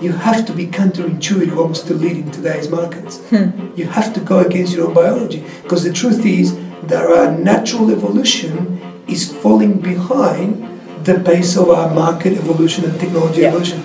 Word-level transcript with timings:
you 0.00 0.12
have 0.12 0.46
to 0.46 0.52
be 0.52 0.66
counterintuitive 0.66 1.56
almost 1.56 1.86
to 1.88 1.94
lead 1.94 2.16
in 2.18 2.30
today's 2.30 2.68
markets. 2.68 3.18
Hmm. 3.30 3.70
You 3.76 3.86
have 3.86 4.12
to 4.14 4.20
go 4.20 4.38
against 4.40 4.74
your 4.74 4.86
own 4.88 4.94
biology 4.94 5.44
because 5.62 5.82
the 5.84 5.92
truth 5.92 6.24
is 6.24 6.54
that 6.84 7.04
our 7.04 7.36
natural 7.36 7.90
evolution 7.90 8.80
is 9.08 9.32
falling 9.32 9.80
behind 9.80 10.64
the 11.04 11.18
pace 11.20 11.56
of 11.56 11.68
our 11.70 11.92
market 11.92 12.34
evolution 12.34 12.84
and 12.84 12.98
technology 13.00 13.40
Yeah. 13.42 13.48
evolution. 13.48 13.84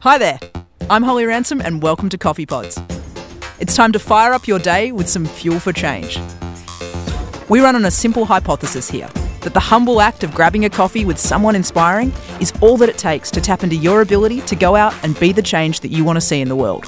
Hi 0.00 0.16
there. 0.18 0.38
I'm 0.88 1.02
Holly 1.02 1.26
Ransom 1.26 1.60
and 1.60 1.82
welcome 1.82 2.08
to 2.08 2.18
Coffee 2.18 2.46
Pods. 2.46 2.78
It's 3.60 3.76
time 3.76 3.92
to 3.92 3.98
fire 3.98 4.32
up 4.32 4.48
your 4.48 4.58
day 4.58 4.90
with 4.90 5.08
some 5.08 5.26
fuel 5.26 5.60
for 5.60 5.72
change. 5.72 6.18
We 7.48 7.60
run 7.60 7.76
on 7.76 7.84
a 7.84 7.90
simple 7.90 8.24
hypothesis 8.24 8.88
here 8.90 9.08
that 9.42 9.54
the 9.54 9.60
humble 9.60 10.00
act 10.00 10.24
of 10.24 10.32
grabbing 10.34 10.64
a 10.64 10.70
coffee 10.70 11.04
with 11.04 11.18
someone 11.18 11.54
inspiring 11.56 12.12
is 12.42 12.52
all 12.60 12.76
that 12.76 12.88
it 12.88 12.98
takes 12.98 13.30
to 13.30 13.40
tap 13.40 13.62
into 13.62 13.76
your 13.76 14.02
ability 14.02 14.40
to 14.42 14.56
go 14.56 14.74
out 14.74 14.92
and 15.04 15.18
be 15.20 15.32
the 15.32 15.40
change 15.40 15.80
that 15.80 15.92
you 15.92 16.04
want 16.04 16.16
to 16.16 16.20
see 16.20 16.40
in 16.40 16.48
the 16.48 16.56
world. 16.56 16.84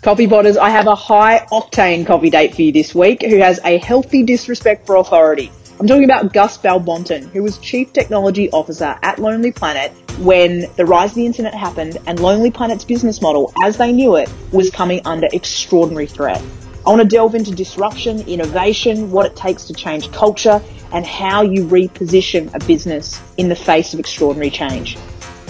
Coffee 0.00 0.26
Potters, 0.26 0.56
I 0.56 0.70
have 0.70 0.88
a 0.88 0.96
high 0.96 1.46
octane 1.52 2.04
coffee 2.04 2.30
date 2.30 2.54
for 2.54 2.62
you 2.62 2.72
this 2.72 2.94
week 2.94 3.22
who 3.22 3.36
has 3.36 3.60
a 3.64 3.78
healthy 3.78 4.24
disrespect 4.24 4.86
for 4.86 4.96
authority. 4.96 5.52
I'm 5.78 5.86
talking 5.86 6.04
about 6.04 6.32
Gus 6.32 6.58
Balbontin, 6.58 7.28
who 7.30 7.42
was 7.42 7.58
Chief 7.58 7.92
Technology 7.92 8.50
Officer 8.50 8.98
at 9.02 9.18
Lonely 9.18 9.52
Planet 9.52 9.92
when 10.18 10.66
the 10.76 10.86
rise 10.86 11.10
of 11.10 11.16
the 11.16 11.26
internet 11.26 11.54
happened 11.54 11.98
and 12.06 12.18
Lonely 12.20 12.50
Planet's 12.50 12.84
business 12.84 13.20
model, 13.20 13.52
as 13.62 13.76
they 13.76 13.92
knew 13.92 14.16
it, 14.16 14.32
was 14.50 14.70
coming 14.70 15.00
under 15.04 15.28
extraordinary 15.32 16.06
threat. 16.06 16.42
I 16.84 16.90
want 16.90 17.00
to 17.00 17.06
delve 17.06 17.36
into 17.36 17.52
disruption, 17.52 18.22
innovation, 18.22 19.12
what 19.12 19.24
it 19.26 19.36
takes 19.36 19.64
to 19.66 19.72
change 19.72 20.10
culture, 20.10 20.60
and 20.92 21.06
how 21.06 21.42
you 21.42 21.64
reposition 21.64 22.52
a 22.54 22.66
business 22.66 23.22
in 23.36 23.48
the 23.48 23.54
face 23.54 23.94
of 23.94 24.00
extraordinary 24.00 24.50
change. 24.50 24.98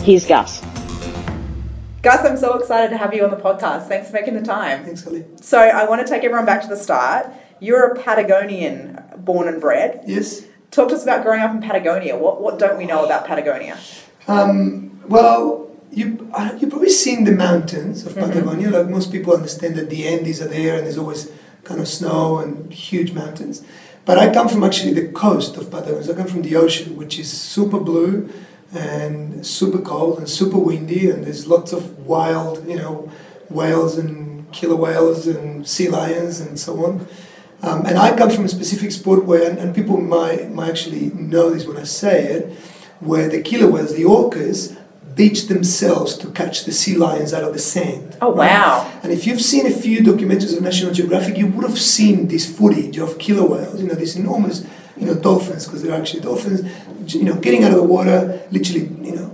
Here's 0.00 0.26
Gus. 0.26 0.60
Gus, 2.02 2.26
I'm 2.26 2.36
so 2.36 2.58
excited 2.58 2.90
to 2.90 2.98
have 2.98 3.14
you 3.14 3.24
on 3.24 3.30
the 3.30 3.36
podcast. 3.36 3.88
Thanks 3.88 4.08
for 4.08 4.14
making 4.14 4.34
the 4.34 4.42
time. 4.42 4.84
Thanks, 4.84 5.04
Holly. 5.04 5.24
So, 5.40 5.58
I 5.58 5.88
want 5.88 6.06
to 6.06 6.12
take 6.12 6.22
everyone 6.22 6.44
back 6.44 6.60
to 6.62 6.68
the 6.68 6.76
start. 6.76 7.32
You're 7.60 7.92
a 7.92 7.98
Patagonian 7.98 9.02
born 9.16 9.48
and 9.48 9.58
bred. 9.58 10.02
Yes. 10.06 10.44
Talk 10.70 10.88
to 10.88 10.96
us 10.96 11.02
about 11.02 11.22
growing 11.22 11.40
up 11.40 11.52
in 11.52 11.62
Patagonia. 11.62 12.16
What, 12.16 12.42
what 12.42 12.58
don't 12.58 12.76
we 12.76 12.84
know 12.84 13.06
about 13.06 13.26
Patagonia? 13.26 13.78
Um, 14.28 15.00
well, 15.08 15.61
you 15.92 16.30
uh, 16.32 16.56
you've 16.58 16.70
probably 16.70 16.88
seen 16.88 17.24
the 17.24 17.32
mountains 17.32 18.06
of 18.06 18.14
Patagonia. 18.14 18.70
Like 18.70 18.88
most 18.88 19.12
people 19.12 19.34
understand 19.34 19.76
that 19.76 19.90
the 19.90 20.08
Andes 20.08 20.40
are 20.40 20.48
there, 20.48 20.76
and 20.76 20.86
there's 20.86 20.98
always 20.98 21.30
kind 21.64 21.80
of 21.80 21.86
snow 21.86 22.38
and 22.38 22.72
huge 22.72 23.12
mountains. 23.12 23.64
But 24.04 24.18
I 24.18 24.32
come 24.32 24.48
from 24.48 24.64
actually 24.64 24.94
the 24.94 25.08
coast 25.12 25.56
of 25.56 25.70
Patagonia. 25.70 26.04
So 26.04 26.12
I 26.12 26.16
come 26.16 26.26
from 26.26 26.42
the 26.42 26.56
ocean, 26.56 26.96
which 26.96 27.18
is 27.18 27.30
super 27.30 27.78
blue 27.78 28.28
and 28.74 29.46
super 29.46 29.78
cold 29.78 30.18
and 30.18 30.28
super 30.28 30.58
windy, 30.58 31.10
and 31.10 31.24
there's 31.24 31.46
lots 31.46 31.72
of 31.72 32.06
wild, 32.06 32.66
you 32.66 32.76
know, 32.76 33.12
whales 33.48 33.98
and 33.98 34.50
killer 34.50 34.76
whales 34.76 35.26
and 35.26 35.66
sea 35.68 35.88
lions 35.88 36.40
and 36.40 36.58
so 36.58 36.84
on. 36.84 37.06
Um, 37.62 37.86
and 37.86 37.96
I 37.96 38.16
come 38.16 38.30
from 38.30 38.46
a 38.46 38.48
specific 38.48 38.90
sport 38.90 39.24
where, 39.24 39.48
and, 39.48 39.58
and 39.58 39.74
people 39.74 39.98
might, 40.00 40.50
might 40.50 40.70
actually 40.70 41.10
know 41.10 41.50
this 41.50 41.64
when 41.64 41.76
I 41.76 41.84
say 41.84 42.24
it, 42.24 42.58
where 42.98 43.28
the 43.28 43.40
killer 43.40 43.70
whales, 43.70 43.94
the 43.94 44.02
orcas, 44.02 44.76
beach 45.14 45.48
themselves 45.48 46.16
to 46.18 46.30
catch 46.30 46.64
the 46.64 46.72
sea 46.72 46.96
lions 46.96 47.32
out 47.32 47.44
of 47.44 47.52
the 47.52 47.58
sand. 47.58 48.16
Oh, 48.20 48.30
wow. 48.30 48.90
And 49.02 49.12
if 49.12 49.26
you've 49.26 49.40
seen 49.40 49.66
a 49.66 49.70
few 49.70 50.00
documentaries 50.00 50.56
of 50.56 50.62
National 50.62 50.92
Geographic, 50.92 51.36
you 51.36 51.46
would 51.48 51.68
have 51.68 51.78
seen 51.78 52.28
this 52.28 52.50
footage 52.56 52.98
of 52.98 53.18
killer 53.18 53.46
whales, 53.46 53.80
you 53.80 53.88
know, 53.88 53.94
these 53.94 54.16
enormous, 54.16 54.66
you 54.96 55.06
know, 55.06 55.14
dolphins, 55.14 55.66
because 55.66 55.82
they're 55.82 55.98
actually 55.98 56.20
dolphins, 56.20 56.62
you 57.14 57.24
know, 57.24 57.34
getting 57.36 57.64
out 57.64 57.72
of 57.72 57.78
the 57.78 57.82
water, 57.82 58.42
literally, 58.50 58.86
you 59.06 59.16
know, 59.16 59.28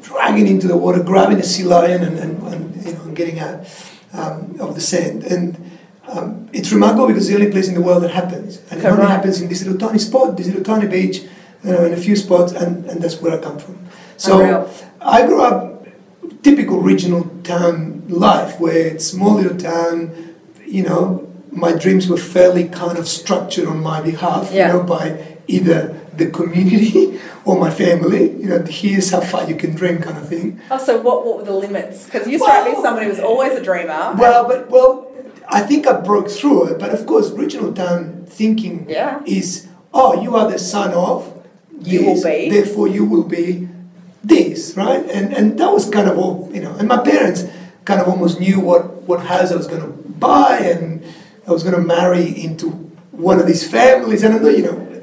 dragging 0.00 0.46
into 0.46 0.66
the 0.66 0.76
water, 0.76 1.02
grabbing 1.02 1.38
a 1.38 1.42
sea 1.42 1.64
lion 1.64 2.02
and, 2.02 2.18
and, 2.18 2.42
and 2.42 2.86
you 2.86 2.92
know, 2.92 3.02
and 3.02 3.16
getting 3.16 3.38
out 3.38 3.66
um, 4.12 4.58
of 4.60 4.74
the 4.74 4.80
sand. 4.80 5.24
And 5.24 5.78
um, 6.06 6.48
it's 6.52 6.72
remarkable 6.72 7.08
because 7.08 7.24
it's 7.24 7.36
the 7.36 7.40
only 7.40 7.50
place 7.50 7.68
in 7.68 7.74
the 7.74 7.82
world 7.82 8.02
that 8.02 8.12
happens. 8.12 8.62
And 8.70 8.80
it 8.80 8.86
only 8.86 9.06
happens 9.06 9.40
in 9.40 9.48
this 9.48 9.64
little 9.64 9.78
tiny 9.78 9.98
spot, 9.98 10.36
this 10.36 10.46
little 10.46 10.62
tiny 10.62 10.86
beach, 10.86 11.22
you 11.64 11.72
know, 11.72 11.84
in 11.84 11.92
a 11.92 11.96
few 11.96 12.16
spots, 12.16 12.52
and, 12.52 12.86
and 12.86 13.02
that's 13.02 13.20
where 13.20 13.38
I 13.38 13.42
come 13.42 13.58
from. 13.58 13.78
So 14.16 14.40
Unreal. 14.40 14.87
I 15.00 15.26
grew 15.26 15.42
up 15.42 15.86
typical 16.42 16.80
regional 16.80 17.24
town 17.42 18.04
life 18.08 18.58
where 18.60 18.76
it's 18.88 19.06
small 19.06 19.34
little 19.34 19.56
town, 19.56 20.34
you 20.66 20.82
know, 20.82 21.24
my 21.50 21.72
dreams 21.72 22.08
were 22.08 22.16
fairly 22.18 22.68
kind 22.68 22.98
of 22.98 23.08
structured 23.08 23.66
on 23.66 23.82
my 23.82 24.00
behalf, 24.00 24.50
Yeah. 24.52 24.66
you 24.68 24.72
know, 24.74 24.82
by 24.84 25.38
either 25.46 25.98
the 26.14 26.26
community 26.30 27.20
or 27.44 27.58
my 27.58 27.70
family, 27.70 28.30
you 28.32 28.48
know, 28.48 28.62
here's 28.68 29.10
how 29.10 29.20
far 29.20 29.48
you 29.48 29.56
can 29.56 29.74
dream 29.74 29.98
kind 30.00 30.18
of 30.18 30.28
thing. 30.28 30.60
Oh, 30.70 30.78
so 30.78 31.00
what, 31.00 31.24
what 31.24 31.38
were 31.38 31.44
the 31.44 31.52
limits? 31.54 32.04
Because 32.04 32.28
you 32.28 32.38
strike 32.38 32.64
me 32.64 32.70
as 32.70 32.74
Well- 32.74 32.82
someone 32.82 33.02
who 33.04 33.08
was 33.10 33.20
always 33.20 33.52
a 33.52 33.62
dreamer. 33.62 34.14
Well, 34.18 34.46
but 34.46 34.70
well, 34.70 35.10
I 35.48 35.60
think 35.62 35.86
I 35.86 36.00
broke 36.00 36.28
through 36.28 36.66
it. 36.68 36.78
But 36.78 36.90
of 36.90 37.06
course, 37.06 37.30
regional 37.30 37.72
town 37.72 38.24
thinking 38.28 38.86
Yeah. 38.88 39.20
is, 39.24 39.66
oh, 39.94 40.20
you 40.22 40.36
are 40.36 40.50
the 40.50 40.58
son 40.58 40.92
of. 40.92 41.32
You 41.80 42.04
will 42.06 42.22
be. 42.22 42.50
Therefore, 42.50 42.88
you 42.88 43.04
will 43.04 43.22
be 43.22 43.67
this, 44.24 44.76
right? 44.76 45.04
And 45.10 45.32
and 45.34 45.58
that 45.58 45.70
was 45.72 45.88
kind 45.88 46.08
of 46.08 46.18
all, 46.18 46.50
you 46.52 46.60
know. 46.60 46.74
And 46.76 46.88
my 46.88 46.98
parents 46.98 47.44
kind 47.84 48.00
of 48.00 48.08
almost 48.08 48.40
knew 48.40 48.60
what 48.60 49.02
what 49.08 49.20
house 49.26 49.52
I 49.52 49.56
was 49.56 49.66
going 49.66 49.82
to 49.82 49.88
buy, 50.18 50.58
and 50.58 51.04
I 51.46 51.52
was 51.52 51.62
going 51.62 51.74
to 51.76 51.80
marry 51.82 52.26
into 52.44 52.70
one 53.12 53.38
of 53.40 53.46
these 53.46 53.68
families. 53.68 54.22
And 54.22 54.34
I 54.34 54.38
know, 54.38 54.48
you 54.48 54.62
know, 54.62 55.02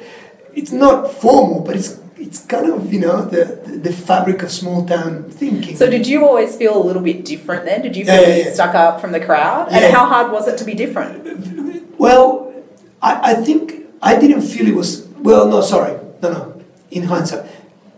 it's 0.53 0.71
not 0.71 1.11
formal, 1.11 1.61
but 1.61 1.75
it's 1.75 1.99
it's 2.17 2.45
kind 2.45 2.71
of 2.71 2.91
you 2.93 2.99
know 2.99 3.25
the 3.25 3.45
the 3.85 3.91
fabric 3.91 4.43
of 4.43 4.51
small 4.51 4.85
town 4.85 5.29
thinking. 5.29 5.75
So 5.75 5.89
did 5.89 6.05
you 6.07 6.25
always 6.25 6.55
feel 6.55 6.75
a 6.75 6.83
little 6.83 7.01
bit 7.01 7.25
different 7.25 7.65
then? 7.65 7.81
Did 7.81 7.95
you 7.95 8.05
feel 8.05 8.15
Yeah, 8.15 8.27
yeah, 8.27 8.35
you 8.35 8.43
yeah. 8.45 8.53
stuck 8.53 8.75
up 8.75 8.99
from 9.01 9.11
the 9.11 9.19
crowd? 9.19 9.69
And 9.71 9.93
how 9.93 10.05
hard 10.05 10.31
was 10.31 10.47
it 10.47 10.57
to 10.59 10.65
be 10.65 10.73
different? 10.73 11.97
Well, 11.97 12.53
I, 13.01 13.31
I 13.31 13.33
think 13.35 13.85
I 14.01 14.19
didn't 14.19 14.41
feel 14.41 14.67
it 14.67 14.75
was. 14.75 15.07
Well, 15.19 15.47
no, 15.47 15.61
sorry, 15.61 15.97
no, 16.21 16.31
no. 16.31 16.61
In 16.91 17.03
hindsight, 17.03 17.49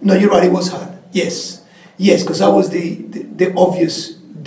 no, 0.02 0.14
you're 0.16 0.30
right. 0.30 0.46
It 0.46 0.52
was 0.52 0.70
hard. 0.72 0.87
Yes, 1.18 1.62
yes, 1.98 2.24
because 2.24 2.42
I 2.42 2.50
was 2.58 2.70
the, 2.70 2.86
the 3.14 3.22
the 3.42 3.48
obvious 3.56 3.96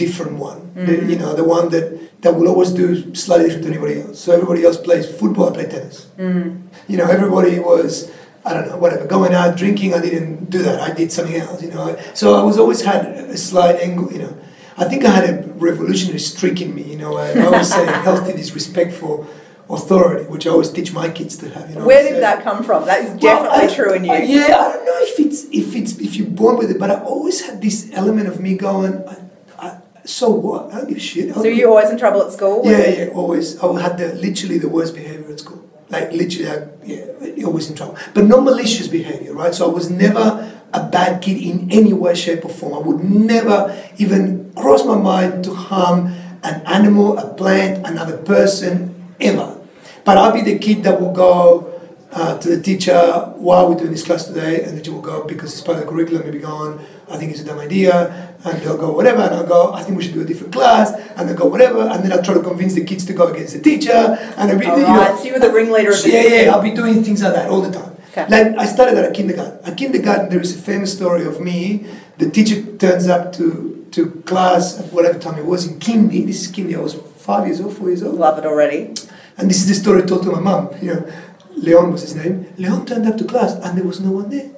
different 0.05 0.35
one. 0.39 0.59
The, 0.75 0.81
mm-hmm. 0.81 1.11
you 1.11 1.19
know, 1.19 1.35
the 1.35 1.45
one 1.57 1.69
that 1.75 1.85
that 2.23 2.33
will 2.37 2.49
always 2.53 2.71
do 2.83 3.15
slightly 3.15 3.47
different 3.47 3.67
to 3.67 3.73
anybody 3.75 4.01
else. 4.03 4.21
So 4.21 4.33
everybody 4.33 4.65
else 4.65 4.77
plays 4.77 5.07
football. 5.21 5.51
I 5.51 5.53
play 5.59 5.67
tennis. 5.67 6.07
Mm-hmm. 6.17 6.49
You 6.91 6.97
know, 6.99 7.09
everybody 7.17 7.59
was. 7.59 8.11
I 8.43 8.55
don't 8.55 8.69
know, 8.69 8.79
whatever, 8.79 9.07
going 9.07 9.35
out 9.35 9.59
drinking. 9.59 9.93
I 9.93 10.01
didn't 10.01 10.49
do 10.49 10.63
that. 10.63 10.81
I 10.81 10.95
did 10.95 11.13
something 11.13 11.37
else. 11.37 11.61
You 11.63 11.71
know, 11.73 12.01
so 12.15 12.25
I 12.41 12.43
was 12.43 12.57
always 12.57 12.81
had 12.81 13.05
a 13.37 13.37
slight 13.37 13.77
angle. 13.87 14.11
You 14.11 14.21
know, 14.21 14.35
I 14.79 14.85
think 14.89 15.05
I 15.05 15.11
had 15.11 15.27
a 15.29 15.35
revolutionary 15.69 16.21
streak 16.21 16.63
in 16.63 16.75
me. 16.75 16.85
You 16.93 16.97
know, 16.97 17.13
I 17.19 17.39
always 17.45 17.69
say 17.69 17.85
healthy 18.09 18.33
disrespect 18.33 18.93
for 18.95 19.27
authority, 19.73 20.25
which 20.25 20.47
I 20.47 20.51
always 20.51 20.71
teach 20.71 20.93
my 20.93 21.09
kids 21.09 21.37
to 21.39 21.49
have. 21.51 21.71
You 21.71 21.77
know, 21.77 21.85
Where 21.87 22.03
did 22.03 22.15
say- 22.15 22.21
that 22.21 22.43
come 22.43 22.63
from? 22.65 22.87
That 22.87 23.01
is 23.05 23.11
Well, 23.11 23.19
definitely 23.19 23.67
I- 23.69 23.75
true 23.75 23.93
in 23.95 24.05
you. 24.05 24.13
I- 24.13 24.23
yeah, 24.23 24.45
I 24.45 24.73
don't 24.73 24.85
know 24.85 24.99
if 25.11 25.19
it's 25.21 25.45
if 25.53 25.75
it's 25.77 25.93
if 25.99 26.17
you're 26.17 26.27
born 26.29 26.57
with 26.59 26.71
it, 26.71 26.79
but 26.79 26.91
I 26.91 26.97
always 27.13 27.41
had 27.47 27.63
this 27.63 27.89
element 27.93 28.29
of 28.29 28.41
me 28.41 28.55
going, 28.57 29.03
I, 29.09 29.67
I, 29.67 29.73
so 30.05 30.31
what? 30.31 30.73
I 30.73 30.79
don't 30.79 30.89
give 30.89 30.99
a 30.99 31.01
shit. 31.01 31.35
So 31.35 31.45
you 31.45 31.69
always 31.69 31.91
in 31.91 31.99
trouble 31.99 32.23
at 32.23 32.33
school? 32.33 32.63
Yeah, 32.65 32.89
yeah, 32.89 33.07
always. 33.15 33.59
I 33.63 33.81
had 33.81 33.99
the 33.99 34.15
literally 34.15 34.59
the 34.59 34.69
worst 34.69 34.95
behavior 34.95 35.31
at 35.33 35.41
school. 35.41 35.63
Like 35.89 36.13
literally, 36.13 36.49
I, 36.49 36.57
yeah, 36.85 37.45
always 37.47 37.69
in 37.71 37.75
trouble. 37.77 37.97
But 38.15 38.25
no 38.25 38.41
malicious 38.41 38.87
behavior, 38.89 39.33
right? 39.35 39.55
So 39.55 39.69
I 39.71 39.73
was 39.73 39.91
never 39.91 40.53
a 40.73 40.83
bad 40.89 41.21
kid 41.21 41.37
in 41.43 41.69
any 41.73 41.93
way, 41.93 42.15
shape, 42.15 42.45
or 42.45 42.49
form. 42.49 42.75
I 42.75 42.79
would 42.87 43.03
never 43.03 43.77
even 43.99 44.53
cross 44.55 44.85
my 44.85 44.97
mind 44.97 45.43
to 45.45 45.55
harm 45.55 46.13
an 46.45 46.63
animal, 46.67 47.19
a 47.19 47.35
plant, 47.35 47.85
another 47.87 48.17
person, 48.19 48.95
ever. 49.21 49.60
But 50.05 50.19
I'll 50.19 50.33
be 50.33 50.43
the 50.43 50.59
kid 50.59 50.83
that 50.85 51.01
will 51.01 51.13
go 51.13 51.81
uh, 52.13 52.39
to 52.39 52.57
the 52.57 52.61
teacher, 52.61 53.01
why 53.37 53.59
are 53.59 53.69
we 53.71 53.77
doing 53.77 53.93
this 53.93 54.05
class 54.05 54.25
today? 54.25 54.65
And 54.65 54.77
the 54.77 54.83
teacher 54.83 54.93
will 54.93 55.01
go, 55.01 55.25
because 55.25 55.53
it's 55.53 55.63
part 55.63 55.79
of 55.79 55.85
the 55.85 55.91
curriculum, 55.91 56.25
maybe 56.25 56.41
go 56.41 56.49
on, 56.49 56.85
I 57.09 57.17
think 57.17 57.31
it's 57.31 57.41
a 57.41 57.45
dumb 57.45 57.59
idea. 57.59 58.35
And 58.45 58.61
they'll 58.63 58.77
go, 58.77 58.91
whatever. 58.93 59.23
And 59.23 59.35
I'll 59.35 59.47
go, 59.47 59.73
I 59.73 59.83
think 59.83 59.97
we 59.97 60.03
should 60.03 60.15
do 60.15 60.23
a 60.23 60.25
different 60.25 60.53
class. 60.53 60.93
And 61.17 61.29
they'll 61.29 61.37
go, 61.37 61.47
whatever. 61.47 61.83
And 61.83 62.03
then 62.03 62.13
I'll 62.13 62.23
try 62.23 62.35
to 62.35 62.43
convince 62.43 62.75
the 62.75 62.85
kids 62.85 63.05
to 63.07 63.13
go 63.13 63.29
against 63.29 63.55
the 63.55 63.61
teacher. 63.61 63.93
And 63.93 64.51
I'll 64.51 64.59
be, 64.59 64.67
All 64.67 64.77
you 64.77 64.83
know, 64.83 64.97
right, 64.97 65.19
so 65.19 65.25
you 65.25 65.39
the 65.39 65.53
ringleader 65.53 65.91
of 65.91 66.03
the 66.03 66.11
yeah, 66.11 66.43
yeah, 66.43 66.51
I'll 66.51 66.63
be 66.63 66.73
doing 66.73 67.05
things 67.05 67.23
like 67.23 67.35
that 67.35 67.49
all 67.49 67.61
the 67.61 67.71
time. 67.71 67.97
Okay. 68.11 68.27
Like 68.27 68.59
I 68.59 68.67
started 68.67 68.99
at 68.99 69.09
a 69.09 69.13
kindergarten. 69.13 69.65
At 69.65 69.77
kindergarten, 69.77 70.31
there 70.31 70.41
is 70.41 70.57
a 70.57 70.61
famous 70.61 70.93
story 70.97 71.25
of 71.25 71.41
me. 71.41 71.87
The 72.19 72.29
teacher 72.29 72.61
turns 72.77 73.07
up 73.07 73.33
to, 73.35 73.87
to 73.93 74.11
class 74.23 74.81
at 74.81 74.93
whatever 74.93 75.19
time 75.19 75.39
it 75.39 75.47
was 75.47 75.67
in 75.67 75.79
kindy. 75.79 76.27
This 76.27 76.43
is 76.43 76.53
kindy. 76.53 76.77
I 76.77 76.81
was 76.81 76.95
five 76.95 77.47
years 77.47 77.61
old, 77.61 77.77
four 77.77 77.89
years 77.89 78.03
old. 78.03 78.17
Love 78.17 78.39
it 78.39 78.47
already. 78.47 78.95
And 79.37 79.49
this 79.49 79.59
is 79.59 79.69
the 79.69 79.75
story 79.75 80.03
told 80.03 80.23
to 80.25 80.33
my 80.33 80.41
mum. 80.41 80.71
You 80.83 80.95
know, 80.95 81.13
Leon 81.57 81.93
was 81.93 82.03
his 82.03 82.15
name. 82.15 82.53
Leon 82.57 82.87
turned 82.87 83.07
up 83.07 83.17
to 83.19 83.25
class 83.25 83.55
and 83.55 83.77
there 83.77 83.85
was 83.85 84.01
no 84.01 84.11
one 84.11 84.31
there. 84.31 84.51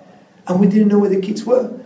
And 0.46 0.60
we 0.60 0.66
didn't 0.66 0.88
know 0.88 0.98
where 0.98 1.10
the 1.10 1.20
kids 1.20 1.44
were. 1.44 1.78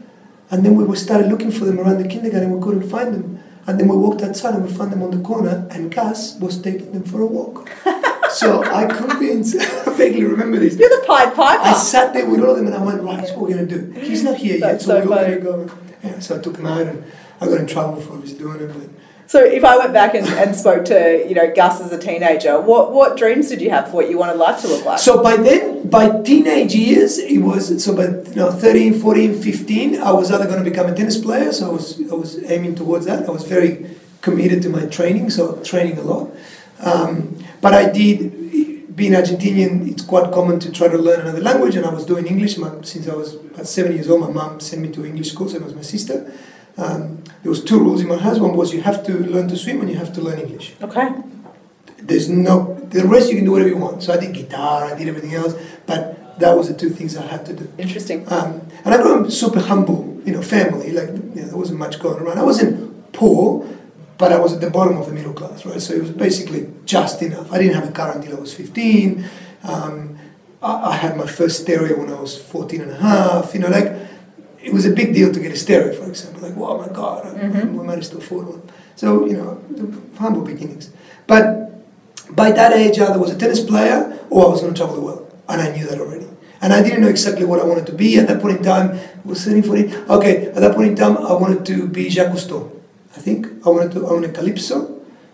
And 0.51 0.65
then 0.65 0.77
we 0.77 0.97
started 0.97 1.29
looking 1.29 1.51
for 1.51 1.65
them 1.65 1.81
around 1.81 1.99
the 1.99 2.09
kindergarten 2.09 2.51
and 2.51 2.59
we 2.59 2.63
couldn't 2.63 2.89
find 2.89 3.15
them. 3.15 3.43
And 3.67 3.81
then 3.81 3.89
we 3.89 3.97
walked 3.97 4.23
outside 4.23 4.55
and 4.55 4.65
we 4.65 4.73
found 4.73 4.93
them 4.93 5.03
on 5.03 5.11
the 5.11 5.23
corner 5.23 5.67
and 5.71 5.93
Gus 5.93 6.39
was 6.39 6.61
taking 6.61 6.93
them 6.93 7.03
for 7.03 7.21
a 7.21 7.27
walk. 7.27 7.69
so 8.31 8.63
I 8.63 8.87
convinced, 8.87 9.57
I 9.87 9.93
vaguely 9.95 10.25
remember 10.25 10.59
this. 10.59 10.77
You're 10.77 10.89
the 10.89 11.05
Pied 11.05 11.35
Piper. 11.35 11.63
I 11.63 11.73
sat 11.73 12.15
there 12.15 12.29
with 12.31 12.41
all 12.41 12.51
of 12.51 12.57
them 12.57 12.67
and 12.67 12.77
I 12.77 12.85
went, 12.85 13.03
right, 13.03 13.19
here's 13.19 13.33
what 13.33 13.41
we're 13.41 13.57
going 13.57 13.69
to 13.69 13.79
do. 13.79 14.01
He's 14.01 14.23
not 14.23 14.37
here 14.37 14.57
yet, 14.59 14.81
so, 14.81 14.87
so 14.87 15.01
we're 15.01 15.05
going 15.05 15.31
to 15.39 15.41
go 15.41 15.79
Yeah, 16.05 16.19
so 16.21 16.39
I 16.39 16.43
took 16.43 16.57
him 16.57 16.67
out 16.67 16.87
and 16.87 17.05
I 17.41 17.47
got 17.47 17.59
in 17.61 17.67
trouble 17.67 18.01
for 18.01 18.13
obviously 18.15 18.39
doing 18.39 18.61
it. 18.61 18.73
But 18.73 18.89
So 19.29 19.43
if 19.43 19.65
I 19.65 19.77
went 19.77 19.93
back 19.93 20.15
and, 20.15 20.27
and 20.27 20.55
spoke 20.55 20.85
to 20.87 21.27
you 21.29 21.35
know 21.35 21.53
Gus 21.53 21.81
as 21.81 21.93
a 21.93 21.99
teenager, 21.99 22.61
what 22.61 22.93
what 22.93 23.17
dreams 23.17 23.49
did 23.49 23.61
you 23.61 23.71
have 23.71 23.89
for 23.89 23.95
what 23.95 24.11
you 24.11 24.19
wanted 24.19 24.37
life 24.37 24.61
to 24.63 24.69
look 24.69 24.85
like? 24.85 24.99
So 24.99 25.23
by 25.23 25.37
then, 25.37 25.89
by 25.89 26.23
teenage 26.23 26.75
years, 26.75 27.19
it 27.19 27.39
was 27.39 27.83
so 27.85 27.97
by 27.97 28.05
you 28.31 28.37
know 28.37 28.53
13, 28.53 29.01
14, 29.01 29.35
15, 29.43 30.01
I 30.01 30.13
was 30.13 30.31
either 30.31 30.47
going 30.47 30.63
to 30.63 30.71
become 30.71 30.87
a 30.87 30.95
tennis 30.95 31.19
player, 31.19 31.53
so 31.53 31.71
I 31.71 31.73
was 31.73 32.01
I 32.11 32.15
was 32.15 32.43
aiming 32.51 32.77
towards 32.77 33.07
that. 33.07 33.29
I 33.29 33.33
was 33.33 33.45
very 33.45 33.91
committed 34.21 34.63
to 34.63 34.69
my 34.69 34.87
training, 34.87 35.31
so 35.31 35.61
training 35.63 35.99
a 35.99 36.03
lot. 36.03 36.31
Um, 36.81 37.45
but 37.61 37.75
I 37.75 37.91
did. 37.91 38.45
Being 38.97 39.13
Argentinian, 39.13 39.91
it's 39.91 40.03
quite 40.03 40.33
common 40.33 40.59
to 40.61 40.73
try 40.73 40.89
to 40.89 40.97
learn 40.97 41.21
another 41.21 41.43
language, 41.43 41.77
and 41.77 41.85
I 41.85 41.93
was 41.93 42.07
doing 42.07 42.27
English 42.27 42.57
my, 42.57 42.71
since 42.81 43.07
I 43.07 43.15
was 43.15 43.35
about 43.35 43.67
seven 43.67 43.93
years 43.93 44.09
old. 44.09 44.23
My 44.23 44.31
mum 44.31 44.59
sent 44.59 44.81
me 44.81 44.91
to 44.93 45.05
English 45.05 45.33
school, 45.33 45.51
so 45.51 45.57
it 45.57 45.63
was 45.63 45.75
my 45.75 45.83
sister. 45.83 46.33
Um, 46.79 47.23
there 47.43 47.51
was 47.51 47.63
two 47.63 47.79
rules 47.79 48.01
in 48.01 48.09
my 48.09 48.17
house. 48.17 48.39
One 48.39 48.57
was 48.57 48.73
you 48.73 48.83
have 48.83 49.05
to 49.07 49.13
learn 49.13 49.49
to 49.49 49.57
swim, 49.57 49.81
and 49.81 49.91
you 49.91 49.97
have 49.97 50.13
to 50.15 50.21
learn 50.21 50.39
English 50.39 50.75
okay. 50.83 51.09
there's 51.99 52.29
no 52.29 52.75
the 52.91 53.05
rest 53.07 53.29
you 53.31 53.37
can 53.37 53.45
do 53.45 53.53
whatever 53.53 53.71
you 53.71 53.77
want. 53.77 54.03
So 54.03 54.13
I 54.13 54.17
did 54.17 54.35
guitar, 54.35 54.85
I 54.85 54.97
did 54.97 55.09
everything 55.09 55.35
else, 55.35 55.55
but 55.87 56.39
that 56.39 56.57
was 56.57 56.69
the 56.69 56.75
two 56.75 56.91
things 56.91 57.17
I 57.17 57.27
had 57.27 57.45
to 57.47 57.55
do. 57.55 57.71
Interesting. 57.79 58.31
Um, 58.31 58.61
and 58.85 58.95
I 58.95 59.03
grew 59.03 59.25
up 59.25 59.31
super 59.31 59.61
humble, 59.61 60.21
you 60.25 60.33
know, 60.33 60.43
family. 60.43 60.93
Like 60.93 61.09
you 61.09 61.43
know, 61.43 61.47
there 61.49 61.57
wasn't 61.57 61.79
much 61.79 61.99
going 61.99 62.23
around. 62.23 62.39
I 62.39 62.45
wasn't 62.45 63.13
poor, 63.13 63.67
but 64.19 64.33
I 64.33 64.39
was 64.39 64.53
at 64.53 64.61
the 64.61 64.71
bottom 64.71 64.97
of 64.99 65.07
the 65.07 65.13
middle 65.13 65.33
class, 65.33 65.65
right? 65.67 65.81
So 65.81 65.95
it 65.95 66.03
was 66.03 66.11
basically 66.11 66.71
just 66.85 67.23
enough. 67.23 67.53
I 67.53 67.59
didn't 67.59 67.75
have 67.75 67.89
a 67.89 67.93
car 67.93 68.13
until 68.13 68.37
I 68.37 68.41
was 68.41 68.55
15. 68.55 69.29
Um, 69.65 70.19
I, 70.63 70.91
I 70.91 70.97
had 70.97 71.17
my 71.17 71.27
first 71.27 71.63
stereo 71.63 71.99
when 71.99 72.11
I 72.11 72.21
was 72.21 72.41
14 72.41 72.83
and 72.83 72.91
a 72.91 72.97
half. 72.97 73.55
You 73.55 73.61
know, 73.61 73.69
like 73.69 73.93
it 74.67 74.73
was 74.77 74.85
a 74.85 74.91
big 75.01 75.09
deal 75.19 75.31
to 75.37 75.41
get 75.45 75.53
a 75.53 75.57
stereo, 75.65 75.93
for 76.01 76.07
example. 76.13 76.41
Like, 76.47 76.57
oh 76.57 76.77
my 76.85 76.91
God, 77.01 77.19
I, 77.27 77.31
Mhm. 77.45 77.73
we 77.77 77.83
managed 77.93 78.11
to 78.15 78.19
afford 78.23 78.45
one. 78.55 78.63
So, 79.01 79.07
you 79.31 79.37
know, 79.41 79.51
the 79.81 79.87
humble 80.23 80.43
beginnings. 80.53 80.85
But 81.33 81.45
by 82.41 82.49
that 82.59 82.71
age, 82.83 82.97
either 82.99 83.15
I 83.19 83.21
was 83.25 83.31
a 83.37 83.39
tennis 83.43 83.61
player 83.73 83.99
or 84.31 84.39
I 84.47 84.49
was 84.55 84.61
going 84.63 84.75
to 84.75 84.79
travel 84.81 84.97
the 85.01 85.05
world. 85.09 85.23
And 85.51 85.59
I 85.67 85.69
knew 85.75 85.87
that 85.91 85.99
already. 86.05 86.27
And 86.63 86.73
I 86.73 86.81
didn't 86.85 87.01
know 87.05 87.13
exactly 87.17 87.45
what 87.51 87.59
I 87.65 87.67
wanted 87.71 87.87
to 87.93 87.97
be 88.05 88.11
at 88.21 88.27
that 88.31 88.39
point 88.45 88.57
in 88.59 88.65
time. 88.75 88.87
I 89.25 89.29
was 89.33 89.39
13, 89.45 89.63
14. 89.63 89.87
Okay, 90.17 90.35
at 90.57 90.61
that 90.65 90.75
point 90.75 90.89
in 90.93 90.97
time, 91.05 91.15
I 91.33 91.35
wanted 91.45 91.63
to 91.71 91.77
be 91.99 92.03
Jacques 92.15 92.33
Cousteau. 92.35 92.61
I 93.17 93.21
think 93.27 93.41
I 93.67 93.69
wanted 93.75 93.93
to 93.97 94.01
own 94.13 94.25
a 94.25 94.31
Calypso 94.39 94.79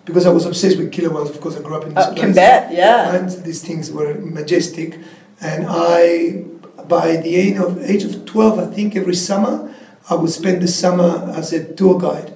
because 0.05 0.25
I 0.27 0.33
was 0.39 0.45
obsessed 0.51 0.77
with 0.81 0.89
killer 0.93 1.11
whales. 1.15 1.31
Of 1.35 1.41
course, 1.41 1.57
I 1.57 1.61
grew 1.67 1.77
up 1.81 1.85
in 1.89 1.95
this 1.95 2.05
Uh, 2.05 2.11
place. 2.13 2.21
can 2.23 2.33
bet. 2.43 2.63
Yeah. 2.83 3.15
And 3.15 3.25
these 3.49 3.61
things 3.69 3.85
were 3.97 4.13
majestic. 4.41 4.99
And 5.41 5.61
I, 5.69 6.45
by 6.89 7.17
the 7.17 7.35
age 7.37 7.57
of, 7.57 7.83
age 7.83 8.05
of 8.05 8.25
12, 8.25 8.59
I 8.59 8.67
think 8.75 8.97
every 8.97 9.15
summer, 9.15 9.75
I 10.11 10.15
would 10.15 10.31
spend 10.31 10.63
the 10.63 10.69
summer 10.69 11.33
as 11.37 11.53
a 11.53 11.73
tour 11.75 11.99
guide, 12.01 12.35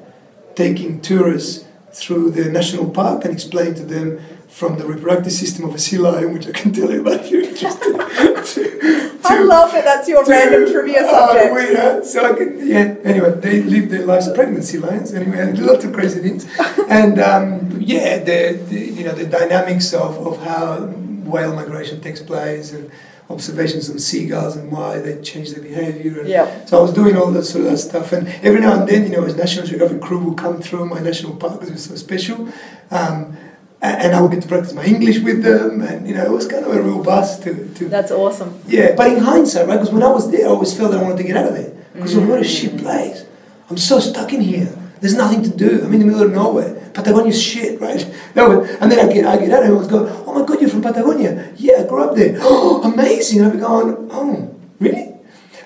taking 0.55 1.01
tourists 1.01 1.65
through 1.93 2.31
the 2.31 2.45
national 2.51 2.91
park 2.91 3.25
and 3.25 3.33
explain 3.33 3.75
to 3.75 3.85
them 3.85 4.21
from 4.49 4.79
the 4.79 4.87
reproductive 4.87 5.33
system 5.33 5.69
of 5.69 5.75
a 5.75 5.79
sea 5.79 5.99
lion, 5.99 6.33
which 6.33 6.47
I 6.47 6.53
can 6.53 6.73
tell 6.73 6.91
you 6.91 7.01
about 7.01 7.21
if 7.25 7.31
you're 7.31 7.43
interested. 7.43 7.93
to, 7.93 9.19
I 9.25 9.41
love 9.43 9.75
it. 9.75 9.85
That's 9.85 10.09
your 10.09 10.25
random 10.25 10.71
trivia 10.71 11.01
Oh, 11.03 11.35
subject. 11.35 11.55
we, 11.55 11.77
uh, 11.77 12.03
so 12.03 12.25
I 12.33 12.37
can, 12.37 12.67
yeah. 12.67 12.95
Anyway, 13.05 13.33
they 13.41 13.63
live 13.63 13.91
their 13.91 14.07
lives 14.07 14.31
pregnancy 14.33 14.79
lions. 14.79 15.13
Anyway, 15.13 15.53
lots 15.57 15.85
of 15.85 15.93
crazy 15.93 16.21
things, 16.21 16.47
and 16.89 17.19
um, 17.19 17.79
yeah, 17.81 18.19
the, 18.19 18.59
the 18.69 18.79
you 18.79 19.05
know 19.05 19.13
the 19.13 19.27
dynamics 19.27 19.93
of, 19.93 20.17
of 20.27 20.41
how 20.43 20.87
whale 21.27 21.55
migration 21.55 22.01
takes 22.01 22.21
place 22.23 22.73
and 22.73 22.91
observations 23.29 23.91
on 23.91 23.99
seagulls 23.99 24.57
and 24.57 24.71
why 24.71 24.99
they 24.99 25.21
change 25.21 25.53
their 25.53 25.63
behavior. 25.63 26.21
And. 26.21 26.29
So 26.69 26.79
I 26.79 26.83
was 26.83 26.93
doing 26.93 27.17
all 27.17 27.31
that 27.33 27.45
sort 27.45 27.65
of 27.65 27.71
that 27.73 27.79
stuff, 27.79 28.13
and 28.13 28.29
every 28.43 28.61
now 28.61 28.79
and 28.79 28.89
then, 28.89 29.05
you 29.05 29.11
know, 29.11 29.25
a 29.25 29.33
National 29.33 29.67
Geographic 29.67 30.01
crew 30.01 30.19
would 30.19 30.39
come 30.39 30.61
through 30.63 30.87
my 30.87 31.01
national 31.01 31.37
park 31.37 31.55
because 31.55 31.69
it 31.71 31.73
was 31.73 31.85
so 31.85 31.97
special. 31.97 32.49
Um, 32.91 33.37
and 33.83 34.15
I 34.15 34.21
would 34.21 34.33
get 34.33 34.43
to 34.43 34.49
practice 34.49 34.73
my 34.73 34.85
English 34.85 35.21
with 35.21 35.43
them, 35.43 35.83
and 35.83 36.09
you 36.09 36.15
know, 36.15 36.25
it 36.25 36.31
was 36.31 36.47
kind 36.47 36.65
of 36.65 36.75
a 36.75 36.83
real 36.83 37.03
buzz 37.03 37.39
to, 37.41 37.69
to 37.75 37.89
That's 37.89 38.11
awesome. 38.11 38.59
yeah, 38.67 38.95
but 38.97 39.13
in 39.13 39.19
hindsight, 39.19 39.67
right? 39.69 39.77
Because 39.77 39.93
when 39.93 40.03
I 40.03 40.11
was 40.11 40.31
there, 40.31 40.47
I 40.47 40.51
always 40.51 40.77
felt 40.77 40.93
that 40.93 41.01
I 41.01 41.03
wanted 41.03 41.19
to 41.19 41.25
get 41.25 41.37
out 41.37 41.47
of 41.47 41.55
there. 41.55 41.73
Because 41.93 42.15
mm 42.15 42.29
what 42.29 42.41
a 42.41 42.45
shit 42.45 42.77
place. 42.79 43.25
I'm 43.71 43.77
so 43.77 44.01
stuck 44.01 44.33
in 44.33 44.41
here. 44.41 44.69
There's 45.01 45.15
nothing 45.15 45.43
to 45.43 45.51
do. 45.51 45.83
I'm 45.85 45.93
in 45.93 46.01
the 46.01 46.07
middle 46.07 46.23
of 46.23 46.33
nowhere. 46.33 46.75
Patagonia's 46.95 47.41
shit, 47.41 47.81
right? 47.81 48.03
No, 48.35 48.65
and 48.65 48.93
then 48.93 48.99
I 48.99 49.11
get, 49.11 49.25
I 49.25 49.39
get 49.39 49.51
out 49.51 49.63
and 49.63 49.73
I 49.73 49.77
was 49.77 49.89
going, 49.89 50.13
oh 50.37 50.41
my 50.41 50.47
god, 50.47 50.61
you're 50.61 50.71
from 50.71 50.83
Patagonia. 50.83 51.53
Yeah, 51.57 51.81
I 51.81 51.87
grew 51.89 52.03
up 52.05 52.15
there. 52.15 52.37
Oh, 52.41 52.83
amazing. 52.93 53.43
And 53.43 53.53
be 53.53 53.59
going, 53.59 54.09
oh, 54.11 54.55
really? 54.79 55.15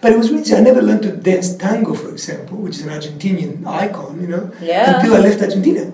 But 0.00 0.12
it 0.12 0.19
was 0.19 0.31
really, 0.31 0.55
I 0.55 0.61
never 0.61 0.81
learned 0.81 1.02
to 1.02 1.12
dance 1.17 1.56
tango, 1.56 1.93
for 1.94 2.11
example, 2.11 2.56
which 2.58 2.76
is 2.78 2.87
an 2.87 2.90
Argentinian 2.90 3.67
icon, 3.67 4.20
you 4.20 4.28
know, 4.28 4.50
Yeah. 4.62 4.96
until 4.96 5.14
I 5.14 5.19
left 5.20 5.43
Argentina. 5.43 5.93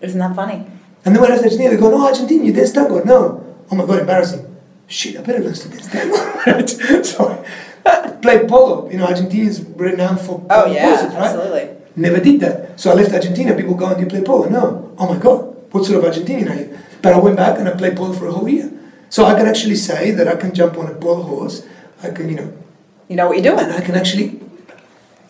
Isn't 0.00 0.18
that 0.20 0.34
funny? 0.34 0.66
And 1.04 1.14
then 1.14 1.20
when 1.20 1.30
I 1.30 1.34
left 1.34 1.44
Argentina, 1.44 1.70
they 1.70 1.76
go, 1.76 1.90
no, 1.90 2.06
Argentina, 2.06 2.44
you 2.44 2.52
dance 2.52 2.72
tango. 2.72 3.02
No. 3.04 3.44
Oh 3.70 3.76
my 3.76 3.84
God, 3.84 4.00
embarrassing. 4.00 4.46
Shit, 4.86 5.18
I 5.18 5.22
better 5.22 5.40
learn 5.40 5.54
to 5.54 5.68
dance 5.68 5.88
tango. 5.90 6.16
right? 6.46 6.68
so 7.04 7.44
I 7.84 8.10
played 8.22 8.48
polo. 8.48 8.88
You 8.90 8.98
know, 8.98 9.06
Argentinians 9.06 9.66
renowned 9.78 10.20
for 10.20 10.44
Oh 10.48 10.66
yeah, 10.72 10.94
poses, 10.96 11.14
right? 11.14 11.24
absolutely. 11.24 11.68
Never 11.96 12.20
did 12.20 12.40
that. 12.40 12.80
So 12.80 12.90
I 12.90 12.94
left 12.94 13.12
Argentina. 13.12 13.54
People 13.54 13.74
go, 13.74 13.92
do 13.94 14.00
you 14.00 14.06
play 14.06 14.22
polo? 14.22 14.48
No. 14.48 14.94
Oh 14.96 15.12
my 15.12 15.18
God, 15.20 15.72
what 15.72 15.84
sort 15.84 16.02
of 16.02 16.10
Argentinian 16.10 16.50
are 16.50 16.54
you? 16.62 16.78
But 17.02 17.12
I 17.14 17.18
went 17.18 17.36
back 17.36 17.58
and 17.58 17.68
I 17.68 17.72
played 17.72 17.96
polo 17.96 18.12
for 18.12 18.26
a 18.26 18.32
whole 18.32 18.48
year. 18.48 18.70
So 19.10 19.24
I 19.24 19.34
can 19.34 19.46
actually 19.46 19.74
say 19.74 20.10
that 20.12 20.26
I 20.28 20.36
can 20.36 20.54
jump 20.54 20.78
on 20.78 20.86
a 20.86 20.94
polo 20.94 21.22
horse. 21.22 21.66
I 22.02 22.10
can, 22.10 22.28
you 22.28 22.36
know, 22.36 22.52
You 23.08 23.16
know 23.16 23.26
what 23.28 23.34
you're 23.36 23.52
doing. 23.52 23.64
and 23.64 23.72
I 23.72 23.80
can 23.80 23.94
actually 23.94 24.40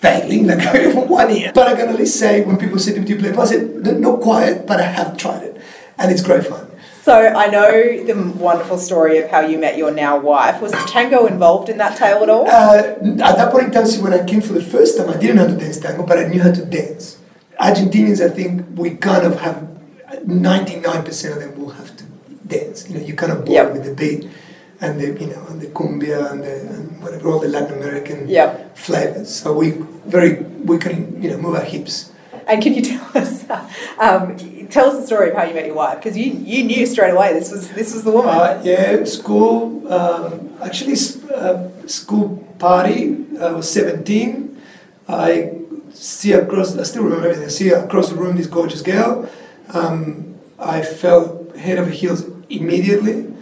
vaguely, 0.00 0.42
like 0.44 0.62
for 0.94 1.06
one 1.06 1.34
year. 1.34 1.50
But 1.54 1.68
I 1.68 1.74
can 1.74 1.88
at 1.88 1.96
least 1.96 2.18
say 2.18 2.42
when 2.44 2.56
people 2.58 2.78
say 2.78 2.92
to 2.94 3.00
me, 3.00 3.06
"Do 3.06 3.14
you 3.14 3.18
play 3.18 3.30
polo?" 3.32 3.42
I 3.42 3.46
said, 3.46 4.00
"Not 4.00 4.20
quiet, 4.20 4.66
but 4.66 4.80
I 4.80 4.84
have 4.98 5.16
tried 5.16 5.42
it, 5.42 5.60
and 5.98 6.12
it's 6.12 6.22
great 6.22 6.46
fun." 6.46 6.68
So 7.02 7.14
I 7.14 7.46
know 7.48 7.68
the 8.04 8.14
wonderful 8.38 8.78
story 8.78 9.18
of 9.18 9.28
how 9.28 9.40
you 9.40 9.58
met 9.58 9.76
your 9.76 9.90
now 9.90 10.18
wife. 10.20 10.60
Was 10.62 10.70
the 10.70 10.84
tango 10.86 11.26
involved 11.26 11.68
in 11.68 11.78
that 11.78 11.96
tale 11.96 12.22
at 12.22 12.30
all? 12.30 12.46
Uh, 12.48 12.94
at 13.30 13.36
that 13.40 13.50
point 13.50 13.64
in 13.66 13.70
time, 13.72 13.86
see, 13.86 14.00
when 14.00 14.12
I 14.14 14.24
came 14.24 14.40
for 14.40 14.52
the 14.52 14.62
first 14.62 14.96
time, 14.96 15.10
I 15.10 15.16
didn't 15.16 15.34
know 15.36 15.48
how 15.48 15.52
to 15.54 15.58
dance 15.58 15.78
tango, 15.80 16.06
but 16.06 16.18
I 16.18 16.28
knew 16.28 16.40
how 16.40 16.52
to 16.52 16.64
dance. 16.64 17.18
Argentinians, 17.60 18.20
I 18.24 18.28
think, 18.32 18.62
we 18.76 18.90
kind 18.94 19.26
of 19.26 19.40
have 19.40 19.66
99% 20.20 21.32
of 21.32 21.38
them 21.40 21.58
will 21.58 21.70
have 21.70 21.96
to 21.96 22.04
dance. 22.46 22.88
You 22.88 22.98
know, 22.98 23.04
you 23.04 23.14
kind 23.14 23.32
of 23.32 23.38
born 23.44 23.52
Yep. 23.52 23.72
with 23.72 23.84
the 23.84 23.94
beat 23.94 24.28
and 24.80 25.00
the, 25.00 25.06
you 25.20 25.26
know, 25.28 25.44
and 25.48 25.60
the 25.60 25.66
cumbia 25.68 26.30
and, 26.30 26.42
the, 26.42 26.60
and 26.60 27.02
whatever, 27.02 27.28
all 27.30 27.38
the 27.38 27.48
Latin 27.48 27.78
American 27.78 28.28
Yep. 28.28 28.76
flavors. 28.76 29.28
So 29.34 29.52
we 29.54 29.70
very, 30.06 30.42
we 30.64 30.78
can, 30.78 31.22
you 31.22 31.30
know, 31.30 31.38
move 31.38 31.54
our 31.54 31.62
hips. 31.64 32.12
And 32.46 32.62
can 32.62 32.74
you 32.74 32.82
tell 32.92 33.06
us, 33.14 33.44
um, 33.98 34.36
tell 34.68 34.90
us 34.90 35.00
the 35.00 35.06
story 35.06 35.30
of 35.30 35.36
how 35.36 35.44
you 35.44 35.54
met 35.54 35.66
your 35.66 35.76
wife? 35.76 35.98
Because 35.98 36.16
you, 36.16 36.32
you 36.32 36.64
knew 36.64 36.84
straight 36.86 37.10
away 37.12 37.32
this 37.32 37.50
was 37.52 37.70
this 37.70 37.94
was 37.94 38.02
the 38.04 38.10
woman. 38.10 38.30
Uh, 38.34 38.60
yeah, 38.64 39.04
school. 39.04 39.86
Um, 39.92 40.50
actually, 40.60 40.96
uh, 41.32 41.68
school 41.86 42.38
party. 42.58 43.24
I 43.40 43.52
was 43.52 43.70
seventeen. 43.70 44.60
I 45.08 45.52
see 45.92 46.32
across. 46.32 46.76
I 46.76 46.82
still 46.82 47.04
remember 47.04 47.26
everything. 47.28 47.44
I 47.46 47.48
see 47.48 47.70
across 47.70 48.08
the 48.10 48.16
room 48.16 48.36
this 48.36 48.48
gorgeous 48.48 48.82
girl. 48.82 49.28
Um, 49.72 50.38
I 50.58 50.82
fell 50.82 51.46
head 51.56 51.78
over 51.78 51.90
heels 51.90 52.24
immediately. 52.48 53.32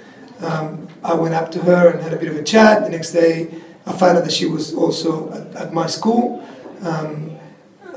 Um, 0.41 0.89
I 1.03 1.15
went 1.15 1.35
up 1.35 1.51
to 1.53 1.61
her 1.61 1.91
and 1.91 2.01
had 2.03 2.13
a 2.13 2.17
bit 2.17 2.29
of 2.29 2.37
a 2.37 2.43
chat. 2.43 2.85
The 2.85 2.91
next 2.91 3.13
day, 3.13 3.49
I 3.87 3.93
found 3.93 4.19
out 4.19 4.25
that 4.25 4.33
she 4.33 4.47
was 4.47 4.75
also 4.75 5.33
at, 5.33 5.55
at 5.57 5.73
my 5.73 5.87
school. 5.87 6.47
Um, 6.83 7.39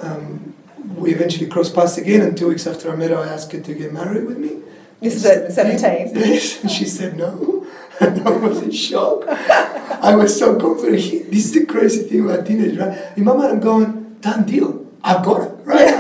um, 0.02 0.54
we 0.96 1.14
eventually 1.14 1.48
crossed 1.48 1.74
paths 1.76 1.98
again, 1.98 2.22
and 2.22 2.38
two 2.38 2.48
weeks 2.50 2.68
after 2.68 2.92
I 2.92 2.96
met 2.96 3.12
her, 3.12 3.18
I 3.18 3.28
asked 3.28 3.52
her 3.52 3.60
to 3.62 3.74
get 3.74 3.94
married 3.94 4.26
with 4.26 4.38
me. 4.38 4.62
This 5.02 5.16
is 5.16 5.26
at 5.26 5.52
17? 5.80 6.16
Yes, 6.16 6.62
and 6.62 6.72
she 6.72 6.86
said 6.86 7.18
no. 7.18 7.68
And 8.00 8.28
I 8.28 8.32
was 8.32 8.60
in 8.64 8.72
shock. 8.72 9.24
I 9.28 10.16
was 10.16 10.38
so 10.38 10.56
confident. 10.60 10.98
This 11.30 11.46
is 11.46 11.54
the 11.54 11.66
crazy 11.68 12.02
thing 12.04 12.26
about 12.26 12.46
teenage, 12.48 12.76
right? 12.76 13.16
In 13.16 13.24
my 13.24 13.34
mind, 13.36 13.52
I'm 13.52 13.60
going, 13.60 14.18
done 14.20 14.46
deal. 14.46 14.84
I've 15.04 15.24
got 15.24 15.42
it, 15.42 15.52
right? 15.64 15.94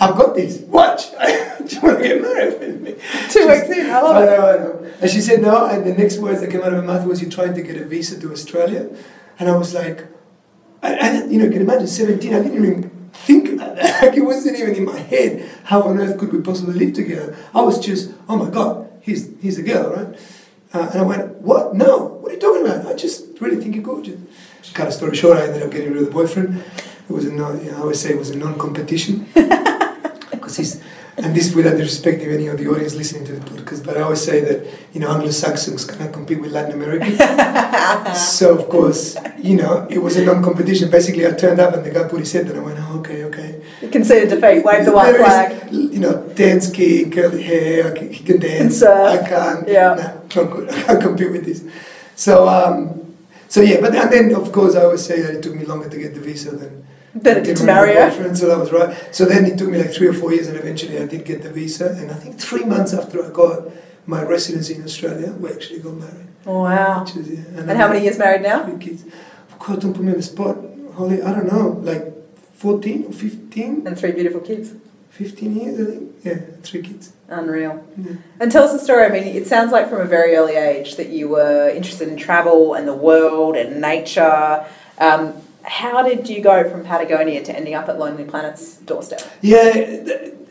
I've 0.00 0.16
got 0.16 0.34
this. 0.34 0.58
Watch. 0.60 1.10
Do 1.66 1.74
you 1.74 1.80
want 1.82 1.98
to 1.98 2.04
get 2.08 2.22
married 2.22 2.60
with 2.60 2.80
me? 2.80 2.92
Two 3.30 3.40
She 3.40 3.46
weeks 3.46 3.68
in, 3.70 3.90
I 3.90 4.00
love 4.00 4.16
I 4.16 4.22
it. 4.22 4.26
know, 4.26 4.46
I 4.48 4.56
know. 4.58 4.92
And 5.00 5.10
she 5.10 5.20
said 5.20 5.42
no, 5.42 5.66
and 5.66 5.84
the 5.84 5.94
next 5.94 6.18
words 6.18 6.40
that 6.40 6.50
came 6.50 6.60
out 6.62 6.68
of 6.72 6.74
her 6.74 6.82
mouth 6.82 7.04
was, 7.06 7.20
"You're 7.20 7.30
trying 7.30 7.54
to 7.54 7.62
get 7.62 7.76
a 7.76 7.84
visa 7.84 8.18
to 8.20 8.32
Australia," 8.32 8.88
and 9.38 9.48
I 9.48 9.56
was 9.56 9.74
like, 9.74 10.06
and, 10.82 10.94
and 11.00 11.32
you 11.32 11.38
know, 11.38 11.46
you 11.46 11.50
can 11.50 11.62
imagine 11.62 11.86
17. 11.86 12.32
I 12.34 12.42
didn't 12.42 12.54
even 12.64 13.10
think 13.12 13.48
about 13.54 13.76
that. 13.76 14.02
Like 14.02 14.16
it 14.16 14.20
wasn't 14.24 14.58
even 14.58 14.74
in 14.74 14.84
my 14.84 14.98
head. 14.98 15.48
How 15.64 15.82
on 15.82 15.98
earth 15.98 16.18
could 16.18 16.32
we 16.32 16.40
possibly 16.40 16.74
live 16.74 16.94
together? 16.94 17.36
I 17.54 17.62
was 17.62 17.78
just, 17.84 18.12
oh 18.28 18.36
my 18.36 18.50
god, 18.50 18.88
he's 19.00 19.30
he's 19.40 19.58
a 19.58 19.62
girl, 19.62 19.90
right? 19.94 20.16
Uh, 20.72 20.88
and 20.92 21.00
I 21.00 21.02
went, 21.02 21.34
what? 21.36 21.74
No, 21.74 21.98
what 22.20 22.30
are 22.30 22.34
you 22.34 22.40
talking 22.40 22.64
about? 22.66 22.86
I 22.86 22.94
just 22.94 23.24
really 23.40 23.56
think 23.56 23.74
you're 23.74 23.84
gorgeous. 23.84 24.20
Cut 24.74 24.88
a 24.88 24.92
story 24.92 25.16
short, 25.16 25.38
I 25.38 25.46
ended 25.46 25.62
up 25.62 25.70
getting 25.70 25.92
rid 25.92 26.02
of 26.02 26.06
the 26.06 26.12
boyfriend. 26.12 26.62
It 27.08 27.12
was 27.12 27.24
a 27.24 27.32
non, 27.32 27.64
you 27.64 27.70
know, 27.70 27.78
I 27.78 27.80
always 27.80 28.00
say 28.00 28.10
it 28.10 28.18
was 28.18 28.30
a 28.30 28.36
non-competition 28.36 29.26
he's 30.54 30.82
and 31.18 31.34
this 31.34 31.54
without 31.54 31.74
disrespecting 31.74 32.30
any 32.32 32.46
of 32.48 32.58
the 32.58 32.68
audience 32.68 32.94
listening 32.94 33.24
to 33.24 33.32
the 33.32 33.40
podcast, 33.50 33.84
but 33.84 33.96
I 33.96 34.02
always 34.02 34.22
say 34.22 34.40
that 34.42 34.66
you 34.92 35.00
know 35.00 35.10
Anglo-Saxons 35.10 35.86
cannot 35.86 36.12
compete 36.12 36.40
with 36.40 36.52
Latin 36.52 36.72
Americans. 36.72 37.16
so 38.38 38.58
of 38.58 38.68
course, 38.68 39.16
you 39.38 39.56
know, 39.56 39.86
it 39.88 39.98
was 39.98 40.16
a 40.16 40.24
non-competition. 40.24 40.90
Basically, 40.90 41.26
I 41.26 41.30
turned 41.30 41.58
up 41.58 41.74
and 41.74 41.84
the 41.84 41.90
guy 41.90 42.06
put 42.06 42.20
his 42.20 42.32
head 42.32 42.46
and 42.48 42.58
I 42.58 42.62
went, 42.62 42.78
oh, 42.78 42.98
okay, 42.98 43.24
okay. 43.24 43.62
You 43.80 43.88
conceded 43.88 44.28
defeat, 44.28 44.62
wave 44.62 44.84
the 44.84 44.92
white 44.92 45.16
flag. 45.16 45.72
You 45.72 46.00
know, 46.00 46.22
dance 46.34 46.70
king, 46.70 47.10
curly 47.10 47.42
hair, 47.42 47.94
can, 47.94 48.12
he 48.12 48.22
can 48.22 48.38
dance. 48.38 48.82
I 48.82 49.26
can't. 49.26 49.66
Yeah. 49.66 49.94
Nah, 49.94 50.42
not 50.42 50.52
good. 50.52 50.68
I 50.68 50.82
can't 50.82 51.02
compete 51.02 51.30
with 51.30 51.46
this. 51.46 51.64
So, 52.14 52.46
um, 52.46 53.16
so 53.48 53.62
yeah, 53.62 53.80
but 53.80 53.94
and 53.94 54.12
then 54.12 54.34
of 54.34 54.52
course 54.52 54.74
I 54.74 54.84
always 54.84 55.04
say 55.04 55.22
that 55.22 55.34
it 55.36 55.42
took 55.42 55.54
me 55.54 55.64
longer 55.64 55.88
to 55.88 55.96
get 55.96 56.14
the 56.14 56.20
visa 56.20 56.54
than 56.54 56.86
Did 57.22 57.56
to 57.56 57.66
her. 57.66 58.34
so 58.34 58.46
that 58.48 58.58
was 58.58 58.72
right. 58.72 59.14
So 59.14 59.24
then 59.24 59.44
it 59.46 59.58
took 59.58 59.68
me 59.70 59.78
like 59.78 59.92
three 59.92 60.08
or 60.08 60.12
four 60.12 60.32
years, 60.32 60.48
and 60.48 60.56
eventually 60.56 60.98
I 60.98 61.06
did 61.06 61.24
get 61.24 61.42
the 61.42 61.50
visa. 61.50 61.90
And 61.90 62.10
I 62.10 62.14
think 62.14 62.38
three 62.38 62.64
months 62.64 62.92
after 62.92 63.24
I 63.24 63.30
got 63.30 63.68
my 64.06 64.22
residency 64.22 64.74
in 64.74 64.84
Australia, 64.84 65.32
we 65.32 65.50
actually 65.50 65.80
got 65.80 65.94
married. 65.94 66.26
Oh, 66.46 66.62
wow. 66.62 67.02
Which 67.02 67.16
is, 67.16 67.30
yeah, 67.30 67.60
And 67.60 67.70
how 67.70 67.88
many 67.88 68.04
years 68.04 68.18
married 68.18 68.42
now? 68.42 68.64
Three 68.64 68.78
kids. 68.78 69.04
Of 69.50 69.58
course, 69.58 69.78
don't 69.80 69.94
put 69.94 70.04
me 70.04 70.12
on 70.12 70.16
the 70.18 70.22
spot. 70.22 70.56
Holy, 70.94 71.20
I 71.22 71.32
don't 71.32 71.50
know, 71.52 71.80
like 71.82 72.12
14 72.54 73.06
or 73.06 73.12
15? 73.12 73.86
And 73.86 73.98
three 73.98 74.12
beautiful 74.12 74.40
kids. 74.40 74.74
15 75.10 75.56
years, 75.56 75.80
I 75.80 75.90
think. 75.90 76.12
Yeah, 76.22 76.38
three 76.62 76.82
kids. 76.82 77.12
Unreal. 77.28 77.84
Yeah. 77.96 78.12
And 78.38 78.52
tell 78.52 78.64
us 78.64 78.72
the 78.72 78.78
story. 78.78 79.04
I 79.04 79.08
mean, 79.08 79.24
it 79.24 79.46
sounds 79.46 79.72
like 79.72 79.88
from 79.88 80.00
a 80.00 80.04
very 80.04 80.36
early 80.36 80.54
age 80.54 80.96
that 80.96 81.08
you 81.08 81.28
were 81.28 81.68
interested 81.70 82.08
in 82.08 82.16
travel 82.16 82.74
and 82.74 82.86
the 82.86 82.94
world 82.94 83.56
and 83.56 83.80
nature. 83.80 84.64
Um, 84.98 85.34
how 85.66 86.02
did 86.02 86.28
you 86.28 86.40
go 86.40 86.68
from 86.70 86.84
Patagonia 86.84 87.42
to 87.44 87.54
ending 87.56 87.74
up 87.74 87.88
at 87.88 87.98
Lonely 87.98 88.24
Planet's 88.24 88.76
doorstep? 88.78 89.20
Yeah, 89.42 89.64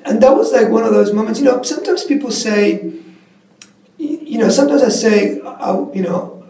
and 0.06 0.22
that 0.22 0.36
was 0.36 0.52
like 0.52 0.70
one 0.70 0.84
of 0.84 0.94
those 0.94 1.14
moments. 1.14 1.40
You 1.40 1.46
know, 1.46 1.62
sometimes 1.64 2.04
people 2.04 2.32
say, 2.32 2.92
you 3.98 4.38
know, 4.38 4.50
sometimes 4.50 4.84
I 4.84 4.90
say, 4.90 5.40
I, 5.42 5.72
you 5.94 6.02
know, 6.02 6.44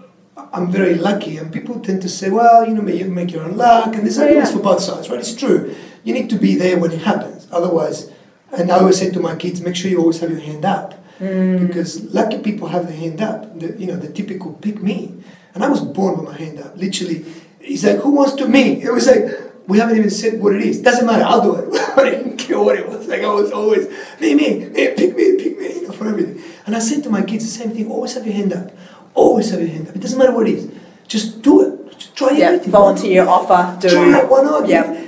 I'm 0.53 0.71
very 0.71 0.95
lucky, 0.95 1.37
and 1.37 1.51
people 1.51 1.79
tend 1.79 2.01
to 2.01 2.09
say, 2.09 2.29
well, 2.29 2.67
you 2.67 2.73
know, 2.73 2.85
you 2.91 3.05
make 3.05 3.31
your 3.31 3.43
own 3.43 3.55
luck, 3.57 3.93
and 3.95 4.03
there's 4.03 4.17
Yeah, 4.17 4.23
arguments 4.23 4.51
yeah. 4.51 4.57
for 4.57 4.63
both 4.63 4.81
sides, 4.81 5.09
right? 5.09 5.19
It's 5.19 5.35
true. 5.35 5.75
You 6.03 6.13
need 6.13 6.29
to 6.31 6.37
be 6.37 6.55
there 6.55 6.77
when 6.79 6.91
it 6.91 7.01
happens, 7.01 7.47
otherwise. 7.51 8.11
And 8.51 8.71
I 8.71 8.79
always 8.79 8.97
say 8.97 9.09
to 9.11 9.19
my 9.19 9.35
kids, 9.35 9.61
make 9.61 9.75
sure 9.75 9.89
you 9.91 9.99
always 9.99 10.19
have 10.21 10.31
your 10.31 10.39
hand 10.39 10.65
up, 10.65 10.93
Mm. 11.19 11.65
because 11.67 12.03
lucky 12.13 12.39
people 12.39 12.67
have 12.67 12.87
their 12.87 12.97
hand 12.97 13.21
up. 13.21 13.57
The, 13.57 13.67
you 13.79 13.87
know, 13.87 13.95
the 13.95 14.11
typical 14.11 14.51
pick 14.53 14.81
me, 14.83 15.13
and 15.53 15.63
I 15.63 15.69
was 15.69 15.79
born 15.79 16.17
with 16.17 16.25
my 16.27 16.35
hand 16.37 16.59
up. 16.59 16.75
Literally, 16.75 17.23
he's 17.65 17.83
like, 17.83 17.97
who 17.97 18.11
wants 18.11 18.33
to 18.35 18.47
me? 18.47 18.81
It 18.83 18.91
was 18.91 19.07
like. 19.07 19.25
We 19.67 19.79
haven't 19.79 19.97
even 19.97 20.11
said 20.11 20.39
what 20.39 20.53
it 20.53 20.61
is. 20.61 20.79
Doesn't 20.83 21.07
matter. 21.07 21.23
I'll 21.23 21.41
do 21.41 21.55
it. 21.55 21.81
I 21.97 22.03
didn't 22.11 22.37
care 22.37 22.59
what 22.59 22.77
it 22.77 22.87
was. 22.87 23.07
Like 23.07 23.23
I 23.23 23.33
was 23.33 23.51
always 23.51 23.87
me, 24.21 24.35
me, 24.35 24.59
me, 24.59 24.69
pick 24.93 25.17
me, 25.17 25.37
pick 25.41 25.57
me, 25.57 25.73
you 25.81 25.87
know, 25.87 25.91
for 25.91 26.07
everything. 26.07 26.39
And 26.67 26.75
I 26.75 26.79
said 26.79 27.01
to 27.05 27.09
my 27.09 27.23
kids 27.23 27.45
the 27.45 27.49
same 27.63 27.71
thing. 27.71 27.89
Always 27.89 28.13
have 28.13 28.27
your 28.27 28.35
hand 28.35 28.53
up. 28.53 28.69
Always 29.15 29.49
have 29.49 29.59
your 29.61 29.69
hand 29.69 29.87
up. 29.89 29.95
It 29.95 30.03
doesn't 30.03 30.19
matter 30.19 30.33
what 30.33 30.47
it 30.47 30.53
is. 30.53 30.71
Just 31.07 31.41
do 31.41 31.61
it. 31.65 31.97
Just 31.97 32.15
try 32.15 32.29
Yeah, 32.37 32.45
everything. 32.49 32.69
volunteer, 32.73 33.27
offer, 33.27 33.75
do. 33.81 33.89
Try 33.89 34.19
it. 34.19 34.29
Why 34.29 34.43
not? 34.43 34.67
Yeah. 34.69 35.03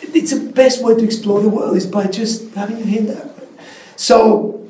It's 0.00 0.32
the 0.32 0.52
best 0.52 0.82
way 0.82 0.94
to 0.94 1.04
explore 1.04 1.42
the 1.42 1.50
world 1.50 1.76
is 1.76 1.84
by 1.84 2.06
just 2.06 2.54
having 2.54 2.78
your 2.78 2.86
hand 2.86 3.10
up. 3.10 3.38
So, 3.96 4.66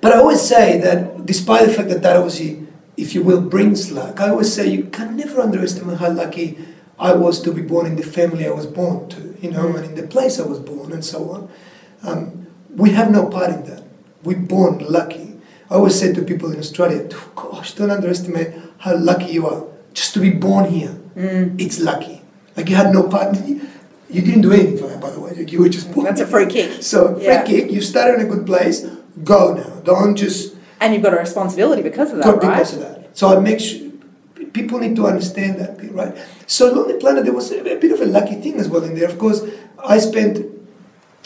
but 0.00 0.12
I 0.12 0.16
always 0.18 0.40
say 0.40 0.80
that 0.80 1.24
despite 1.26 1.64
the 1.68 1.72
fact 1.72 1.90
that 1.90 2.02
that 2.02 2.16
obviously, 2.16 2.66
if 2.98 3.14
you 3.14 3.22
will, 3.22 3.40
brings 3.40 3.92
luck, 3.92 4.20
I 4.20 4.30
always 4.30 4.52
say 4.52 4.66
you 4.68 4.84
can 4.84 5.16
never 5.16 5.40
underestimate 5.40 5.98
how 5.98 6.10
lucky 6.10 6.58
I 6.98 7.12
was 7.14 7.40
to 7.42 7.52
be 7.52 7.62
born 7.62 7.86
in 7.86 7.94
the 7.96 8.02
family 8.02 8.44
I 8.46 8.50
was 8.50 8.66
born 8.66 9.08
to, 9.10 9.36
you 9.40 9.50
know, 9.52 9.76
and 9.76 9.84
in 9.84 9.94
the 9.94 10.06
place 10.14 10.40
I 10.40 10.46
was 10.46 10.58
born 10.58 10.92
and 10.92 11.04
so 11.04 11.30
on. 11.30 11.48
Um, 12.02 12.46
we 12.74 12.90
have 12.90 13.10
no 13.12 13.28
part 13.28 13.50
in 13.50 13.62
that. 13.70 13.84
We're 14.24 14.38
born 14.38 14.78
lucky. 14.88 15.36
I 15.70 15.74
always 15.76 15.98
say 15.98 16.12
to 16.12 16.22
people 16.22 16.50
in 16.52 16.58
Australia, 16.58 17.08
gosh, 17.36 17.74
don't 17.76 17.90
underestimate 17.90 18.48
how 18.78 18.96
lucky 18.96 19.30
you 19.32 19.46
are. 19.46 19.64
Just 19.94 20.14
to 20.14 20.20
be 20.20 20.30
born 20.30 20.64
here, 20.70 20.94
it's 21.16 21.78
lucky. 21.80 22.22
Like 22.56 22.68
you 22.68 22.76
had 22.76 22.92
no 22.92 23.04
part. 23.08 23.36
You 23.46 24.22
didn't 24.22 24.40
do 24.42 24.52
anything 24.52 24.78
for 24.78 24.86
that, 24.88 25.00
by 25.00 25.10
the 25.10 25.20
way. 25.20 25.34
You 25.48 25.60
were 25.60 25.68
just 25.68 25.92
born. 25.92 26.06
That's 26.06 26.20
a 26.20 26.26
free 26.26 26.46
kick. 26.46 26.82
So 26.82 27.14
free 27.14 27.24
Yeah. 27.26 27.42
kick. 27.44 27.70
You 27.70 27.80
started 27.80 28.20
in 28.20 28.26
a 28.26 28.28
good 28.34 28.46
place. 28.46 28.86
Go 29.22 29.54
now. 29.54 29.70
Don't 29.84 30.16
just 30.16 30.54
And 30.80 30.94
you've 30.94 31.02
got 31.02 31.14
a 31.14 31.18
responsibility 31.18 31.82
because 31.82 32.12
of 32.12 32.18
that, 32.18 32.26
right? 32.26 32.40
because 32.40 32.74
of 32.74 32.80
that. 32.80 33.16
So 33.16 33.36
I 33.36 33.40
make 33.40 33.60
sure 33.60 33.90
people 34.52 34.78
need 34.78 34.96
to 34.96 35.06
understand 35.06 35.58
that 35.60 35.78
right? 35.92 36.16
So 36.46 36.72
Lonely 36.72 36.98
Planet, 36.98 37.24
there 37.24 37.32
was 37.34 37.50
a, 37.50 37.60
a 37.60 37.78
bit 37.78 37.92
of 37.92 38.00
a 38.00 38.06
lucky 38.06 38.36
thing 38.36 38.54
as 38.58 38.68
well 38.68 38.84
in 38.84 38.94
there. 38.94 39.08
Of 39.08 39.18
course, 39.18 39.42
I 39.84 39.98
spent 39.98 40.38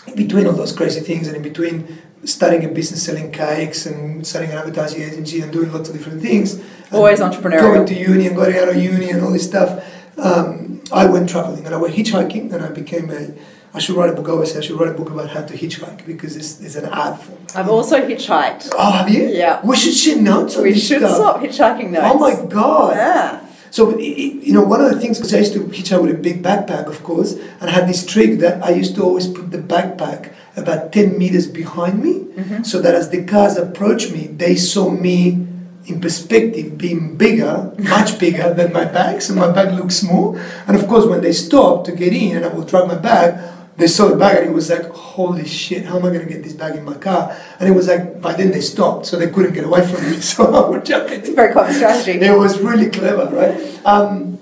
in 0.07 0.15
between 0.17 0.47
all 0.47 0.53
those 0.53 0.73
crazy 0.73 1.01
things 1.01 1.29
and 1.29 1.37
in 1.37 1.43
between 1.43 2.03
starting 2.25 2.65
a 2.65 2.69
business 2.69 3.05
selling 3.05 3.33
cakes 3.33 3.87
and 3.87 4.27
starting 4.27 4.51
an 4.51 4.59
advertising 4.59 5.03
agency 5.03 5.41
and 5.41 5.53
doing 5.53 5.73
lots 5.73 5.89
of 5.89 5.97
different 5.97 6.23
things. 6.23 6.63
Always 6.93 7.21
entrepreneurial. 7.21 7.75
Going 7.75 7.87
to 7.87 7.95
uni 7.95 8.27
and 8.27 8.37
going 8.37 8.57
out 8.57 8.69
of 8.69 8.77
uni 8.77 9.11
and 9.11 9.23
all 9.23 9.33
this 9.33 9.47
stuff. 9.47 9.85
Um, 10.19 10.83
I 10.93 11.07
went 11.07 11.29
traveling 11.29 11.65
and 11.67 11.75
I 11.75 11.79
went 11.79 11.95
hitchhiking 11.95 12.53
and 12.53 12.63
I 12.63 12.69
became 12.69 13.11
a. 13.11 13.35
I 13.75 13.79
should 13.79 13.97
write 13.97 14.11
a 14.11 14.12
book. 14.14 14.29
I 14.29 14.33
always 14.33 14.52
say 14.52 14.59
I 14.59 14.61
should 14.62 14.79
write 14.79 14.91
a 14.91 14.95
book 14.95 15.11
about 15.11 15.31
how 15.31 15.43
to 15.43 15.55
hitchhike 15.55 16.05
because 16.07 16.35
this 16.35 16.61
is 16.61 16.76
an 16.76 16.87
art 16.87 17.21
form. 17.23 17.38
I've 17.55 17.69
also 17.71 17.97
hitchhiked. 18.07 18.71
Oh, 18.79 18.91
have 18.93 19.09
you? 19.09 19.25
Yeah. 19.29 19.64
We 19.64 19.76
should 19.76 19.95
share 19.95 20.21
notes 20.21 20.57
on 20.57 20.64
We 20.64 20.75
should 20.79 20.99
stuff. 20.99 21.14
stop 21.17 21.41
hitchhiking 21.41 21.91
notes. 21.91 22.07
Oh 22.11 22.19
my 22.19 22.35
god! 22.47 22.97
Yeah. 22.97 23.47
So, 23.71 23.97
you 23.99 24.52
know, 24.52 24.62
one 24.64 24.83
of 24.83 24.91
the 24.93 25.00
things, 25.00 25.17
because 25.19 25.33
I 25.33 25.38
used 25.38 25.55
to 25.55 25.61
hitchhike 25.61 26.02
with 26.02 26.11
a 26.14 26.19
big 26.19 26.43
backpack, 26.43 26.87
of 26.87 27.02
course, 27.02 27.33
and 27.61 27.71
I 27.71 27.71
had 27.71 27.88
this 27.88 28.05
trick 28.05 28.41
that 28.41 28.62
I 28.62 28.71
used 28.71 28.95
to 28.97 29.02
always 29.02 29.26
put 29.26 29.50
the 29.50 29.57
backpack 29.57 30.33
about 30.57 30.93
10 30.93 31.17
meters 31.19 31.47
behind 31.47 32.02
me, 32.02 32.14
Mm-hmm. 32.33 32.62
so 32.62 32.81
that 32.81 32.95
as 32.95 33.11
the 33.11 33.25
cars 33.25 33.57
approached 33.59 34.11
me, 34.12 34.26
they 34.26 34.57
saw 34.57 34.88
me 34.91 35.47
in 35.87 36.00
perspective 36.00 36.76
being 36.79 37.17
bigger, 37.17 37.73
much 37.79 38.19
bigger 38.25 38.52
than 38.55 38.73
my 38.73 38.85
bag, 38.87 39.21
so 39.23 39.35
my 39.35 39.50
bag 39.52 39.73
looked 39.75 39.93
small. 39.93 40.37
And 40.67 40.76
of 40.76 40.87
course, 40.88 41.05
when 41.07 41.21
they 41.23 41.33
stopped 41.33 41.87
to 41.87 41.93
get 41.93 42.12
in 42.14 42.37
and 42.37 42.45
I 42.47 42.49
would 42.49 42.69
drag 42.69 42.88
my 42.88 42.95
bag, 42.97 43.38
they 43.83 43.89
saw 43.89 44.07
the 44.09 44.17
bag 44.17 44.37
and 44.39 44.47
it 44.51 44.53
was 44.53 44.71
like, 44.71 44.87
holy 44.91 45.45
shit, 45.45 45.85
how 45.85 45.97
am 45.99 46.05
I 46.07 46.11
going 46.15 46.27
to 46.27 46.33
get 46.33 46.43
this 46.45 46.53
bag 46.53 46.77
in 46.77 46.85
my 46.85 46.95
car? 46.95 47.37
And 47.59 47.69
it 47.69 47.73
was 47.73 47.89
like, 47.89 48.21
by 48.21 48.33
then 48.33 48.53
they 48.53 48.61
stopped, 48.61 49.07
so 49.07 49.17
they 49.19 49.29
couldn't 49.35 49.55
get 49.55 49.65
away 49.65 49.83
from 49.91 50.01
me. 50.09 50.17
So 50.33 50.39
I 50.55 50.71
would 50.71 50.85
jump 50.85 51.11
It's 51.11 51.29
a 51.29 51.35
very 51.35 51.53
common 51.53 51.75
strategy. 51.75 52.12
it 52.12 52.39
was 52.45 52.61
really 52.61 52.89
clever, 52.91 53.27
right? 53.35 53.55
Um, 53.85 54.39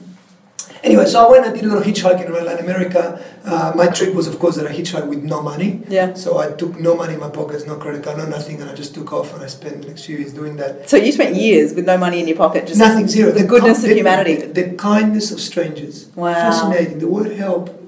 anyway, 0.84 1.06
so 1.06 1.26
I 1.26 1.30
went 1.30 1.46
and 1.46 1.54
did 1.54 1.64
a 1.64 1.68
little 1.68 1.82
hitchhiking 1.82 2.28
around 2.28 2.44
Latin 2.44 2.64
America. 2.68 3.02
Uh, 3.42 3.72
my 3.74 3.86
trick 3.86 4.14
was, 4.14 4.26
of 4.26 4.38
course, 4.38 4.56
that 4.56 4.66
I 4.66 4.72
hitchhiked 4.76 5.06
with 5.06 5.22
no 5.22 5.40
money. 5.40 5.82
Yeah. 5.88 6.12
So 6.12 6.36
I 6.38 6.50
took 6.52 6.78
no 6.78 6.94
money 6.94 7.14
in 7.14 7.20
my 7.20 7.30
pockets, 7.30 7.64
no 7.66 7.76
credit 7.76 8.02
card, 8.04 8.18
no 8.18 8.26
nothing, 8.26 8.60
and 8.60 8.68
I 8.68 8.74
just 8.74 8.92
took 8.94 9.10
off 9.14 9.32
and 9.32 9.42
I 9.42 9.46
spent 9.46 9.80
the 9.80 9.88
next 9.88 10.04
few 10.04 10.18
years 10.18 10.34
doing 10.34 10.56
that. 10.56 10.90
So 10.90 10.98
you 10.98 11.12
spent 11.12 11.34
years 11.34 11.72
with 11.72 11.86
no 11.86 11.96
money 11.96 12.20
in 12.20 12.28
your 12.28 12.36
pocket, 12.36 12.66
just 12.66 12.78
Nothing, 12.78 13.08
zero. 13.08 13.32
The 13.32 13.44
goodness 13.44 13.80
ki- 13.82 13.90
of 13.92 13.96
humanity. 13.96 14.34
The, 14.36 14.46
the 14.62 14.76
kindness 14.76 15.32
of 15.32 15.40
strangers. 15.40 16.08
Wow. 16.14 16.34
Fascinating. 16.34 16.98
The 16.98 17.08
word 17.08 17.32
help 17.32 17.79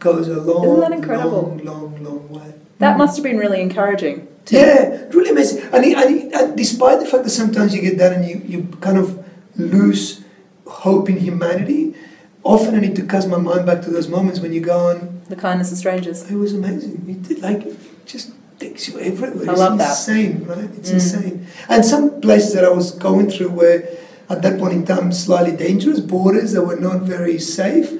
goes 0.00 0.26
a 0.28 0.40
long, 0.40 0.64
Isn't 0.66 0.80
that 0.80 0.92
incredible? 0.92 1.30
long, 1.42 1.58
long, 1.64 2.04
long 2.04 2.28
way. 2.30 2.54
That 2.78 2.96
must 2.98 3.16
have 3.16 3.22
been 3.24 3.38
really 3.38 3.60
encouraging. 3.60 4.26
To 4.46 4.56
Yeah, 4.56 5.04
really 5.12 5.30
amazing. 5.30 5.62
And, 5.72 5.84
it- 5.84 5.96
and, 5.96 6.16
it- 6.16 6.32
and 6.34 6.56
despite 6.56 6.98
the 7.00 7.06
fact 7.06 7.24
that 7.24 7.30
sometimes 7.30 7.74
you 7.74 7.82
get 7.82 7.98
that 7.98 8.12
and 8.14 8.24
you, 8.28 8.42
you 8.44 8.58
kind 8.80 8.98
of 8.98 9.22
lose 9.56 10.24
hope 10.66 11.08
in 11.10 11.18
humanity, 11.18 11.94
often 12.42 12.74
I 12.74 12.80
need 12.80 12.96
to 12.96 13.04
cast 13.06 13.28
my 13.28 13.36
mind 13.36 13.66
back 13.66 13.82
to 13.82 13.90
those 13.90 14.08
moments 14.08 14.40
when 14.40 14.52
you 14.52 14.60
go 14.60 14.78
on, 14.90 15.20
The 15.28 15.36
kindness 15.36 15.70
of 15.72 15.78
strangers. 15.78 16.28
it 16.30 16.34
was 16.36 16.54
amazing. 16.54 17.04
It 17.08 17.22
did 17.28 17.42
like, 17.42 17.66
it 17.66 18.06
just 18.06 18.32
takes 18.58 18.88
you 18.88 18.98
everywhere. 18.98 19.48
I 19.48 19.52
it's 19.52 19.60
love 19.60 19.78
that. 19.78 19.90
insane, 19.90 20.44
right? 20.48 20.70
It's 20.78 20.90
Mm. 20.90 20.94
insane. 20.94 21.46
And 21.68 21.84
some 21.84 22.20
places 22.20 22.54
that 22.54 22.64
I 22.64 22.70
was 22.70 22.92
going 22.92 23.30
through 23.30 23.50
were, 23.50 23.84
at 24.30 24.40
that 24.42 24.58
point 24.58 24.72
in 24.72 24.84
time, 24.86 25.12
slightly 25.12 25.54
dangerous, 25.56 26.00
borders 26.00 26.52
that 26.52 26.62
were 26.62 26.76
not 26.76 27.02
very 27.02 27.38
safe. 27.38 27.92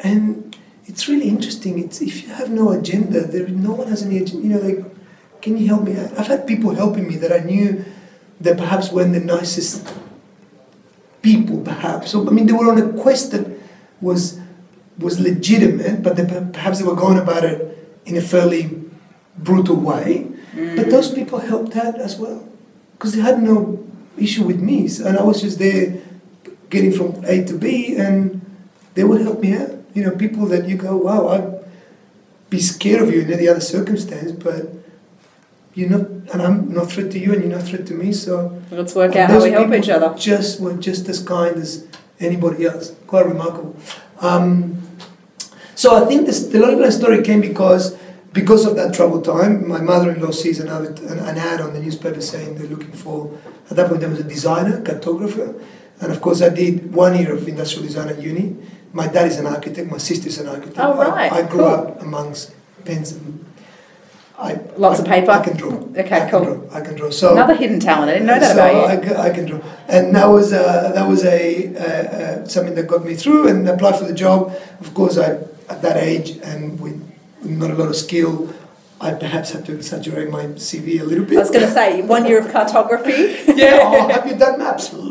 And 0.00 0.47
it's 0.88 1.06
really 1.06 1.28
interesting. 1.28 1.78
It's 1.78 2.00
if 2.00 2.22
you 2.22 2.30
have 2.30 2.50
no 2.50 2.70
agenda, 2.70 3.20
there 3.20 3.46
no 3.48 3.72
one 3.72 3.88
has 3.88 4.02
any 4.02 4.18
agenda. 4.18 4.42
You 4.42 4.54
know, 4.54 4.60
like, 4.60 5.42
can 5.42 5.56
you 5.56 5.68
help 5.68 5.82
me? 5.82 5.92
I've 5.92 6.26
had 6.26 6.46
people 6.46 6.74
helping 6.74 7.06
me 7.06 7.16
that 7.16 7.30
I 7.30 7.44
knew 7.44 7.84
that 8.40 8.56
perhaps 8.56 8.90
weren't 8.90 9.12
the 9.12 9.20
nicest 9.20 9.94
people, 11.22 11.60
perhaps. 11.60 12.10
So 12.10 12.26
I 12.26 12.30
mean, 12.30 12.46
they 12.46 12.54
were 12.54 12.70
on 12.70 12.78
a 12.78 12.92
quest 13.00 13.32
that 13.32 13.46
was 14.00 14.40
was 14.98 15.20
legitimate, 15.20 16.02
but 16.02 16.16
they, 16.16 16.24
perhaps 16.52 16.78
they 16.78 16.84
were 16.84 16.96
going 16.96 17.18
about 17.18 17.44
it 17.44 17.58
in 18.06 18.16
a 18.16 18.20
fairly 18.20 18.80
brutal 19.36 19.76
way. 19.76 20.26
Mm. 20.54 20.76
But 20.76 20.90
those 20.90 21.12
people 21.12 21.38
helped 21.38 21.76
out 21.76 22.00
as 22.00 22.16
well 22.16 22.48
because 22.92 23.14
they 23.14 23.20
had 23.20 23.42
no 23.42 23.84
issue 24.16 24.44
with 24.44 24.60
me, 24.60 24.88
and 25.04 25.18
I 25.18 25.22
was 25.22 25.42
just 25.42 25.58
there 25.58 26.00
getting 26.70 26.92
from 26.92 27.22
A 27.26 27.44
to 27.44 27.54
B, 27.54 27.96
and 27.96 28.40
they 28.94 29.04
would 29.04 29.20
help 29.20 29.40
me 29.40 29.54
out. 29.54 29.77
You 29.94 30.04
know, 30.04 30.10
people 30.12 30.46
that 30.46 30.68
you 30.68 30.76
go, 30.76 30.96
wow, 30.96 31.28
I'd 31.28 31.64
be 32.50 32.60
scared 32.60 33.02
of 33.02 33.12
you 33.12 33.22
in 33.22 33.32
any 33.32 33.48
other 33.48 33.60
circumstance, 33.60 34.32
but 34.32 34.68
you're 35.74 35.90
not, 35.90 36.06
and 36.32 36.42
I'm 36.42 36.72
no 36.72 36.84
threat 36.84 37.10
to 37.12 37.18
you, 37.18 37.32
and 37.32 37.42
you're 37.42 37.52
no 37.52 37.60
threat 37.60 37.86
to 37.86 37.94
me. 37.94 38.12
So 38.12 38.60
Let's 38.70 38.94
work 38.94 39.16
out 39.16 39.30
how 39.30 39.42
we 39.42 39.50
help 39.50 39.72
each 39.72 39.88
other. 39.88 40.14
Just 40.18 40.60
were 40.60 40.74
just 40.74 41.08
as 41.08 41.22
kind 41.22 41.56
as 41.56 41.86
anybody 42.20 42.66
else. 42.66 42.94
Quite 43.06 43.26
remarkable. 43.26 43.76
Um, 44.20 44.82
so 45.74 46.02
I 46.02 46.06
think 46.08 46.26
this, 46.26 46.46
the 46.46 46.58
Lonely 46.58 46.76
Planet 46.76 46.94
story 46.94 47.22
came 47.22 47.40
because 47.40 47.96
because 48.32 48.66
of 48.66 48.76
that 48.76 48.94
troubled 48.94 49.24
time, 49.24 49.66
my 49.66 49.80
mother-in-law 49.80 50.32
sees 50.32 50.60
an 50.60 50.68
ad, 50.68 50.98
an, 51.00 51.18
an 51.18 51.38
ad 51.38 51.60
on 51.60 51.72
the 51.72 51.80
newspaper 51.80 52.20
saying 52.20 52.56
they're 52.56 52.66
looking 52.66 52.92
for, 52.92 53.36
at 53.70 53.76
that 53.76 53.88
point 53.88 54.00
there 54.00 54.10
was 54.10 54.20
a 54.20 54.24
designer, 54.24 54.82
cartographer, 54.82 55.60
and 56.00 56.12
of 56.12 56.20
course 56.20 56.42
I 56.42 56.50
did 56.50 56.92
one 56.94 57.16
year 57.18 57.32
of 57.34 57.48
industrial 57.48 57.86
design 57.86 58.08
at 58.08 58.20
uni. 58.20 58.56
My 58.92 59.06
dad 59.06 59.26
is 59.26 59.38
an 59.38 59.46
architect, 59.46 59.90
my 59.90 59.98
sister's 59.98 60.38
an 60.38 60.48
architect. 60.48 60.78
Oh, 60.78 60.94
right, 60.96 61.30
I, 61.30 61.38
I 61.38 61.42
grew 61.42 61.60
cool. 61.60 61.66
up 61.68 62.02
amongst 62.02 62.54
pens 62.84 63.12
and 63.12 63.44
I, 64.38 64.54
Lots 64.76 65.00
I- 65.00 65.02
of 65.02 65.08
paper? 65.08 65.30
I 65.32 65.42
can 65.44 65.56
draw. 65.56 65.72
Okay, 65.72 66.00
I 66.16 66.20
can 66.20 66.30
cool. 66.30 66.44
Draw. 66.44 66.76
I 66.76 66.80
can 66.80 66.94
draw. 66.94 67.10
So 67.10 67.32
Another 67.32 67.54
hidden 67.56 67.80
talent. 67.80 68.10
I 68.10 68.12
didn't 68.14 68.26
know 68.28 68.38
that 68.38 68.56
so 68.56 68.68
about 68.70 69.04
you. 69.04 69.14
I, 69.14 69.22
I 69.26 69.30
can 69.30 69.46
draw, 69.46 69.60
and 69.88 70.14
that 70.14 70.26
was 70.26 70.52
uh, 70.52 70.92
that 70.94 71.06
was 71.08 71.24
a 71.24 71.74
uh, 71.74 71.80
uh, 71.82 72.46
something 72.48 72.74
that 72.76 72.86
got 72.86 73.04
me 73.04 73.14
through 73.14 73.48
and 73.48 73.68
applied 73.68 73.96
for 73.98 74.04
the 74.04 74.14
job. 74.14 74.54
Of 74.80 74.94
course, 74.94 75.18
I 75.18 75.38
at 75.68 75.82
that 75.82 75.96
age 75.96 76.38
and 76.42 76.78
with 76.80 76.96
not 77.42 77.70
a 77.70 77.74
lot 77.74 77.88
of 77.88 77.96
skill, 77.96 78.54
I 79.00 79.12
perhaps 79.14 79.50
had 79.50 79.66
to 79.66 79.74
exaggerate 79.74 80.30
my 80.30 80.46
CV 80.54 81.00
a 81.00 81.04
little 81.04 81.24
bit. 81.24 81.36
I 81.36 81.40
was 81.40 81.50
going 81.50 81.66
to 81.66 81.70
say, 81.70 82.02
one 82.02 82.24
year 82.26 82.38
of 82.38 82.50
cartography. 82.50 83.36
yeah, 83.54 83.80
oh, 83.82 84.08
have 84.12 84.26
you 84.26 84.36
done 84.36 84.58
maps? 84.58 84.90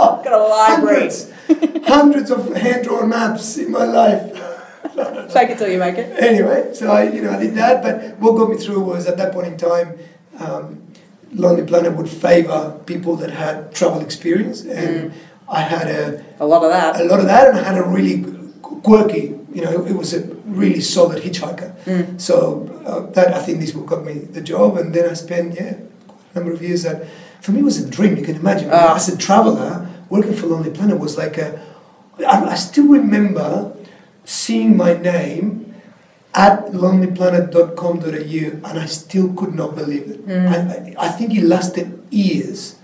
Oh, 0.00 0.20
got 0.24 0.32
a 0.32 0.38
library. 0.38 0.96
hundreds, 1.00 1.32
hundreds 1.88 2.30
of 2.30 2.54
hand 2.54 2.84
drawn 2.84 3.08
maps 3.08 3.56
in 3.58 3.70
my 3.70 3.84
life. 3.84 4.22
Fake 5.32 5.50
it 5.50 5.58
till 5.58 5.68
you 5.70 5.78
make 5.78 5.96
it. 5.98 6.08
anyway, 6.22 6.70
so 6.72 6.90
I, 6.90 7.02
you 7.14 7.22
know, 7.22 7.30
I 7.30 7.38
did 7.38 7.54
that. 7.54 7.82
But 7.82 8.18
what 8.18 8.32
got 8.36 8.50
me 8.50 8.56
through 8.56 8.80
was 8.80 9.06
at 9.06 9.16
that 9.16 9.32
point 9.32 9.46
in 9.46 9.56
time, 9.56 9.98
um, 10.38 10.82
Lonely 11.32 11.64
Planet 11.66 11.92
would 11.96 12.08
favour 12.08 12.78
people 12.86 13.16
that 13.16 13.30
had 13.30 13.72
travel 13.74 14.00
experience, 14.00 14.62
and 14.64 15.12
I 15.48 15.60
had 15.60 15.86
a, 15.88 16.24
A 16.40 16.46
lot 16.46 16.62
of 16.64 16.70
that. 16.70 17.00
a 17.00 17.04
lot 17.04 17.20
of 17.20 17.26
that, 17.26 17.48
and 17.48 17.58
I 17.58 17.62
had 17.62 17.78
a 17.78 17.86
really 17.86 18.24
quirky, 18.62 19.34
you 19.52 19.62
know, 19.62 19.84
it 19.86 19.94
was 19.94 20.14
a 20.14 20.20
really 20.46 20.80
solid 20.80 21.22
hitchhiker. 21.22 21.74
So 22.20 22.36
uh, 22.86 23.10
that 23.12 23.28
I 23.34 23.40
think 23.42 23.60
this 23.60 23.74
what 23.74 23.86
got 23.86 24.04
me 24.04 24.14
the 24.14 24.40
job, 24.40 24.76
and 24.78 24.94
then 24.94 25.08
I 25.08 25.14
spent 25.14 25.54
yeah 25.54 25.74
a 26.32 26.38
number 26.38 26.52
of 26.52 26.62
years 26.62 26.82
that 26.84 27.06
for 27.40 27.52
me 27.52 27.62
was 27.62 27.76
a 27.84 27.88
dream. 27.88 28.16
You 28.16 28.24
can 28.24 28.36
imagine 28.36 28.68
Ah. 28.72 28.96
as 28.96 29.08
a 29.08 29.16
traveller 29.16 29.86
working 30.10 30.34
for 30.34 30.46
Lonely 30.46 30.70
Planet 30.70 30.98
was 30.98 31.16
like 31.18 31.36
a. 31.38 31.60
I, 32.26 32.50
I 32.50 32.54
still 32.54 32.88
remember 32.88 33.74
seeing 34.24 34.76
my 34.76 34.94
name 34.94 35.74
at 36.34 36.66
lonelyplanet.com.au 36.66 38.68
and 38.68 38.78
I 38.78 38.86
still 38.86 39.32
could 39.34 39.54
not 39.54 39.74
believe 39.74 40.10
it. 40.10 40.26
Mm. 40.26 40.96
I, 40.98 41.06
I, 41.06 41.08
think 41.08 41.34
it 41.34 41.42
lasted 41.42 42.06
years 42.10 42.78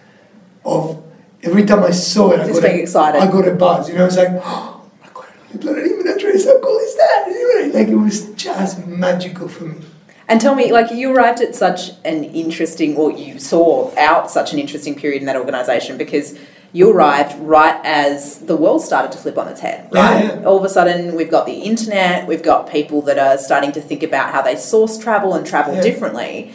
of 0.64 1.02
every 1.42 1.64
time 1.64 1.82
I 1.82 1.90
saw 1.90 2.32
it, 2.32 2.40
I 2.40 2.46
Just 2.46 2.60
got 2.60 2.68
being 2.68 2.80
a, 2.80 2.82
excited. 2.82 3.20
I 3.20 3.30
got 3.30 3.46
a 3.46 3.54
buzz. 3.54 3.88
You 3.88 3.96
know, 3.96 4.02
I 4.02 4.06
was 4.06 4.16
like, 4.16 4.30
oh, 4.32 4.90
I 5.04 5.08
got 5.12 5.26
a 5.26 5.58
Lonely 5.58 5.62
Planet 5.62 5.86
email 5.86 6.14
address. 6.14 6.46
How 6.46 6.58
cool 6.60 6.78
is 6.78 6.96
that? 6.96 7.24
You 7.28 7.68
know, 7.68 7.78
Like 7.78 7.88
it 7.88 7.96
was 7.96 8.32
just 8.34 8.86
magical 8.86 9.48
for 9.48 9.64
me. 9.64 9.84
And 10.26 10.40
tell 10.40 10.54
me, 10.54 10.72
like, 10.72 10.90
you 10.90 11.14
arrived 11.14 11.42
at 11.42 11.54
such 11.54 11.90
an 12.04 12.24
interesting, 12.24 12.96
or 12.96 13.12
you 13.12 13.38
saw 13.38 13.94
out 13.98 14.30
such 14.30 14.54
an 14.54 14.58
interesting 14.58 14.94
period 14.94 15.20
in 15.20 15.26
that 15.26 15.36
organisation 15.36 15.98
because 15.98 16.38
you 16.74 16.90
arrived 16.90 17.38
right 17.38 17.80
as 17.84 18.40
the 18.40 18.56
world 18.56 18.82
started 18.82 19.12
to 19.12 19.16
flip 19.18 19.38
on 19.38 19.46
its 19.46 19.60
head, 19.60 19.88
right? 19.92 20.24
Yeah, 20.24 20.40
yeah. 20.40 20.44
All 20.44 20.58
of 20.58 20.64
a 20.64 20.68
sudden, 20.68 21.14
we've 21.14 21.30
got 21.30 21.46
the 21.46 21.52
internet, 21.52 22.26
we've 22.26 22.42
got 22.42 22.68
people 22.68 23.00
that 23.02 23.16
are 23.16 23.38
starting 23.38 23.70
to 23.72 23.80
think 23.80 24.02
about 24.02 24.32
how 24.32 24.42
they 24.42 24.56
source 24.56 24.98
travel 24.98 25.34
and 25.34 25.46
travel 25.46 25.76
Yeah. 25.76 25.82
differently. 25.82 26.52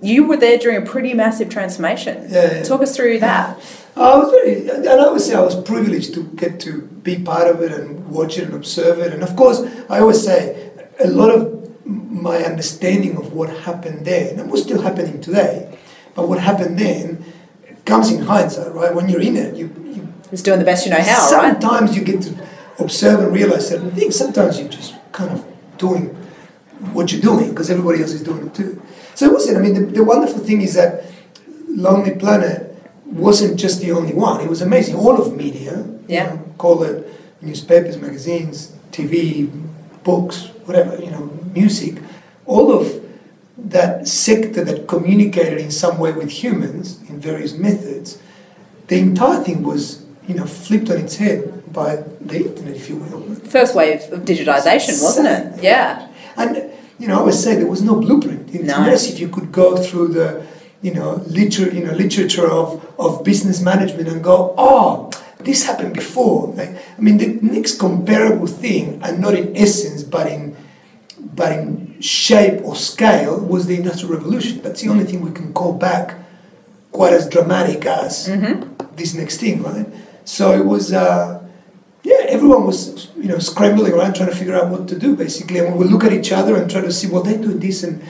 You 0.00 0.24
were 0.24 0.38
there 0.38 0.56
during 0.56 0.78
a 0.82 0.86
pretty 0.86 1.12
massive 1.12 1.50
transformation. 1.50 2.26
Yeah, 2.30 2.54
yeah. 2.56 2.62
Talk 2.62 2.80
us 2.80 2.96
through 2.96 3.18
that. 3.20 3.58
I 3.96 4.16
was 4.16 4.30
very, 4.30 4.66
and 4.70 4.88
I 4.88 5.10
would 5.12 5.20
say 5.20 5.34
I 5.34 5.42
was 5.42 5.54
privileged 5.60 6.14
to 6.14 6.22
get 6.24 6.58
to 6.60 6.80
be 6.80 7.18
part 7.18 7.46
of 7.46 7.60
it 7.60 7.70
and 7.70 8.08
watch 8.08 8.38
it 8.38 8.44
and 8.44 8.54
observe 8.54 8.98
it. 8.98 9.12
And 9.12 9.22
of 9.22 9.36
course, 9.36 9.60
I 9.90 10.00
always 10.00 10.24
say 10.24 10.70
a 11.00 11.06
lot 11.06 11.30
of 11.30 11.52
my 11.84 12.38
understanding 12.38 13.18
of 13.18 13.34
what 13.34 13.50
happened 13.50 14.06
then, 14.06 14.40
and 14.40 14.50
what's 14.50 14.62
still 14.62 14.80
happening 14.80 15.20
today, 15.20 15.76
but 16.14 16.30
what 16.30 16.40
happened 16.40 16.78
then 16.78 17.22
comes 17.84 18.10
in 18.10 18.22
hindsight, 18.22 18.72
right? 18.74 18.94
When 18.94 19.08
you're 19.08 19.20
in 19.20 19.36
it, 19.36 19.54
you, 19.56 19.66
you 19.94 20.12
Just 20.30 20.44
doing 20.44 20.58
the 20.58 20.64
best 20.64 20.84
you 20.86 20.90
know 20.90 21.00
how, 21.00 21.30
right? 21.36 21.60
sometimes 21.60 21.96
you 21.96 22.02
get 22.04 22.22
to 22.22 22.34
observe 22.78 23.20
and 23.20 23.32
realize 23.32 23.68
certain 23.68 23.90
things. 23.92 24.16
Sometimes 24.16 24.58
you're 24.58 24.68
just 24.68 24.94
kind 25.12 25.30
of 25.30 25.44
doing 25.78 26.06
what 26.92 27.12
you're 27.12 27.20
doing 27.20 27.50
because 27.50 27.70
everybody 27.70 28.00
else 28.02 28.12
is 28.12 28.22
doing 28.22 28.46
it 28.46 28.54
too. 28.54 28.80
So 29.14 29.26
it 29.26 29.32
wasn't. 29.32 29.58
I 29.58 29.60
mean, 29.60 29.74
the, 29.74 29.80
the 29.92 30.04
wonderful 30.04 30.38
thing 30.40 30.60
is 30.62 30.74
that 30.74 31.04
Lonely 31.68 32.14
Planet 32.16 32.70
wasn't 33.06 33.58
just 33.58 33.80
the 33.80 33.92
only 33.92 34.12
one. 34.14 34.40
It 34.40 34.48
was 34.48 34.62
amazing. 34.62 34.96
All 34.96 35.20
of 35.20 35.36
media, 35.36 35.84
Yeah. 36.08 36.30
you 36.32 36.36
know, 36.36 36.44
call 36.58 36.82
it 36.82 37.06
newspapers, 37.40 37.96
magazines, 37.98 38.72
TV, 38.90 39.50
books, 40.02 40.46
whatever, 40.64 40.96
you 41.02 41.10
know, 41.10 41.30
music, 41.54 41.98
all 42.46 42.72
of 42.72 43.03
that 43.56 44.08
sector 44.08 44.64
that 44.64 44.86
communicated 44.88 45.58
in 45.58 45.70
some 45.70 45.98
way 45.98 46.12
with 46.12 46.30
humans 46.30 47.00
in 47.08 47.20
various 47.20 47.54
methods, 47.54 48.20
the 48.88 48.98
entire 48.98 49.42
thing 49.42 49.62
was, 49.62 50.04
you 50.28 50.34
know, 50.34 50.44
flipped 50.46 50.90
on 50.90 50.98
its 50.98 51.16
head 51.16 51.72
by 51.72 51.96
the 52.20 52.36
internet, 52.48 52.76
if 52.76 52.88
you 52.88 52.96
will. 52.96 53.34
First 53.36 53.74
wave 53.74 54.02
of 54.12 54.20
digitization, 54.24 55.02
wasn't 55.02 55.28
it? 55.28 55.62
Yeah. 55.62 56.08
And 56.36 56.70
you 56.98 57.08
know, 57.08 57.16
I 57.16 57.18
always 57.20 57.42
say 57.42 57.56
there 57.56 57.66
was 57.66 57.82
no 57.82 57.96
blueprint. 57.96 58.54
It's 58.54 58.64
No. 58.64 58.78
nice 58.84 59.08
if 59.10 59.18
you 59.18 59.28
could 59.28 59.50
go 59.50 59.76
through 59.76 60.08
the, 60.08 60.46
you 60.82 60.94
know, 60.94 61.22
liter, 61.26 61.68
you 61.70 61.84
know, 61.84 61.92
literature 61.92 62.48
of, 62.48 62.84
of 62.98 63.24
business 63.24 63.60
management 63.60 64.08
and 64.08 64.22
go, 64.22 64.54
oh, 64.56 65.10
this 65.40 65.64
happened 65.66 65.94
before. 65.94 66.48
Like, 66.54 66.70
I 66.96 67.00
mean, 67.00 67.18
the 67.18 67.38
next 67.42 67.78
comparable 67.80 68.46
thing, 68.46 69.00
and 69.02 69.20
not 69.20 69.34
in 69.34 69.56
essence, 69.56 70.02
but 70.04 70.26
in, 70.28 70.56
but 71.34 71.52
in 71.52 71.83
shape 72.04 72.62
or 72.64 72.76
scale, 72.76 73.40
was 73.40 73.66
the 73.66 73.76
Industrial 73.76 74.14
Revolution. 74.14 74.60
That's 74.62 74.82
the 74.82 74.90
only 74.90 75.04
thing 75.04 75.22
we 75.22 75.32
can 75.32 75.52
call 75.54 75.72
back 75.72 76.16
quite 76.92 77.14
as 77.14 77.28
dramatic 77.28 77.86
as 77.86 78.28
this 78.94 79.14
next 79.14 79.38
thing, 79.38 79.62
right? 79.62 79.86
So 80.24 80.52
it 80.52 80.64
was, 80.64 80.92
uh, 80.92 81.42
yeah, 82.02 82.26
everyone 82.28 82.66
was, 82.66 83.08
you 83.16 83.28
know, 83.28 83.38
scrambling 83.38 83.92
around 83.92 84.14
trying 84.14 84.28
to 84.28 84.36
figure 84.36 84.54
out 84.54 84.68
what 84.68 84.86
to 84.88 84.98
do, 84.98 85.16
basically. 85.16 85.58
And 85.58 85.72
we 85.72 85.78
would 85.78 85.90
look 85.90 86.04
at 86.04 86.12
each 86.12 86.30
other 86.30 86.56
and 86.56 86.70
try 86.70 86.82
to 86.82 86.92
see, 86.92 87.08
well, 87.08 87.22
they're 87.22 87.38
doing 87.38 87.58
this, 87.58 87.82
and 87.82 88.02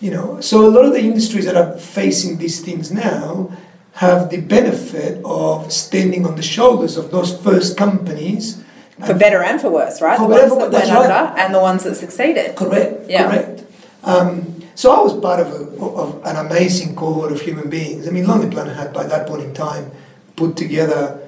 you 0.00 0.10
know. 0.10 0.40
So 0.40 0.66
a 0.66 0.70
lot 0.70 0.84
of 0.84 0.92
the 0.92 1.00
industries 1.00 1.44
that 1.44 1.56
are 1.56 1.78
facing 1.78 2.38
these 2.38 2.60
things 2.60 2.90
now 2.90 3.50
have 3.92 4.30
the 4.30 4.40
benefit 4.40 5.20
of 5.24 5.72
standing 5.72 6.26
on 6.26 6.36
the 6.36 6.42
shoulders 6.42 6.96
of 6.96 7.10
those 7.10 7.36
first 7.40 7.76
companies. 7.76 8.62
For 9.06 9.14
better 9.14 9.42
and 9.42 9.60
for 9.60 9.70
worse, 9.70 10.00
right? 10.00 10.18
For 10.18 10.28
the 10.28 10.34
better, 10.34 10.54
ones 10.54 10.72
that 10.72 10.72
went 10.72 11.10
right. 11.10 11.10
under 11.10 11.40
and 11.40 11.54
the 11.54 11.60
ones 11.60 11.84
that 11.84 11.94
succeeded. 11.94 12.56
Correct. 12.56 13.08
Yeah. 13.08 13.30
Correct. 13.30 13.64
Um, 14.02 14.62
so 14.74 14.92
I 14.92 15.00
was 15.00 15.18
part 15.20 15.40
of, 15.40 15.48
a, 15.48 15.84
of 15.84 16.24
an 16.24 16.36
amazing 16.36 16.96
cohort 16.96 17.32
of 17.32 17.40
human 17.40 17.68
beings. 17.68 18.08
I 18.08 18.10
mean, 18.10 18.26
Lonely 18.26 18.50
Planet 18.50 18.76
had 18.76 18.92
by 18.92 19.04
that 19.06 19.26
point 19.26 19.42
in 19.42 19.54
time 19.54 19.90
put 20.36 20.56
together 20.56 21.20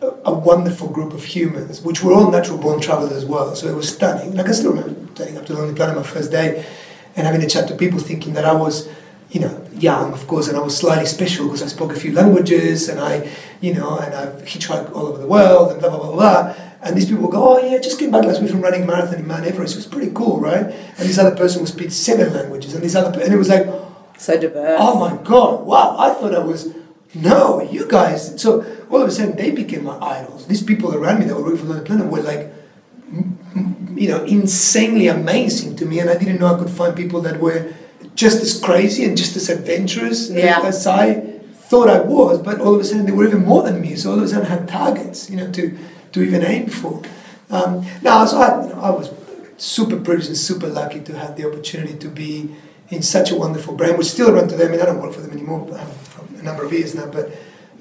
a, 0.00 0.06
a 0.26 0.32
wonderful 0.32 0.88
group 0.88 1.12
of 1.12 1.24
humans, 1.24 1.80
which 1.82 2.02
were 2.02 2.12
all 2.12 2.30
natural 2.30 2.58
born 2.58 2.80
travelers 2.80 3.12
as 3.12 3.24
well. 3.24 3.54
So 3.56 3.68
it 3.68 3.74
was 3.74 3.88
stunning. 3.88 4.34
Like 4.34 4.48
I 4.48 4.52
still 4.52 4.72
remember 4.72 4.94
turning 5.14 5.36
up 5.36 5.46
to 5.46 5.54
Lonely 5.54 5.74
Planet 5.74 5.96
my 5.96 6.02
first 6.02 6.30
day 6.30 6.66
and 7.16 7.26
having 7.26 7.42
a 7.42 7.48
chat 7.48 7.68
to 7.68 7.74
people, 7.76 7.98
thinking 7.98 8.34
that 8.34 8.44
I 8.44 8.52
was, 8.52 8.88
you 9.34 9.40
know, 9.40 9.66
young, 9.72 10.12
of 10.12 10.28
course, 10.28 10.46
and 10.46 10.56
I 10.56 10.60
was 10.60 10.76
slightly 10.76 11.06
special 11.06 11.46
because 11.46 11.60
I 11.60 11.66
spoke 11.66 11.90
a 11.90 11.98
few 11.98 12.12
languages 12.12 12.88
and 12.88 13.00
I, 13.00 13.28
you 13.60 13.74
know, 13.74 13.98
and 13.98 14.14
I've 14.14 14.34
hitchhiked 14.44 14.94
all 14.94 15.08
over 15.08 15.18
the 15.18 15.26
world 15.26 15.72
and 15.72 15.80
blah 15.80 15.90
blah 15.90 15.98
blah 15.98 16.12
blah. 16.12 16.54
And 16.82 16.96
these 16.96 17.08
people 17.08 17.26
go, 17.26 17.58
oh 17.58 17.58
yeah, 17.58 17.78
just 17.78 17.98
came 17.98 18.12
back 18.12 18.24
last 18.24 18.40
week 18.40 18.52
from 18.52 18.60
running 18.60 18.84
a 18.84 18.86
marathon 18.86 19.18
in 19.18 19.26
Mount 19.26 19.44
Everest. 19.44 19.74
It 19.74 19.78
was 19.78 19.86
pretty 19.86 20.12
cool, 20.14 20.38
right? 20.38 20.66
And 20.66 21.08
this 21.08 21.18
other 21.18 21.34
person 21.34 21.62
would 21.62 21.68
speak 21.68 21.90
seven 21.90 22.32
languages, 22.32 22.74
and 22.74 22.84
this 22.84 22.94
other, 22.94 23.20
and 23.20 23.34
it 23.34 23.36
was 23.36 23.48
like, 23.48 23.66
So 24.18 24.40
diverse. 24.40 24.78
Oh 24.80 25.00
my 25.00 25.20
God! 25.24 25.66
Wow! 25.66 25.96
I 25.98 26.14
thought 26.14 26.32
I 26.32 26.38
was. 26.38 26.72
No, 27.16 27.60
you 27.60 27.88
guys. 27.88 28.40
So 28.40 28.64
all 28.88 29.02
of 29.02 29.08
a 29.08 29.10
sudden, 29.10 29.34
they 29.36 29.50
became 29.50 29.82
my 29.82 29.98
idols. 29.98 30.46
These 30.46 30.62
people 30.62 30.94
around 30.94 31.18
me 31.18 31.26
that 31.26 31.34
were 31.34 31.42
working 31.42 31.58
for 31.58 31.66
Lonely 31.66 31.84
Planet 31.84 32.06
were 32.06 32.22
like, 32.22 32.52
you 33.96 34.08
know, 34.08 34.22
insanely 34.24 35.08
amazing 35.08 35.74
to 35.76 35.86
me, 35.86 35.98
and 35.98 36.08
I 36.08 36.16
didn't 36.16 36.38
know 36.38 36.54
I 36.54 36.58
could 36.58 36.70
find 36.70 36.94
people 36.96 37.20
that 37.22 37.40
were 37.40 37.72
just 38.14 38.42
as 38.42 38.58
crazy 38.60 39.04
and 39.04 39.16
just 39.16 39.36
as 39.36 39.48
adventurous 39.48 40.30
Yeah. 40.30 40.60
as 40.64 40.86
I 40.86 41.14
thought 41.68 41.88
I 41.88 42.00
was. 42.00 42.38
But 42.40 42.60
all 42.60 42.74
of 42.74 42.80
a 42.80 42.84
sudden, 42.84 43.06
they 43.06 43.12
were 43.12 43.26
even 43.26 43.44
more 43.44 43.62
than 43.62 43.80
me. 43.80 43.96
So 43.96 44.10
all 44.12 44.18
of 44.18 44.24
a 44.24 44.28
sudden, 44.28 44.46
I 44.46 44.50
had 44.50 44.68
targets, 44.68 45.28
you 45.30 45.36
know, 45.36 45.50
to 45.52 45.76
to 46.12 46.22
even 46.22 46.44
aim 46.44 46.66
for. 46.68 47.02
Um, 47.50 47.84
now, 48.02 48.24
so 48.24 48.38
I, 48.40 48.62
you 48.62 48.68
know, 48.74 48.80
I 48.80 48.90
was 48.90 49.10
super 49.56 49.96
privileged 49.96 50.28
and 50.28 50.36
super 50.36 50.68
lucky 50.68 51.00
to 51.00 51.18
have 51.18 51.36
the 51.36 51.44
opportunity 51.48 51.94
to 51.98 52.08
be 52.08 52.50
in 52.90 53.02
such 53.02 53.30
a 53.32 53.34
wonderful 53.36 53.74
brand, 53.74 53.98
which 53.98 54.06
still 54.08 54.32
run 54.32 54.46
today. 54.48 54.66
I 54.66 54.68
mean, 54.68 54.80
I 54.80 54.86
don't 54.86 55.00
work 55.02 55.12
for 55.12 55.20
them 55.20 55.32
anymore 55.32 55.66
for 55.66 56.38
a 56.38 56.42
number 56.42 56.64
of 56.64 56.72
years 56.72 56.94
now, 56.94 57.06
but 57.06 57.30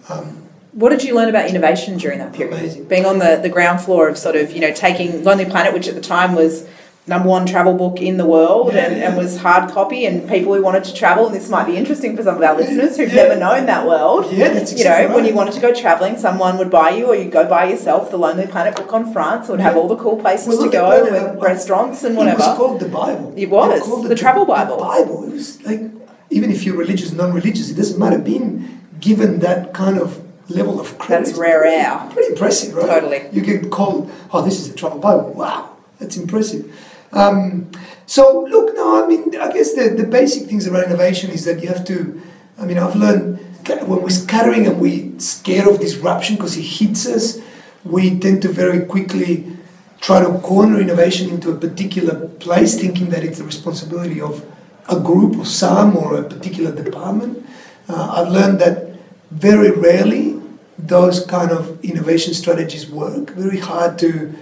um, 0.09 0.47
What 0.71 0.89
did 0.89 1.03
you 1.03 1.13
learn 1.15 1.29
about 1.29 1.47
innovation 1.47 1.97
during 1.97 2.17
that 2.19 2.33
period? 2.33 2.53
Amazing. 2.57 2.85
Being 2.85 3.05
on 3.05 3.19
the, 3.19 3.39
the 3.41 3.49
ground 3.49 3.81
floor 3.81 4.09
of 4.09 4.17
sort 4.17 4.35
of, 4.35 4.51
you 4.51 4.59
know, 4.59 4.73
taking 4.73 5.23
Lonely 5.23 5.45
Planet, 5.45 5.73
which 5.73 5.87
at 5.87 5.93
the 5.95 6.01
time 6.01 6.33
was 6.33 6.65
number 7.05 7.27
one 7.27 7.45
travel 7.45 7.73
book 7.73 7.99
in 8.01 8.15
the 8.17 8.25
world 8.25 8.73
Yeah, 8.73 8.85
and, 8.87 9.03
and 9.03 9.17
was 9.17 9.37
hard 9.37 9.69
copy 9.71 10.05
and 10.05 10.27
people 10.29 10.53
who 10.53 10.61
wanted 10.63 10.85
to 10.85 10.93
travel 10.93 11.25
and 11.25 11.35
this 11.35 11.49
might 11.49 11.65
be 11.65 11.75
interesting 11.75 12.15
for 12.15 12.23
some 12.23 12.37
of 12.37 12.41
our 12.41 12.55
listeners 12.55 12.95
who've 12.95 13.11
Yeah. 13.11 13.23
never 13.23 13.35
known 13.39 13.65
that 13.65 13.85
world 13.85 14.31
Yeah, 14.31 14.49
that's 14.53 14.71
you 14.71 14.85
know 14.85 14.91
exactly 14.91 15.15
when 15.15 15.25
you 15.25 15.33
wanted 15.33 15.53
to 15.55 15.59
go 15.59 15.73
traveling 15.73 16.17
someone 16.17 16.57
would 16.59 16.69
buy 16.71 16.91
you 16.91 17.07
or 17.07 17.15
you'd 17.15 17.31
go 17.31 17.45
buy 17.45 17.65
yourself 17.65 18.09
the 18.09 18.17
lonely 18.17 18.47
planet 18.47 18.75
book 18.77 18.91
on 18.93 19.11
france 19.11 19.49
it 19.49 19.51
would 19.51 19.59
have 19.59 19.75
all 19.75 19.89
the 19.89 19.97
cool 19.97 20.15
places 20.17 20.47
Well, 20.47 20.63
to 20.63 20.69
go 20.69 20.89
the 20.89 21.07
and 21.07 21.09
Planet, 21.09 21.37
uh, 21.37 21.45
restaurants 21.45 22.03
and 22.05 22.15
whatever. 22.15 22.41
It 22.41 22.47
was 22.47 22.57
called 22.57 22.79
the 22.79 22.87
Bible. 22.87 23.33
It 23.35 23.49
was, 23.49 23.81
They 23.81 23.85
called 23.85 24.05
the 24.07 24.15
travel 24.15 24.45
Bible. 24.45 24.77
The 24.77 24.83
Bible. 24.83 25.23
It 25.25 25.31
was 25.33 25.61
like 25.65 25.81
even 26.29 26.49
if 26.51 26.63
you're 26.65 26.77
religious, 26.77 27.11
non-religious, 27.11 27.69
it 27.69 27.75
doesn't 27.75 27.99
matter. 27.99 28.17
Being 28.17 28.81
given 28.99 29.39
that 29.41 29.73
kind 29.73 29.99
of 29.99 30.23
level 30.49 30.79
of 30.79 30.97
credit, 30.97 31.25
That's 31.25 31.37
rare 31.37 31.63
air. 31.65 32.09
Pretty 32.11 32.31
impressive, 32.31 32.73
right? 32.73 32.87
Totally. 32.87 33.21
You 33.31 33.41
get 33.41 33.69
called, 33.69 34.09
oh, 34.31 34.41
this 34.41 34.59
is 34.59 34.69
the 34.71 34.75
travel 34.75 34.99
Bible. 34.99 35.33
Wow, 35.33 35.75
that's 35.99 36.17
impressive. 36.17 36.73
Um, 37.13 37.71
so 38.05 38.41
look, 38.49 38.75
no, 38.75 39.03
I 39.03 39.07
mean, 39.07 39.35
I 39.39 39.51
guess 39.51 39.73
the, 39.73 39.89
the 39.95 40.05
basic 40.05 40.47
things 40.49 40.67
around 40.67 40.85
innovation 40.85 41.31
is 41.31 41.45
that 41.45 41.61
you 41.61 41.69
have 41.69 41.85
to. 41.85 42.21
I 42.57 42.65
mean, 42.65 42.77
I've 42.77 42.95
learned 42.95 43.39
when 43.67 44.01
we're 44.01 44.09
scattering 44.09 44.67
and 44.67 44.79
we're 44.79 45.17
scared 45.19 45.67
of 45.67 45.79
disruption 45.79 46.35
because 46.35 46.57
it 46.57 46.63
hits 46.63 47.07
us, 47.07 47.39
we 47.83 48.19
tend 48.19 48.41
to 48.41 48.49
very 48.49 48.85
quickly 48.85 49.53
try 50.01 50.19
to 50.19 50.37
corner 50.39 50.79
innovation 50.79 51.29
into 51.29 51.49
a 51.49 51.55
particular 51.55 52.27
place, 52.27 52.79
thinking 52.79 53.09
that 53.09 53.23
it's 53.23 53.37
the 53.37 53.43
responsibility 53.45 54.19
of 54.19 54.45
a 54.89 54.99
group 54.99 55.37
or 55.37 55.45
some 55.45 55.95
or 55.95 56.17
a 56.17 56.23
particular 56.23 56.75
department. 56.75 57.45
Uh, 57.87 58.11
I've 58.17 58.29
learned 58.31 58.59
that 58.59 58.97
very 59.31 59.71
rarely 59.71 60.41
those 60.77 61.25
kind 61.25 61.51
of 61.51 61.83
innovation 61.83 62.33
strategies 62.33 62.89
work. 62.89 63.29
Very 63.31 63.59
hard 63.59 63.97
to 63.99 64.33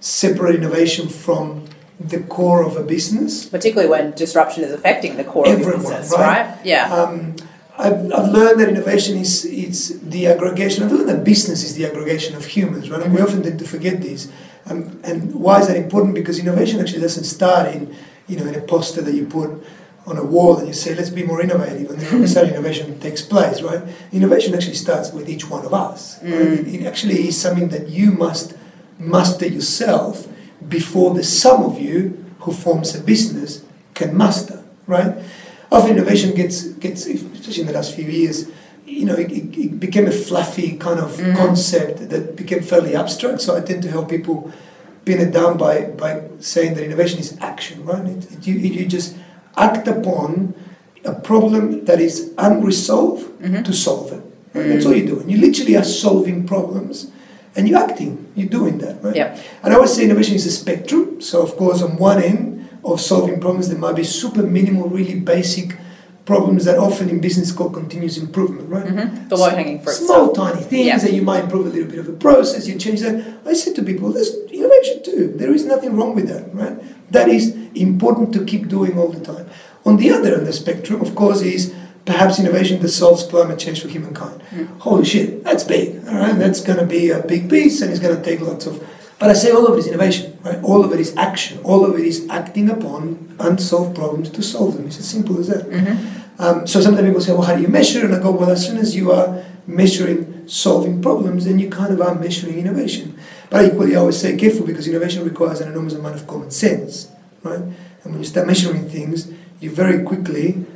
separate 0.00 0.56
innovation 0.56 1.08
from 1.08 1.63
the 2.00 2.20
core 2.20 2.62
of 2.64 2.76
a 2.76 2.82
business. 2.82 3.46
particularly 3.46 3.88
when 3.88 4.10
disruption 4.12 4.64
is 4.64 4.72
affecting 4.72 5.16
the 5.16 5.24
core 5.24 5.46
of 5.46 5.52
Everyone, 5.52 5.80
your 5.80 5.80
business 5.80 6.12
right? 6.12 6.46
right, 6.46 6.66
yeah 6.66 6.92
Um, 6.92 7.36
I've, 7.76 8.12
I've 8.12 8.28
learned 8.28 8.60
that 8.60 8.68
innovation 8.68 9.16
is 9.18 9.44
it's 9.44 9.88
the 9.88 10.28
aggregation. 10.28 10.84
I've 10.84 10.92
learned 10.92 11.08
that 11.08 11.24
business 11.24 11.64
is 11.64 11.74
the 11.74 11.84
aggregation 11.86 12.36
of 12.36 12.44
humans, 12.44 12.88
right? 12.88 13.02
And 13.02 13.12
we 13.12 13.20
often 13.20 13.42
tend 13.42 13.58
to 13.58 13.64
forget 13.66 14.00
this. 14.00 14.30
Um, 14.66 15.00
and 15.02 15.34
why 15.34 15.58
is 15.60 15.66
that 15.66 15.76
important? 15.76 16.14
Because 16.14 16.38
innovation 16.38 16.80
actually 16.80 17.00
doesn't 17.00 17.24
start 17.24 17.74
in, 17.74 17.94
you 18.28 18.36
know, 18.38 18.46
in 18.46 18.54
a 18.54 18.60
poster 18.60 19.02
that 19.02 19.12
you 19.12 19.26
put 19.26 19.50
on 20.06 20.18
a 20.18 20.22
wall 20.24 20.56
and 20.58 20.68
you 20.68 20.72
say, 20.74 20.94
let's 20.94 21.10
be 21.10 21.24
more 21.24 21.40
innovative, 21.40 21.90
and 21.90 21.98
then 22.00 22.14
all 22.14 22.22
of 22.22 22.48
innovation 22.54 23.00
takes 23.00 23.22
place, 23.22 23.60
right? 23.62 23.82
Innovation 24.12 24.54
actually 24.54 24.74
starts 24.74 25.12
with 25.12 25.28
each 25.28 25.50
one 25.50 25.64
of 25.66 25.74
us. 25.74 26.22
Right? 26.22 26.32
It, 26.32 26.68
it 26.68 26.86
actually 26.86 27.26
is 27.26 27.40
something 27.40 27.70
that 27.70 27.88
you 27.88 28.12
must 28.12 28.54
master 28.98 29.48
yourself 29.48 30.28
before 30.68 31.14
the 31.14 31.24
sum 31.24 31.62
of 31.62 31.80
you 31.80 32.24
who 32.40 32.52
forms 32.52 32.94
a 32.94 33.00
business 33.00 33.64
can 33.94 34.16
master, 34.16 34.62
right? 34.86 35.16
Of 35.70 35.88
innovation 35.88 36.34
gets, 36.34 36.64
gets 36.74 37.06
especially 37.06 37.62
in 37.62 37.66
the 37.66 37.72
last 37.72 37.94
few 37.94 38.04
years, 38.04 38.50
you 38.86 39.06
know, 39.06 39.14
it, 39.14 39.32
it, 39.32 39.58
it 39.58 39.80
became 39.80 40.06
a 40.06 40.12
fluffy 40.12 40.76
kind 40.76 41.00
of 41.00 41.12
mm. 41.12 41.36
concept 41.36 42.10
that 42.10 42.36
became 42.36 42.62
fairly 42.62 42.94
abstract. 42.94 43.40
So 43.40 43.56
I 43.56 43.60
tend 43.60 43.82
to 43.84 43.90
help 43.90 44.10
people 44.10 44.52
pin 45.04 45.20
it 45.20 45.32
down 45.32 45.56
by, 45.58 45.86
by 45.86 46.22
saying 46.40 46.74
that 46.74 46.84
innovation 46.84 47.18
is 47.18 47.36
action, 47.40 47.84
right? 47.84 48.04
It, 48.04 48.32
it, 48.32 48.46
you, 48.46 48.54
you 48.54 48.86
just 48.86 49.16
act 49.56 49.88
upon 49.88 50.54
a 51.04 51.14
problem 51.14 51.84
that 51.84 52.00
is 52.00 52.32
unresolved 52.38 53.26
mm-hmm. 53.40 53.62
to 53.62 53.72
solve 53.72 54.12
it. 54.12 54.22
Right? 54.54 54.68
That's 54.68 54.86
all 54.86 54.94
you're 54.94 55.06
doing. 55.06 55.28
You 55.28 55.38
literally 55.38 55.76
are 55.76 55.84
solving 55.84 56.46
problems 56.46 57.10
and 57.56 57.68
you're 57.68 57.78
acting, 57.78 58.26
you're 58.34 58.48
doing 58.48 58.78
that, 58.78 59.02
right? 59.02 59.16
Yep. 59.16 59.38
And 59.62 59.72
I 59.72 59.76
always 59.76 59.92
say 59.94 60.04
innovation 60.04 60.34
is 60.34 60.46
a 60.46 60.50
spectrum. 60.50 61.20
So, 61.20 61.42
of 61.42 61.56
course, 61.56 61.82
on 61.82 61.96
one 61.96 62.22
end 62.22 62.68
of 62.84 63.00
solving 63.00 63.40
problems, 63.40 63.68
there 63.68 63.78
might 63.78 63.96
be 63.96 64.04
super 64.04 64.42
minimal, 64.42 64.88
really 64.88 65.18
basic 65.20 65.76
problems 66.24 66.64
that 66.64 66.78
often 66.78 67.10
in 67.10 67.20
business 67.20 67.52
call 67.52 67.68
continuous 67.68 68.16
improvement, 68.16 68.68
right? 68.70 68.86
Mhm. 68.86 69.28
The 69.28 69.36
low-hanging 69.36 69.80
fruit 69.80 69.94
Small, 69.94 70.32
tiny 70.32 70.62
things 70.62 70.86
Yeah. 70.86 70.98
that 70.98 71.12
you 71.12 71.20
might 71.22 71.44
improve 71.44 71.66
a 71.66 71.70
little 71.70 71.88
bit 71.88 71.98
of 71.98 72.08
a 72.08 72.12
process, 72.12 72.66
you 72.66 72.76
change 72.76 73.00
that. 73.02 73.22
I 73.46 73.52
say 73.52 73.72
to 73.74 73.82
people, 73.82 74.10
there's 74.10 74.34
innovation 74.50 75.02
too. 75.04 75.34
There 75.36 75.52
is 75.54 75.66
nothing 75.66 75.94
wrong 75.96 76.14
with 76.14 76.28
that, 76.28 76.44
right? 76.54 76.76
That 77.12 77.28
is 77.28 77.52
important 77.74 78.32
to 78.32 78.40
keep 78.44 78.68
doing 78.68 78.98
all 78.98 79.08
the 79.08 79.20
time. 79.20 79.46
On 79.84 79.98
the 79.98 80.10
other 80.10 80.32
end 80.32 80.40
of 80.42 80.46
the 80.46 80.52
spectrum, 80.54 81.02
of 81.02 81.14
course, 81.14 81.42
is 81.42 81.72
perhaps 82.04 82.38
innovation 82.38 82.80
that 82.82 82.88
solves 82.88 83.22
climate 83.24 83.58
change 83.58 83.80
for 83.82 83.88
humankind. 83.88 84.42
Holy 84.80 85.04
shit, 85.04 85.42
that's 85.44 85.64
big, 85.64 86.06
all 86.06 86.14
right? 86.14 86.38
That's 86.38 86.60
going 86.60 86.78
to 86.78 86.86
be 86.86 87.10
a 87.10 87.20
big 87.20 87.48
piece 87.48 87.80
and 87.80 87.90
it's 87.90 88.00
going 88.00 88.16
to 88.16 88.22
take 88.22 88.40
lots 88.40 88.66
of. 88.66 88.86
But 89.18 89.30
I 89.30 89.32
say 89.32 89.50
all 89.52 89.66
of 89.66 89.74
it 89.74 89.78
is 89.78 89.86
innovation, 89.86 90.36
right? 90.44 90.62
All 90.62 90.84
of 90.84 90.92
it 90.92 91.00
is 91.00 91.16
action. 91.16 91.60
All 91.62 91.84
of 91.84 91.98
it 91.98 92.04
is 92.04 92.26
acting 92.28 92.68
upon 92.68 93.34
unsolved 93.38 93.94
problems 93.94 94.28
to 94.30 94.42
solve 94.42 94.76
them. 94.76 94.86
It's 94.86 94.98
as 94.98 95.08
simple 95.08 95.38
as 95.38 95.48
that. 95.48 95.66
Um, 96.38 96.66
so 96.66 96.80
sometimes 96.80 97.06
people 97.06 97.20
say, 97.20 97.32
well, 97.32 97.42
how 97.42 97.54
do 97.56 97.62
you 97.62 97.68
measure? 97.68 98.04
And 98.04 98.14
I 98.14 98.18
go, 98.20 98.32
well, 98.32 98.50
as 98.50 98.66
soon 98.66 98.76
as 98.76 98.94
you 98.94 99.12
are 99.12 99.42
measuring 99.66 100.46
solving 100.48 101.00
problems, 101.00 101.46
then 101.46 101.58
you 101.58 101.70
kind 101.70 101.92
of 101.94 102.00
are 102.02 102.14
measuring 102.16 102.58
innovation. 102.58 103.16
But 103.48 103.64
equally, 103.64 103.94
I 103.94 104.00
always 104.00 104.20
say 104.20 104.36
careful 104.36 104.66
because 104.66 104.86
innovation 104.88 105.24
requires 105.24 105.60
an 105.60 105.68
enormous 105.70 105.94
amount 105.94 106.16
of 106.16 106.26
common 106.26 106.50
sense, 106.50 107.10
right? 107.44 107.60
And 107.60 108.04
when 108.04 108.18
you 108.18 108.24
start 108.24 108.46
measuring 108.46 108.88
things, 108.90 109.30
you 109.60 109.70
very 109.70 110.02
quickly 110.02 110.66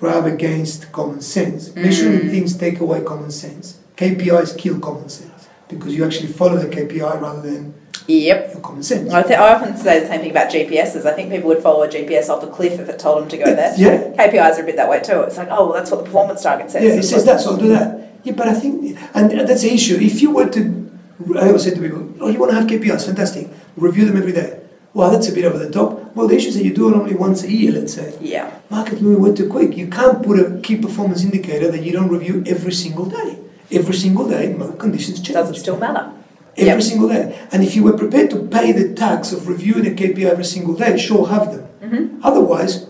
rub 0.00 0.26
against 0.26 0.92
common 0.92 1.20
sense. 1.20 1.74
Measuring 1.74 2.20
mm. 2.20 2.30
things 2.30 2.56
take 2.56 2.80
away 2.80 3.02
common 3.02 3.30
sense. 3.30 3.78
KPIs 3.96 4.56
kill 4.58 4.78
common 4.78 5.08
sense 5.08 5.48
because 5.68 5.94
you 5.94 6.04
actually 6.04 6.28
follow 6.28 6.56
the 6.56 6.68
KPI 6.68 7.20
rather 7.20 7.42
than 7.42 7.74
yep 8.06 8.52
your 8.52 8.60
common 8.60 8.82
sense. 8.82 9.12
I, 9.12 9.22
th- 9.22 9.38
I 9.38 9.54
often 9.54 9.76
say 9.76 10.00
the 10.00 10.06
same 10.06 10.20
thing 10.20 10.30
about 10.30 10.50
GPSs. 10.50 11.06
I 11.06 11.12
think 11.12 11.30
people 11.30 11.48
would 11.48 11.62
follow 11.62 11.82
a 11.82 11.88
GPS 11.88 12.28
off 12.28 12.42
a 12.42 12.46
cliff 12.46 12.78
if 12.78 12.88
it 12.88 12.98
told 12.98 13.22
them 13.22 13.28
to 13.30 13.36
go 13.38 13.54
there. 13.54 13.74
Yeah. 13.76 14.12
KPIs 14.14 14.58
are 14.58 14.62
a 14.62 14.66
bit 14.66 14.76
that 14.76 14.88
way 14.88 15.00
too. 15.00 15.20
It's 15.22 15.36
like, 15.36 15.48
oh, 15.50 15.66
well, 15.66 15.72
that's 15.74 15.90
what 15.90 15.98
the 15.98 16.04
performance 16.04 16.42
target 16.42 16.70
says. 16.70 16.82
Yeah, 16.82 16.98
it 16.98 17.02
says 17.02 17.24
that, 17.24 17.40
so 17.40 17.52
I'll 17.52 17.56
do 17.56 17.68
that. 17.68 18.20
Yeah, 18.24 18.32
but 18.32 18.48
I 18.48 18.54
think, 18.54 18.98
and 19.14 19.30
that's 19.48 19.62
the 19.62 19.72
issue. 19.72 19.96
If 19.96 20.22
you 20.22 20.30
were 20.30 20.48
to, 20.48 20.90
I 21.36 21.46
always 21.46 21.64
say 21.64 21.74
to 21.74 21.80
people, 21.80 22.12
oh, 22.20 22.28
you 22.28 22.38
want 22.38 22.52
to 22.52 22.56
have 22.56 22.66
KPIs, 22.66 23.06
fantastic. 23.06 23.48
Review 23.76 24.04
them 24.04 24.16
every 24.16 24.32
day. 24.32 24.60
Well, 24.94 25.10
that's 25.10 25.28
a 25.28 25.32
bit 25.32 25.44
over 25.44 25.58
the 25.58 25.70
top. 25.70 25.95
Well, 26.16 26.28
the 26.28 26.36
issue 26.36 26.48
is 26.48 26.54
that 26.56 26.64
you 26.64 26.72
do 26.74 26.88
it 26.88 26.96
only 26.96 27.14
once 27.14 27.42
a 27.44 27.52
year, 27.52 27.72
let's 27.72 27.92
say. 27.92 28.16
Yeah. 28.22 28.50
Market 28.70 29.02
moving 29.02 29.22
way 29.22 29.34
too 29.34 29.50
quick. 29.50 29.76
You 29.76 29.88
can't 29.88 30.22
put 30.24 30.40
a 30.40 30.58
key 30.62 30.76
performance 30.78 31.22
indicator 31.22 31.70
that 31.70 31.82
you 31.84 31.92
don't 31.92 32.08
review 32.08 32.42
every 32.46 32.72
single 32.72 33.04
day. 33.04 33.38
Every 33.70 33.94
single 33.94 34.26
day, 34.26 34.54
market 34.54 34.78
conditions 34.78 35.20
change. 35.20 35.34
Does 35.34 35.50
it 35.50 35.56
still 35.60 35.76
matter? 35.76 36.10
Every 36.56 36.68
Yep. 36.72 36.82
single 36.82 37.08
day. 37.10 37.38
And 37.52 37.62
if 37.62 37.76
you 37.76 37.82
were 37.82 37.92
prepared 37.92 38.30
to 38.30 38.38
pay 38.56 38.72
the 38.72 38.94
tax 38.94 39.30
of 39.30 39.46
reviewing 39.46 39.86
a 39.86 39.90
KPI 39.90 40.30
every 40.30 40.46
single 40.46 40.72
day, 40.72 40.96
sure, 40.96 41.26
have 41.26 41.52
them. 41.52 41.64
Mm-hmm. 41.84 42.20
Otherwise, 42.24 42.86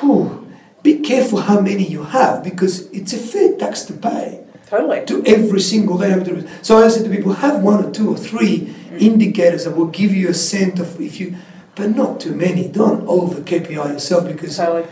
whew, 0.00 0.44
be 0.82 0.98
careful 0.98 1.38
how 1.40 1.58
many 1.62 1.84
you 1.86 2.02
have 2.02 2.44
because 2.44 2.90
it's 2.92 3.14
a 3.14 3.18
fair 3.18 3.56
tax 3.56 3.84
to 3.84 3.94
pay 3.94 4.40
Totally. 4.68 5.00
to 5.06 5.24
every 5.24 5.60
single 5.60 5.96
day. 5.96 6.12
So 6.60 6.76
I 6.84 6.88
say 6.88 7.02
to 7.04 7.08
people, 7.08 7.32
have 7.32 7.62
one 7.62 7.82
or 7.86 7.90
two 7.90 8.10
or 8.12 8.18
three 8.18 8.74
indicators 8.98 9.64
that 9.64 9.74
will 9.74 9.86
give 10.00 10.12
you 10.14 10.28
a 10.28 10.34
sense 10.34 10.78
of 10.78 11.00
if 11.00 11.18
you, 11.20 11.36
but 11.76 11.94
not 11.94 12.20
too 12.20 12.34
many. 12.34 12.68
Don't 12.68 13.06
over 13.06 13.40
KPI 13.42 13.92
yourself 13.92 14.26
because, 14.26 14.56
Totally. 14.56 14.86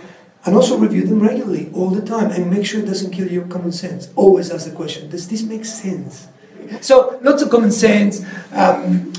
and 0.45 0.55
also 0.55 0.79
review 0.79 1.07
them 1.07 1.21
regularly 1.21 1.71
all 1.75 1.91
the 1.91 2.03
time 2.07 2.31
and 2.31 2.51
make 2.51 2.67
sure 2.67 2.81
it 2.81 2.87
doesn't 2.87 3.11
kill 3.11 3.27
your 3.27 3.47
common 3.47 3.73
sense. 3.73 4.11
Always 4.15 4.51
ask 4.53 4.69
the 4.69 4.77
question, 4.77 5.09
does 5.09 5.27
this 5.29 5.43
make 5.43 5.65
sense? 5.65 6.29
So 6.81 7.19
lots 7.23 7.43
of 7.43 7.51
common 7.51 7.73
sense. 7.73 8.25
Um, 8.53 9.13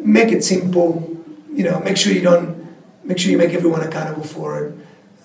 make 0.00 0.32
it 0.32 0.44
simple. 0.44 1.16
You 1.52 1.64
know, 1.64 1.80
make 1.80 1.96
sure 1.96 2.12
you 2.12 2.20
don't. 2.20 2.62
Make 3.04 3.18
sure 3.18 3.30
you 3.30 3.38
make 3.38 3.52
everyone 3.52 3.82
accountable 3.82 4.24
for 4.24 4.64
it. 4.64 4.74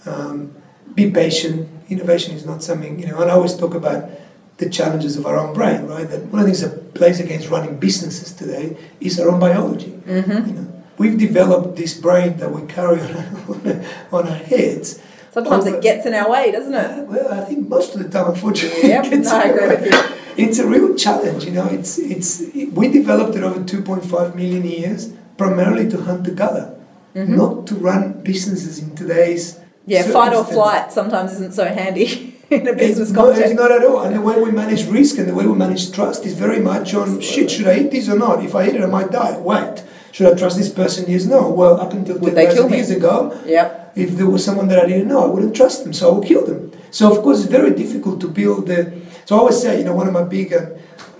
Um, 0.05 0.53
be 0.93 1.09
patient. 1.11 1.67
Innovation 1.89 2.35
is 2.35 2.45
not 2.45 2.61
something 2.63 2.99
you 2.99 3.07
know. 3.07 3.21
And 3.21 3.31
I 3.31 3.33
always 3.33 3.55
talk 3.55 3.73
about 3.73 4.09
the 4.57 4.69
challenges 4.69 5.15
of 5.17 5.25
our 5.25 5.37
own 5.37 5.53
brain, 5.53 5.85
right? 5.85 6.07
That 6.09 6.25
one 6.25 6.41
of 6.41 6.47
the 6.47 6.53
things 6.53 6.61
that 6.61 6.93
plays 6.93 7.19
against 7.19 7.49
running 7.49 7.79
businesses 7.79 8.33
today 8.33 8.77
is 8.99 9.19
our 9.19 9.29
own 9.29 9.39
biology. 9.39 9.91
Mm-hmm. 10.05 10.47
You 10.47 10.53
know, 10.53 10.78
we've 10.99 11.17
developed 11.17 11.75
this 11.77 11.93
brain 11.99 12.37
that 12.37 12.51
we 12.51 12.61
carry 12.67 12.99
on, 13.01 13.85
on 14.11 14.27
our 14.27 14.35
heads. 14.35 15.01
Sometimes 15.31 15.65
it 15.65 15.81
gets 15.81 16.05
in 16.05 16.13
our 16.13 16.29
way, 16.29 16.51
doesn't 16.51 16.73
it? 16.73 17.07
Well, 17.07 17.31
I 17.33 17.41
think 17.45 17.67
most 17.67 17.95
of 17.95 18.03
the 18.03 18.09
time, 18.09 18.27
unfortunately, 18.33 18.89
Yep, 18.89 19.05
it 19.05 19.19
no, 19.21 19.31
I 19.35 19.43
in 19.43 19.55
the 19.55 19.55
agree 19.55 19.67
way. 19.67 19.75
with 19.81 19.93
you. 19.93 20.45
It's 20.45 20.59
a 20.59 20.67
real 20.67 20.95
challenge, 20.95 21.43
you 21.45 21.51
know. 21.51 21.67
It's 21.67 21.97
it's 21.99 22.41
we 22.79 22.87
developed 22.89 23.35
it 23.35 23.43
over 23.43 23.59
2.5 23.59 24.35
million 24.35 24.63
years, 24.65 25.11
primarily 25.37 25.89
to 25.89 25.97
hunt 26.01 26.23
together, 26.25 26.75
not 27.13 27.67
to 27.67 27.75
run 27.75 28.21
businesses 28.23 28.79
in 28.79 28.95
today's. 28.95 29.55
Mm-hmm. 29.55 29.91
Yeah, 29.93 30.03
fight 30.03 30.33
or 30.33 30.45
flight 30.45 30.91
sometimes 30.93 31.33
isn't 31.33 31.53
so 31.53 31.65
handy 31.65 32.37
in 32.49 32.67
a 32.67 32.73
business 32.73 33.09
It's 33.09 33.11
not, 33.11 33.25
context. 33.25 33.51
it's 33.51 33.59
not 33.59 33.71
at 33.71 33.83
all. 33.83 34.01
And 34.03 34.15
the 34.15 34.21
way 34.21 34.39
we 34.41 34.51
manage 34.51 34.85
risk 34.87 35.17
and 35.17 35.27
the 35.27 35.33
way 35.33 35.45
we 35.45 35.55
manage 35.55 35.91
trust 35.91 36.25
is 36.25 36.33
very 36.35 36.59
much 36.59 36.93
on 36.93 37.19
shit. 37.21 37.49
Should 37.51 37.67
I 37.67 37.79
eat 37.81 37.91
this 37.91 38.07
or 38.07 38.17
not? 38.17 38.43
If 38.43 38.53
I 38.55 38.67
eat 38.67 38.75
it, 38.75 38.81
I 38.81 38.85
might 38.97 39.11
die. 39.11 39.37
Wait, 39.39 39.83
should 40.11 40.31
I 40.31 40.37
trust 40.37 40.57
this 40.57 40.69
person? 40.69 41.05
Yes, 41.07 41.25
no. 41.25 41.49
Well, 41.49 41.79
up 41.79 41.93
until 41.93 42.17
Would 42.19 42.35
they 42.35 42.45
kill 42.45 42.67
10,000 42.67 42.71
me? 42.71 42.77
years 42.77 42.89
ago, 42.91 43.39
Yep. 43.45 43.93
if 43.95 44.09
there 44.17 44.27
was 44.27 44.43
someone 44.43 44.67
that 44.69 44.79
I 44.83 44.87
didn't 44.87 45.07
know, 45.07 45.23
I 45.23 45.27
wouldn't 45.27 45.55
trust 45.55 45.83
them, 45.83 45.93
so 45.93 46.09
I 46.09 46.17
would 46.17 46.27
kill 46.27 46.45
them. 46.45 46.71
So 46.91 47.11
of 47.11 47.21
course, 47.23 47.39
it's 47.41 47.51
very 47.51 47.71
difficult 47.71 48.19
to 48.21 48.27
build 48.27 48.67
the. 48.67 48.91
So 49.25 49.35
I 49.35 49.39
always 49.39 49.61
say, 49.61 49.77
you 49.79 49.85
know, 49.85 49.95
one 49.95 50.07
of 50.07 50.13
my 50.13 50.23
big, 50.23 50.53
uh, 50.53 50.65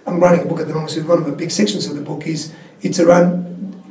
I'm 0.08 0.19
writing 0.19 0.45
a 0.45 0.49
book 0.49 0.60
at 0.60 0.67
the 0.67 0.73
moment, 0.73 0.91
so 0.91 1.02
one 1.02 1.19
of 1.19 1.25
the 1.25 1.32
big 1.43 1.52
sections 1.52 1.86
of 1.88 1.95
the 1.95 2.02
book 2.02 2.25
is 2.25 2.52
it's 2.82 2.99
around, 2.99 3.30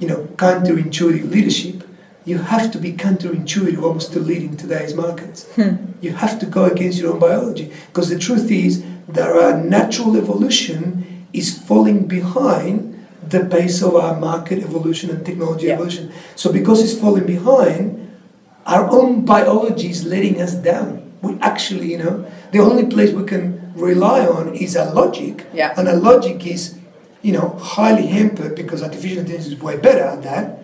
you 0.01 0.09
know, 0.09 0.27
counterintuitive 0.37 1.31
leadership. 1.31 1.85
you 2.25 2.37
have 2.37 2.71
to 2.71 2.79
be 2.79 2.93
counterintuitive 2.93 3.81
almost 3.83 4.13
to 4.13 4.19
leading 4.21 4.55
today's 4.55 4.93
markets. 4.95 5.47
You 6.03 6.13
have 6.13 6.39
to 6.41 6.47
go 6.47 6.65
against 6.67 6.99
your 7.01 7.13
own 7.15 7.19
biology 7.19 7.73
because 7.89 8.11
the 8.11 8.19
truth 8.19 8.51
is 8.51 8.85
that 9.17 9.29
our 9.31 9.57
natural 9.77 10.15
evolution 10.15 10.81
is 11.33 11.57
falling 11.69 12.07
behind 12.07 12.88
the 13.31 13.45
pace 13.47 13.83
of 13.83 13.95
our 13.95 14.19
market 14.19 14.59
evolution 14.63 15.11
and 15.11 15.25
technology 15.25 15.67
Yeah. 15.67 15.75
evolution. 15.75 16.11
So 16.37 16.53
because 16.53 16.83
it's 16.83 16.99
falling 16.99 17.27
behind, 17.27 18.09
our 18.67 18.89
own 18.91 19.25
biology 19.25 19.91
is 19.91 20.05
letting 20.05 20.41
us 20.41 20.55
down. 20.55 21.03
We 21.23 21.37
actually, 21.41 21.91
you 21.91 21.99
know, 21.99 22.25
the 22.53 22.61
only 22.61 22.87
place 22.87 23.13
we 23.13 23.25
can 23.25 23.73
rely 23.75 24.27
on 24.27 24.55
is 24.55 24.77
our 24.77 24.93
logic. 24.93 25.47
Yeah. 25.53 25.75
And 25.77 25.89
our 25.89 25.97
logic 25.97 26.47
is, 26.47 26.77
you 27.23 27.33
know, 27.33 27.57
highly 27.61 28.07
hampered 28.07 28.55
because 28.55 28.83
artificial 28.83 29.19
intelligence 29.21 29.49
is 29.53 29.61
way 29.61 29.77
better 29.77 30.05
at 30.05 30.23
that. 30.23 30.63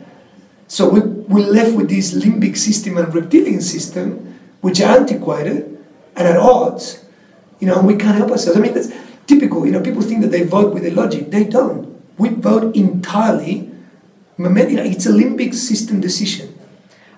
So 0.69 0.89
we, 0.89 1.01
we're 1.01 1.47
left 1.51 1.75
with 1.77 1.89
this 1.89 2.15
limbic 2.15 2.57
system 2.57 2.97
and 2.99 3.13
reptilian 3.15 3.61
system, 3.61 4.39
which 4.61 4.81
are 4.81 4.97
antiquated 4.99 5.77
and 6.17 6.29
at 6.29 6.37
odds, 6.37 7.05
you 7.61 7.67
know, 7.67 7.79
and 7.79 7.87
we 7.87 7.97
can't 7.97 8.17
help 8.17 8.31
ourselves. 8.31 8.57
I 8.59 8.63
mean, 8.63 8.75
that's 8.75 8.91
typical. 9.27 9.67
You 9.67 9.73
know, 9.73 9.81
people 9.83 10.03
think 10.03 10.23
that 10.23 10.31
they 10.31 10.43
vote 10.45 10.73
with 10.73 10.83
their 10.85 10.93
logic. 10.95 11.31
They 11.31 11.45
don't. 11.45 11.84
We 12.19 12.29
vote 12.29 12.75
entirely, 12.77 13.71
it's 14.39 15.07
a 15.07 15.11
limbic 15.11 15.55
system 15.55 16.01
decision. 16.01 16.59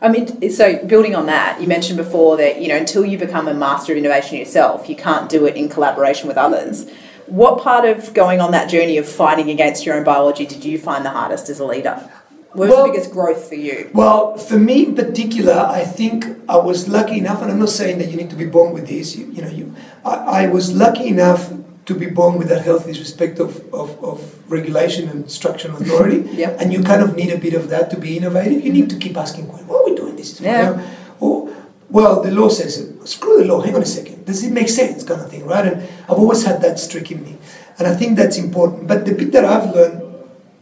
I 0.00 0.09
mean, 0.09 0.50
so 0.50 0.85
building 0.87 1.14
on 1.14 1.26
that, 1.26 1.61
you 1.61 1.66
mentioned 1.66 1.96
before 1.96 2.37
that 2.37 2.61
you 2.61 2.68
know 2.68 2.76
until 2.76 3.04
you 3.04 3.18
become 3.18 3.48
a 3.48 3.54
master 3.54 3.92
of 3.92 3.98
innovation 3.98 4.38
yourself, 4.38 4.88
you 4.88 4.96
can't 4.96 5.28
do 5.28 5.46
it 5.46 5.56
in 5.56 5.68
collaboration 5.68 6.28
with 6.28 6.37
others. 6.37 6.88
What 7.26 7.61
part 7.62 7.85
of 7.85 8.14
going 8.14 8.40
on 8.40 8.52
that 8.52 8.70
journey 8.70 8.98
of 8.98 9.09
fighting 9.09 9.50
against 9.50 9.85
your 9.85 9.96
own 9.96 10.04
biology 10.04 10.46
did 10.46 10.64
you 10.64 10.78
find 10.78 11.04
the 11.04 11.11
hardest 11.11 11.48
as 11.48 11.59
a 11.59 11.64
leader? 11.64 12.09
What 12.52 12.68
was 12.68 12.70
Well- 12.70 12.87
the 12.87 12.92
biggest 12.92 13.11
growth 13.11 13.48
for 13.48 13.56
you? 13.56 13.90
Well, 13.92 14.37
for 14.37 14.59
me 14.59 14.85
in 14.85 14.94
particular, 14.94 15.54
I 15.68 15.85
think 15.85 16.26
I 16.48 16.56
was 16.59 16.88
lucky 16.88 17.18
enough, 17.18 17.42
and 17.42 17.50
I'm 17.50 17.59
not 17.59 17.70
saying 17.70 17.98
that 17.98 18.09
you 18.11 18.16
need 18.16 18.30
to 18.30 18.37
be 18.37 18.46
born 18.46 18.72
with 18.72 18.87
this. 18.87 19.16
You, 19.16 19.26
you 19.32 19.42
know, 19.42 19.48
you, 19.50 19.74
I, 20.04 20.44
I 20.44 20.46
was 20.46 20.74
lucky 20.74 21.09
enough 21.09 21.52
to 21.87 21.94
be 21.94 22.07
born 22.07 22.37
with 22.37 22.49
that 22.49 22.62
healthy 22.62 22.92
disrespect 22.92 23.38
of, 23.38 23.62
of, 23.72 24.03
of 24.05 24.51
regulation 24.51 25.09
and 25.09 25.31
structure 25.31 25.68
and 25.68 25.81
authority. 25.81 26.29
Yep. 26.37 26.61
And 26.61 26.72
you 26.72 26.83
kind 26.83 27.03
of 27.03 27.16
need 27.16 27.33
a 27.33 27.38
bit 27.38 27.55
of 27.55 27.68
that 27.70 27.90
to 27.90 27.99
be 27.99 28.16
innovative. 28.18 28.64
You 28.64 28.72
need 28.72 28.90
to 28.90 28.96
keep 28.96 29.16
asking, 29.16 29.46
why 29.49 29.79
are 29.79 29.85
we 29.85 29.94
doing 29.94 30.16
this? 30.16 30.40
Yeah. 30.40 30.85
Or, 31.20 31.55
well, 31.88 32.22
the 32.22 32.31
law 32.31 32.49
says 32.49 32.79
it. 32.79 33.09
Screw 33.09 33.38
the 33.38 33.44
law. 33.44 33.61
Hang 33.61 33.75
on 33.77 33.83
a 33.83 33.87
second. 33.87 34.27
Does 34.27 34.42
it 34.42 34.53
make 34.53 34.68
sense? 34.68 35.05
Kind 35.05 35.20
of 35.20 35.31
thing, 35.31 35.46
right? 35.46 35.64
And 35.64 35.83
I've 36.05 36.18
always 36.18 36.44
had 36.44 36.61
that 36.62 36.79
streak 36.81 37.12
in 37.12 37.22
me, 37.22 37.38
and 37.79 37.87
I 37.87 37.94
think 37.94 38.16
that's 38.16 38.37
important. 38.37 38.88
But 38.88 39.07
the 39.07 39.14
bit 39.14 39.31
that 39.33 39.44
I've 39.44 39.72
learned 39.72 40.03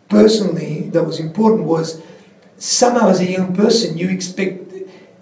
personally 0.09 0.91
that 0.91 1.03
was 1.03 1.19
important 1.19 1.65
was 1.65 2.03
somehow 2.59 3.09
as 3.09 3.21
a 3.21 3.25
young 3.27 3.55
person 3.55 3.97
you 3.97 4.11
expect 4.11 4.73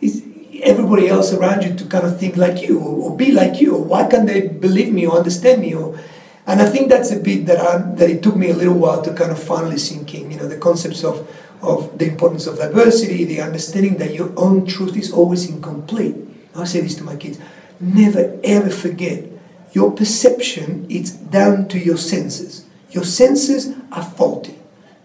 is 0.00 0.24
everybody 0.62 1.08
else 1.08 1.32
around 1.32 1.62
you 1.62 1.74
to 1.74 1.84
kind 1.86 2.06
of 2.06 2.18
think 2.18 2.36
like 2.36 2.62
you 2.62 2.78
or, 2.78 3.16
be 3.16 3.32
like 3.32 3.60
you 3.60 3.74
or 3.74 3.82
why 3.82 4.06
can't 4.08 4.26
they 4.26 4.48
believe 4.48 4.92
me 4.92 5.06
or 5.06 5.16
understand 5.16 5.60
me 5.60 5.74
or 5.74 5.98
and 6.46 6.60
I 6.60 6.68
think 6.68 6.88
that's 6.88 7.12
a 7.12 7.20
bit 7.20 7.46
that 7.46 7.58
I, 7.58 7.78
that 7.96 8.10
it 8.10 8.22
took 8.22 8.34
me 8.34 8.50
a 8.50 8.54
little 8.54 8.74
while 8.74 9.00
to 9.02 9.12
kind 9.14 9.30
of 9.30 9.42
finally 9.42 9.78
sink 9.78 10.14
in 10.14 10.30
you 10.30 10.38
know 10.38 10.48
the 10.48 10.58
concepts 10.58 11.04
of 11.04 11.28
of 11.60 11.98
the 11.98 12.06
importance 12.06 12.46
of 12.46 12.56
diversity 12.58 13.24
the 13.24 13.40
understanding 13.40 13.96
that 13.98 14.14
your 14.14 14.32
own 14.36 14.66
truth 14.66 14.96
is 14.96 15.12
always 15.12 15.48
incomplete 15.48 16.16
I 16.54 16.64
say 16.64 16.80
this 16.80 16.94
to 16.96 17.04
my 17.04 17.16
kids 17.16 17.38
never 17.80 18.38
ever 18.44 18.70
forget 18.70 19.24
your 19.72 19.90
perception 19.90 20.86
It's 20.88 21.10
down 21.10 21.68
to 21.68 21.78
your 21.78 21.96
senses 21.96 22.66
your 22.90 23.04
senses 23.04 23.74
are 23.90 24.04
faulty 24.04 24.58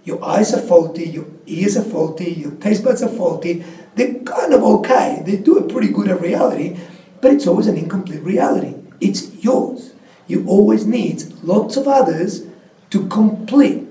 your 0.08 0.24
eyes 0.24 0.54
are 0.54 0.62
faulty, 0.62 1.04
your 1.04 1.26
ears 1.48 1.76
are 1.76 1.84
faulty, 1.84 2.32
your 2.32 2.52
taste 2.52 2.82
buds 2.82 3.04
are 3.04 3.10
faulty. 3.10 3.66
They're 3.98 4.14
kind 4.14 4.54
of 4.54 4.64
okay. 4.64 5.24
They 5.26 5.38
do 5.38 5.58
a 5.58 5.68
pretty 5.68 5.90
good 5.92 6.08
at 6.08 6.22
reality, 6.22 6.80
but 7.20 7.34
it's 7.34 7.48
always 7.48 7.66
an 7.66 7.78
incomplete 7.78 8.22
reality. 8.22 8.76
It's 9.02 9.44
yours. 9.44 9.94
You 10.28 10.46
always 10.48 10.86
need 10.86 11.24
lots 11.44 11.78
of 11.78 11.88
others 11.88 12.46
to 12.92 13.08
complete 13.08 13.88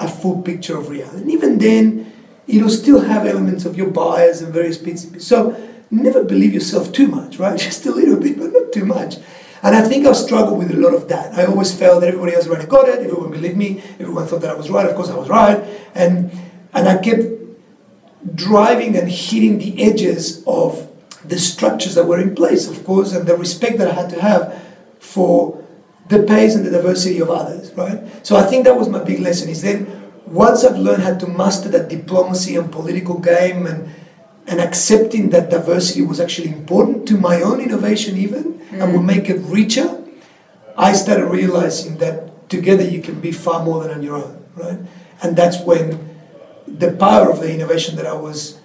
a 0.00 0.08
full 0.08 0.42
picture 0.42 0.76
of 0.76 0.88
reality. 0.88 1.22
And 1.22 1.30
even 1.30 1.58
then, 1.58 2.12
it'll 2.48 2.68
still 2.68 3.00
have 3.00 3.26
elements 3.26 3.64
of 3.64 3.76
your 3.76 3.90
bias 3.90 4.42
and 4.42 4.52
various 4.52 4.76
bits. 4.76 5.24
So 5.24 5.56
never 5.88 6.24
believe 6.24 6.52
yourself 6.52 6.92
too 6.92 7.06
much, 7.06 7.38
right? 7.38 7.58
Just 7.68 7.86
a 7.86 7.92
little 7.92 8.18
bit, 8.18 8.36
but 8.36 8.52
not 8.52 8.72
too 8.72 8.84
much. 8.84 9.18
And 9.62 9.74
I 9.76 9.82
think 9.82 10.04
I 10.04 10.12
struggled 10.12 10.58
with 10.58 10.72
a 10.72 10.76
lot 10.76 10.94
of 10.94 11.08
that. 11.08 11.32
I 11.38 11.46
always 11.46 11.72
felt 11.72 12.00
that 12.00 12.08
everybody 12.08 12.34
else 12.34 12.48
already 12.48 12.66
got 12.66 12.88
it, 12.88 12.98
everyone 12.98 13.30
believed 13.30 13.56
me, 13.56 13.82
everyone 14.00 14.26
thought 14.26 14.42
that 14.42 14.50
I 14.50 14.54
was 14.54 14.68
right, 14.68 14.86
of 14.86 14.96
course 14.96 15.10
I 15.10 15.16
was 15.16 15.28
right. 15.28 15.62
And 15.94 16.30
and 16.74 16.88
I 16.88 16.98
kept 16.98 17.43
driving 18.34 18.96
and 18.96 19.10
hitting 19.10 19.58
the 19.58 19.82
edges 19.82 20.42
of 20.46 20.90
the 21.24 21.38
structures 21.38 21.94
that 21.94 22.06
were 22.06 22.20
in 22.20 22.34
place, 22.34 22.68
of 22.68 22.84
course, 22.84 23.12
and 23.12 23.26
the 23.26 23.36
respect 23.36 23.78
that 23.78 23.88
I 23.88 23.94
had 23.94 24.10
to 24.10 24.20
have 24.20 24.62
for 24.98 25.62
the 26.08 26.22
pace 26.22 26.54
and 26.54 26.64
the 26.64 26.70
diversity 26.70 27.20
of 27.20 27.30
others, 27.30 27.72
right? 27.72 28.02
So 28.26 28.36
I 28.36 28.42
think 28.42 28.64
that 28.64 28.76
was 28.76 28.88
my 28.88 29.02
big 29.02 29.20
lesson 29.20 29.48
is 29.48 29.62
then 29.62 30.12
once 30.26 30.64
I've 30.64 30.76
learned 30.76 31.02
how 31.02 31.14
to 31.14 31.26
master 31.26 31.68
that 31.70 31.88
diplomacy 31.88 32.56
and 32.56 32.70
political 32.70 33.18
game 33.18 33.66
and 33.66 33.90
and 34.46 34.60
accepting 34.60 35.30
that 35.30 35.48
diversity 35.48 36.02
was 36.02 36.20
actually 36.20 36.48
important 36.48 37.08
to 37.08 37.16
my 37.16 37.40
own 37.40 37.62
innovation 37.62 38.18
even 38.18 38.60
and 38.72 38.82
mm. 38.82 38.92
would 38.92 39.02
make 39.02 39.30
it 39.30 39.40
richer, 39.44 40.04
I 40.76 40.92
started 40.92 41.26
realizing 41.26 41.96
that 41.98 42.50
together 42.50 42.84
you 42.84 43.00
can 43.00 43.20
be 43.20 43.32
far 43.32 43.64
more 43.64 43.82
than 43.82 43.92
on 43.92 44.02
your 44.02 44.16
own, 44.16 44.44
right? 44.56 44.78
And 45.22 45.34
that's 45.34 45.58
when 45.62 46.03
the 46.66 46.92
power 46.92 47.30
of 47.30 47.40
the 47.40 47.52
innovation 47.52 47.96
that 47.96 48.06
I 48.06 48.14
was 48.14 48.58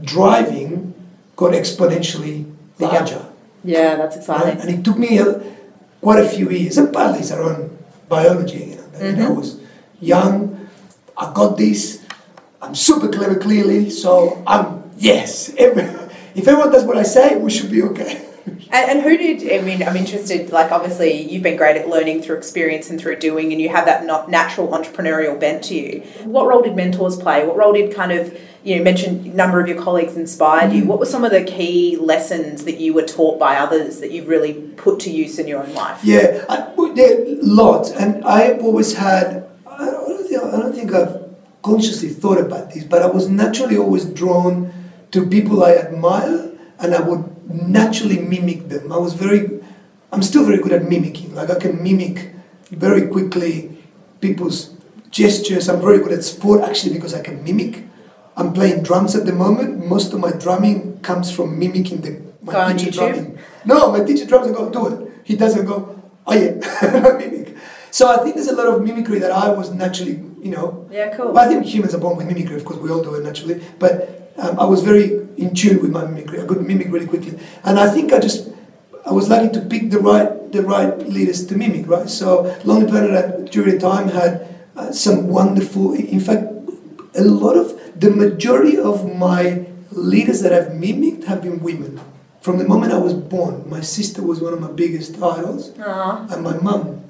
driving 0.00 0.94
got 1.36 1.52
exponentially 1.52 2.50
Bigger. 2.78 2.92
larger. 2.92 3.26
Yeah, 3.64 3.96
that's 3.96 4.16
exciting. 4.16 4.58
Right? 4.58 4.60
And 4.60 4.70
it 4.70 4.84
took 4.84 4.98
me 4.98 5.18
a, 5.18 5.42
quite 6.00 6.24
a 6.24 6.28
few 6.28 6.50
years, 6.50 6.78
and 6.78 6.92
partly 6.92 7.20
it's 7.20 7.30
own 7.42 7.78
biology. 8.08 8.64
You 8.64 8.76
know, 8.76 8.82
know, 8.82 8.98
I 8.98 9.02
mm-hmm. 9.02 9.36
was 9.36 9.60
young, 10.00 10.68
I 11.16 11.32
got 11.32 11.56
this, 11.56 12.04
I'm 12.60 12.74
super 12.74 13.08
clever 13.08 13.38
clearly, 13.38 13.90
so 13.90 14.42
I'm, 14.46 14.90
yes, 14.96 15.54
every, 15.56 15.82
if 16.34 16.48
everyone 16.48 16.70
does 16.72 16.84
what 16.84 16.96
I 16.96 17.02
say, 17.02 17.36
we 17.36 17.50
should 17.50 17.70
be 17.70 17.82
okay. 17.82 18.28
And, 18.72 18.90
and 18.90 19.02
who 19.02 19.18
did, 19.18 19.52
I 19.52 19.62
mean, 19.62 19.82
I'm 19.82 19.96
interested, 19.96 20.50
like, 20.50 20.72
obviously, 20.72 21.30
you've 21.30 21.42
been 21.42 21.58
great 21.58 21.76
at 21.76 21.88
learning 21.88 22.22
through 22.22 22.38
experience 22.38 22.88
and 22.88 22.98
through 22.98 23.16
doing, 23.16 23.52
and 23.52 23.60
you 23.60 23.68
have 23.68 23.84
that 23.84 24.06
not 24.06 24.30
natural 24.30 24.68
entrepreneurial 24.68 25.38
bent 25.38 25.62
to 25.64 25.74
you. 25.74 26.00
What 26.24 26.46
role 26.46 26.62
did 26.62 26.74
mentors 26.74 27.16
play? 27.16 27.46
What 27.46 27.56
role 27.58 27.74
did 27.74 27.94
kind 27.94 28.12
of, 28.12 28.36
you 28.64 28.76
know, 28.76 28.82
mentioned 28.82 29.26
a 29.26 29.36
number 29.36 29.60
of 29.60 29.68
your 29.68 29.80
colleagues 29.80 30.16
inspired 30.16 30.72
you. 30.72 30.86
What 30.86 30.98
were 30.98 31.06
some 31.06 31.22
of 31.22 31.32
the 31.32 31.44
key 31.44 31.98
lessons 31.98 32.64
that 32.64 32.78
you 32.78 32.94
were 32.94 33.04
taught 33.04 33.38
by 33.38 33.56
others 33.56 34.00
that 34.00 34.10
you've 34.10 34.28
really 34.28 34.54
put 34.54 35.00
to 35.00 35.10
use 35.10 35.38
in 35.38 35.46
your 35.46 35.62
own 35.62 35.74
life? 35.74 36.02
Yeah, 36.02 36.44
I, 36.48 36.72
there 36.94 37.24
lots, 37.42 37.90
and 37.90 38.24
I've 38.24 38.62
always 38.62 38.94
had. 38.94 39.48
I 39.66 39.86
don't 39.86 40.26
think 40.26 40.42
I 40.42 40.50
don't 40.50 40.74
think 40.74 40.92
I've 40.92 41.22
consciously 41.62 42.08
thought 42.08 42.38
about 42.38 42.72
this, 42.72 42.84
but 42.84 43.02
I 43.02 43.06
was 43.06 43.28
naturally 43.28 43.76
always 43.76 44.04
drawn 44.04 44.72
to 45.10 45.26
people 45.26 45.62
I 45.62 45.74
admire, 45.74 46.52
and 46.78 46.94
I 46.94 47.00
would 47.00 47.31
naturally 47.48 48.18
mimic 48.18 48.68
them. 48.68 48.92
I 48.92 48.96
was 48.96 49.14
very, 49.14 49.60
I'm 50.12 50.22
still 50.22 50.44
very 50.44 50.58
good 50.58 50.72
at 50.72 50.84
mimicking. 50.88 51.34
Like 51.34 51.50
I 51.50 51.58
can 51.58 51.82
mimic 51.82 52.30
very 52.70 53.08
quickly 53.08 53.78
people's 54.20 54.74
gestures. 55.10 55.68
I'm 55.68 55.80
very 55.80 55.98
good 55.98 56.12
at 56.12 56.24
sport 56.24 56.62
actually 56.62 56.94
because 56.94 57.14
I 57.14 57.22
can 57.22 57.42
mimic. 57.44 57.84
I'm 58.36 58.52
playing 58.52 58.82
drums 58.82 59.14
at 59.14 59.26
the 59.26 59.32
moment. 59.32 59.86
Most 59.86 60.12
of 60.12 60.20
my 60.20 60.32
drumming 60.32 61.00
comes 61.00 61.30
from 61.30 61.58
mimicking 61.58 62.00
the 62.00 62.22
my 62.42 62.52
Go 62.52 62.76
teacher 62.76 62.90
drumming. 62.90 63.38
No, 63.64 63.92
my 63.92 64.02
teacher 64.04 64.26
drums 64.26 64.46
and 64.46 64.56
go, 64.56 64.70
do 64.70 64.88
it. 64.88 65.12
He 65.24 65.36
doesn't 65.36 65.64
go, 65.64 66.02
oh 66.26 66.32
yeah, 66.34 67.16
mimic. 67.18 67.56
So 67.90 68.08
I 68.08 68.22
think 68.22 68.34
there's 68.34 68.48
a 68.48 68.56
lot 68.56 68.66
of 68.66 68.82
mimicry 68.82 69.18
that 69.18 69.30
I 69.30 69.50
was 69.50 69.70
naturally, 69.70 70.14
you 70.42 70.50
know. 70.50 70.88
Yeah, 70.90 71.14
cool. 71.14 71.32
Well, 71.32 71.44
I 71.44 71.46
think 71.46 71.66
humans 71.66 71.94
are 71.94 71.98
born 71.98 72.16
with 72.16 72.26
mimicry, 72.26 72.56
of 72.56 72.64
course, 72.64 72.78
we 72.80 72.90
all 72.90 73.02
do 73.02 73.14
it 73.14 73.22
naturally. 73.22 73.62
But 73.78 74.21
um, 74.42 74.58
I 74.58 74.64
was 74.64 74.82
very 74.82 75.22
in 75.36 75.54
tune 75.54 75.80
with 75.80 75.90
my 75.90 76.04
mimicry. 76.04 76.42
I 76.42 76.46
could 76.46 76.60
mimic 76.62 76.88
really 76.90 77.06
quickly. 77.06 77.38
And 77.64 77.78
I 77.78 77.88
think 77.88 78.12
I 78.12 78.18
just, 78.18 78.50
I 79.06 79.12
was 79.12 79.28
lucky 79.28 79.48
to 79.54 79.60
pick 79.60 79.90
the 79.90 79.98
right, 79.98 80.52
the 80.52 80.62
right 80.62 80.98
leaders 81.08 81.46
to 81.46 81.56
mimic, 81.56 81.86
right? 81.88 82.08
So 82.08 82.54
Lonely 82.64 82.86
Planet 82.90 83.10
at, 83.10 83.50
during 83.50 83.78
time 83.78 84.08
had 84.08 84.32
uh, 84.76 84.92
some 84.92 85.28
wonderful, 85.28 85.94
in 85.94 86.20
fact, 86.20 86.44
a 87.14 87.22
lot 87.22 87.56
of, 87.56 87.78
the 87.98 88.10
majority 88.10 88.78
of 88.78 88.96
my 89.16 89.66
leaders 89.92 90.40
that 90.40 90.52
I've 90.52 90.74
mimicked 90.74 91.24
have 91.24 91.42
been 91.42 91.62
women. 91.62 92.00
From 92.40 92.58
the 92.58 92.66
moment 92.66 92.92
I 92.92 92.98
was 92.98 93.14
born, 93.14 93.68
my 93.70 93.80
sister 93.80 94.22
was 94.22 94.40
one 94.40 94.52
of 94.52 94.60
my 94.60 94.72
biggest 94.72 95.14
idols, 95.22 95.72
Aw, 95.78 96.26
and 96.30 96.42
my 96.42 96.56
mum. 96.58 97.04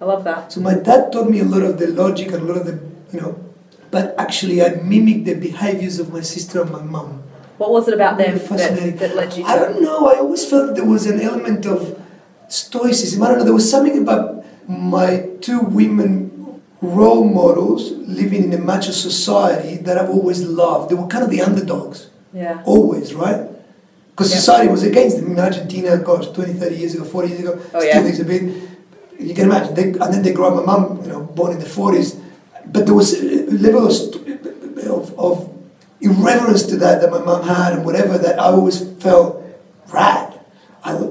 I 0.00 0.06
love 0.06 0.24
that. 0.24 0.52
So 0.52 0.60
my 0.60 0.74
dad 0.74 1.12
taught 1.12 1.28
me 1.28 1.40
a 1.40 1.44
lot 1.44 1.62
of 1.62 1.78
the 1.78 1.88
logic 1.88 2.28
and 2.28 2.42
a 2.42 2.44
lot 2.44 2.56
of 2.56 2.66
the, 2.66 2.80
you 3.12 3.20
know, 3.20 3.47
but 3.90 4.14
actually 4.18 4.62
I 4.62 4.70
mimicked 4.82 5.24
the 5.24 5.34
behaviors 5.34 5.98
of 5.98 6.12
my 6.12 6.20
sister 6.20 6.62
and 6.62 6.70
my 6.70 6.82
mom. 6.82 7.22
What 7.58 7.70
was 7.72 7.88
it 7.88 7.94
about 7.94 8.18
them 8.18 8.38
that, 8.38 8.98
that 9.00 9.16
led 9.16 9.36
you 9.36 9.42
to 9.44 9.48
I 9.50 9.56
don't 9.58 9.82
know. 9.82 10.06
I 10.08 10.18
always 10.18 10.48
felt 10.48 10.74
there 10.76 10.84
was 10.84 11.06
an 11.06 11.20
element 11.20 11.66
of 11.66 12.00
stoicism. 12.48 13.22
I 13.22 13.28
don't 13.28 13.38
know. 13.38 13.44
There 13.44 13.54
was 13.54 13.70
something 13.70 13.98
about 14.02 14.44
my 14.68 15.28
two 15.40 15.60
women 15.60 16.62
role 16.80 17.24
models 17.24 17.90
living 17.92 18.44
in 18.44 18.52
a 18.52 18.58
macho 18.58 18.92
society 18.92 19.76
that 19.78 19.98
I've 19.98 20.10
always 20.10 20.42
loved. 20.44 20.90
They 20.90 20.94
were 20.94 21.08
kind 21.08 21.24
of 21.24 21.30
the 21.30 21.42
underdogs. 21.42 22.10
Yeah. 22.32 22.62
Always, 22.64 23.14
right? 23.14 23.48
Because 24.10 24.30
Yeah. 24.30 24.38
society 24.38 24.68
was 24.68 24.82
against 24.84 25.16
them. 25.18 25.32
In 25.32 25.38
Argentina, 25.40 25.96
gosh, 25.98 26.26
20, 26.28 26.52
30 26.52 26.76
years 26.76 26.94
ago, 26.94 27.04
40 27.04 27.28
years 27.28 27.40
ago, 27.40 27.58
Oh, 27.74 27.80
still 27.80 28.04
yeah. 28.04 28.12
is 28.12 28.20
a 28.20 28.24
bit. 28.24 28.42
You 29.18 29.34
can 29.34 29.46
imagine. 29.46 29.74
They, 29.74 29.82
and 29.82 30.14
then 30.14 30.22
they 30.22 30.32
grew 30.32 30.46
up, 30.46 30.54
my 30.54 30.62
mum, 30.72 31.00
you 31.02 31.08
know, 31.08 31.20
born 31.22 31.52
in 31.52 31.58
the 31.58 31.66
40s. 31.66 32.16
But 32.72 32.86
there 32.86 32.94
was 32.94 33.14
a 33.20 33.46
level 33.50 33.86
of, 33.86 33.94
of, 34.86 35.18
of 35.18 35.54
irreverence 36.00 36.64
to 36.64 36.76
that 36.76 37.00
that 37.00 37.10
my 37.10 37.18
mum 37.18 37.42
had 37.42 37.72
and 37.74 37.84
whatever 37.84 38.18
that 38.18 38.38
I 38.38 38.44
always 38.44 38.86
felt 39.00 39.42
rad. 39.92 40.38
I, 40.84 41.10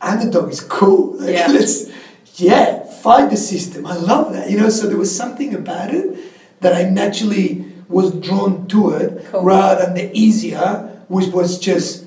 underdog 0.00 0.50
is 0.50 0.60
cool. 0.60 1.16
Like, 1.20 1.34
Yeah. 1.34 1.46
let's, 1.48 1.90
yeah, 2.36 2.84
fight 2.84 3.30
the 3.30 3.36
system. 3.36 3.86
I 3.86 3.96
love 3.96 4.32
that. 4.32 4.50
You 4.50 4.58
know, 4.60 4.68
so 4.68 4.86
there 4.86 4.96
was 4.96 5.14
something 5.14 5.54
about 5.54 5.92
it 5.92 6.16
that 6.60 6.72
I 6.74 6.88
naturally 6.88 7.64
was 7.88 8.12
drawn 8.14 8.68
to 8.68 8.90
it 8.90 9.26
Cool. 9.30 9.42
rather 9.42 9.86
than 9.86 9.94
the 9.94 10.10
easier, 10.16 11.02
which 11.08 11.28
was 11.28 11.58
just, 11.58 12.06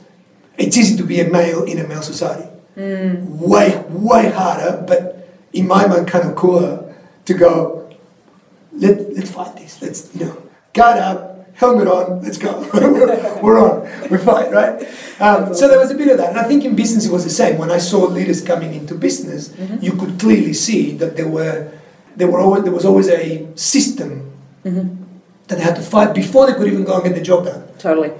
it's 0.57 0.77
easy 0.77 0.95
to 0.97 1.03
be 1.03 1.19
a 1.19 1.27
male 1.29 1.63
in 1.63 1.79
a 1.79 1.87
male 1.87 2.01
society. 2.03 2.47
Hmm. 2.75 3.39
Way, 3.39 3.83
way 3.89 4.29
harder, 4.29 4.83
but 4.87 5.27
in 5.53 5.67
my 5.67 5.85
mind, 5.87 6.07
kind 6.07 6.29
of 6.29 6.35
cooler 6.35 6.93
to 7.25 7.33
go, 7.33 7.80
let, 8.81 9.13
let's 9.15 9.31
fight 9.31 9.55
this. 9.55 9.81
Let's, 9.81 10.13
you 10.13 10.25
know, 10.25 10.43
guard 10.73 10.97
up, 10.97 11.55
helmet 11.55 11.87
on, 11.87 12.21
let's 12.21 12.37
go. 12.37 12.67
we're, 13.41 13.59
on, 13.59 13.81
we're 14.09 14.17
fight, 14.17 14.51
right? 14.51 14.81
Um, 15.21 15.53
so 15.53 15.67
there 15.67 15.79
was 15.79 15.91
a 15.91 15.95
bit 15.95 16.07
of 16.09 16.17
that. 16.17 16.29
And 16.29 16.39
I 16.39 16.43
think 16.43 16.65
in 16.65 16.75
business 16.75 17.05
it 17.05 17.11
was 17.11 17.23
the 17.23 17.29
same. 17.29 17.57
When 17.57 17.71
I 17.71 17.77
saw 17.77 17.99
leaders 18.05 18.41
coming 18.41 18.73
into 18.73 18.95
business, 18.95 19.55
you 19.79 19.93
could 19.93 20.19
clearly 20.19 20.53
see 20.53 20.91
that 20.93 21.15
there 21.15 21.27
were, 21.27 21.71
there 22.15 22.27
were 22.27 22.39
always, 22.39 22.63
there 22.63 22.73
was 22.73 22.85
always 22.85 23.07
a 23.07 23.47
system 23.55 24.33
that 24.63 25.57
they 25.57 25.61
had 25.61 25.75
to 25.75 25.81
fight 25.81 26.13
before 26.15 26.47
they 26.47 26.53
could 26.53 26.67
even 26.67 26.83
go 26.83 26.95
and 26.95 27.03
get 27.03 27.15
the 27.15 27.21
job 27.21 27.45
done. 27.45 27.67
Totally. 27.77 28.11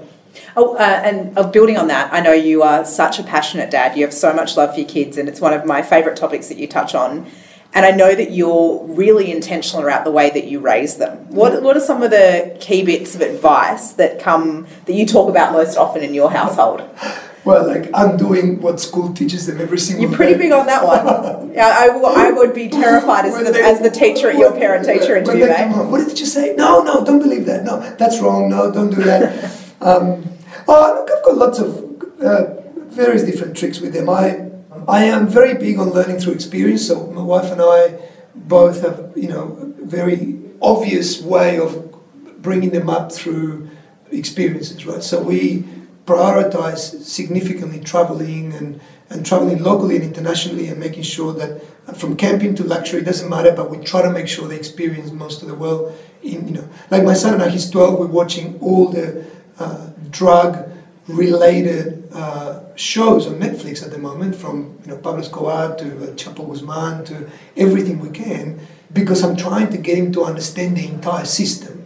Oh, 0.56 0.76
uh, 0.76 1.02
and 1.04 1.36
uh, 1.36 1.46
building 1.48 1.76
on 1.76 1.88
that, 1.88 2.12
I 2.12 2.20
know 2.20 2.32
you 2.32 2.62
are 2.62 2.84
such 2.84 3.18
a 3.18 3.22
passionate 3.22 3.70
dad. 3.70 3.96
You 3.96 4.04
have 4.04 4.14
so 4.14 4.32
much 4.32 4.56
love 4.56 4.74
for 4.74 4.80
your 4.80 4.88
kids, 4.88 5.18
and 5.18 5.28
it's 5.28 5.40
one 5.40 5.52
of 5.52 5.66
my 5.66 5.82
favourite 5.82 6.16
topics 6.16 6.48
that 6.48 6.58
you 6.58 6.66
touch 6.66 6.94
on. 6.94 7.26
And 7.74 7.86
I 7.86 7.90
know 7.90 8.14
that 8.14 8.32
you're 8.32 8.84
really 8.84 9.32
intentional 9.32 9.84
about 9.86 10.04
the 10.04 10.10
way 10.10 10.28
that 10.30 10.44
you 10.44 10.60
raise 10.60 10.96
them. 10.96 11.30
What 11.30 11.62
What 11.62 11.76
are 11.76 11.80
some 11.80 12.02
of 12.02 12.10
the 12.10 12.56
key 12.60 12.84
bits 12.84 13.14
of 13.14 13.22
advice 13.22 13.92
that 13.92 14.20
come 14.20 14.66
that 14.84 14.92
you 14.92 15.06
talk 15.06 15.30
about 15.30 15.52
most 15.52 15.76
often 15.78 16.02
in 16.02 16.12
your 16.12 16.30
household? 16.30 16.82
Well, 17.44 17.66
like 17.66 17.90
I'm 17.92 18.16
doing 18.16 18.60
what 18.60 18.78
school 18.78 19.12
teaches 19.14 19.46
them 19.46 19.60
every 19.60 19.78
single 19.78 20.04
day. 20.04 20.08
You're 20.08 20.16
pretty 20.16 20.34
day. 20.34 20.38
big 20.38 20.52
on 20.52 20.66
that 20.66 20.84
one. 20.84 21.42
Yeah, 21.52 21.68
I, 21.68 22.30
would 22.30 22.54
be 22.54 22.68
terrified 22.68 23.26
as 23.26 23.36
the, 23.36 23.52
they- 23.52 23.62
as 23.62 23.80
the 23.80 23.90
teacher 23.90 24.30
at 24.30 24.38
your 24.38 24.52
parent 24.52 24.86
teacher 24.86 25.16
interview, 25.16 25.46
they 25.46 25.54
come 25.54 25.70
eh? 25.70 25.74
home, 25.74 25.90
What 25.90 26.08
did 26.08 26.18
you 26.18 26.24
say? 26.24 26.54
No, 26.56 26.82
no, 26.82 27.04
don't 27.04 27.18
believe 27.18 27.44
that. 27.44 27.62
No, 27.62 27.78
that's 27.96 28.20
wrong. 28.20 28.48
No, 28.48 28.72
don't 28.72 28.88
do 28.88 29.02
that. 29.02 29.44
um, 29.82 30.24
oh, 30.66 30.94
look, 30.96 31.10
I've 31.10 31.24
got 31.24 31.36
lots 31.36 31.58
of 31.58 32.22
uh, 32.22 32.54
various 32.88 33.22
different 33.24 33.54
tricks 33.54 33.80
with 33.80 33.92
them. 33.92 34.08
I, 34.08 34.48
I 34.88 35.04
am 35.04 35.28
very 35.28 35.54
big 35.54 35.78
on 35.78 35.90
learning 35.90 36.18
through 36.18 36.34
experience. 36.34 36.86
So 36.86 37.06
my 37.08 37.22
wife 37.22 37.50
and 37.50 37.60
I 37.60 37.98
both 38.34 38.82
have, 38.82 39.12
you 39.16 39.28
know, 39.28 39.74
a 39.80 39.84
very 39.84 40.38
obvious 40.60 41.20
way 41.22 41.58
of 41.58 41.94
bringing 42.42 42.70
them 42.70 42.88
up 42.88 43.12
through 43.12 43.70
experiences, 44.10 44.84
right? 44.86 45.02
So 45.02 45.22
we 45.22 45.64
prioritize 46.06 47.02
significantly 47.02 47.80
traveling 47.80 48.52
and, 48.54 48.80
and 49.10 49.24
traveling 49.24 49.62
locally 49.62 49.96
and 49.96 50.04
internationally 50.04 50.68
and 50.68 50.78
making 50.78 51.02
sure 51.02 51.32
that 51.32 51.62
from 51.96 52.16
camping 52.16 52.54
to 52.56 52.64
luxury 52.64 53.00
it 53.00 53.04
doesn't 53.04 53.28
matter 53.28 53.52
but 53.52 53.70
we 53.70 53.78
try 53.84 54.02
to 54.02 54.10
make 54.10 54.26
sure 54.26 54.48
they 54.48 54.56
experience 54.56 55.12
most 55.12 55.42
of 55.42 55.48
the 55.48 55.54
world 55.54 55.96
in 56.22 56.46
you 56.48 56.54
know 56.54 56.68
like 56.90 57.04
my 57.04 57.14
son 57.14 57.34
and 57.34 57.42
I 57.42 57.48
he's 57.48 57.70
12 57.70 57.98
we're 57.98 58.06
watching 58.06 58.58
all 58.60 58.88
the 58.88 59.24
uh, 59.58 59.90
drug 60.10 60.71
related 61.08 62.08
uh, 62.12 62.60
shows 62.76 63.26
on 63.26 63.34
Netflix 63.34 63.82
at 63.82 63.90
the 63.90 63.98
moment 63.98 64.34
from 64.36 64.78
you 64.82 64.88
know 64.88 64.96
Pablo 64.96 65.20
Escobar 65.20 65.76
to 65.76 65.84
uh, 65.84 66.06
Chapo 66.14 66.46
Guzman 66.48 67.04
to 67.06 67.28
everything 67.56 67.98
we 67.98 68.10
can 68.10 68.60
because 68.92 69.22
I'm 69.24 69.36
trying 69.36 69.70
to 69.70 69.78
get 69.78 69.98
him 69.98 70.12
to 70.12 70.24
understand 70.24 70.76
the 70.76 70.86
entire 70.86 71.24
system. 71.24 71.84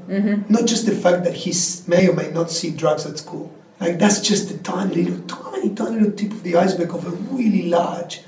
Not 0.48 0.66
just 0.66 0.86
the 0.86 0.92
fact 0.94 1.24
that 1.24 1.34
he 1.34 1.52
may 1.86 2.08
or 2.08 2.14
may 2.14 2.30
not 2.30 2.50
see 2.50 2.70
drugs 2.70 3.06
at 3.06 3.18
school. 3.18 3.52
Like 3.80 3.98
that's 3.98 4.20
just 4.20 4.50
a 4.50 4.58
tiny 4.58 5.02
little, 5.02 5.20
tiny, 5.26 5.74
tiny 5.74 6.00
little 6.00 6.12
tip 6.12 6.32
of 6.32 6.42
the 6.42 6.56
iceberg 6.56 6.94
of 6.94 7.06
a 7.06 7.10
really 7.34 7.68
large, 7.68 8.22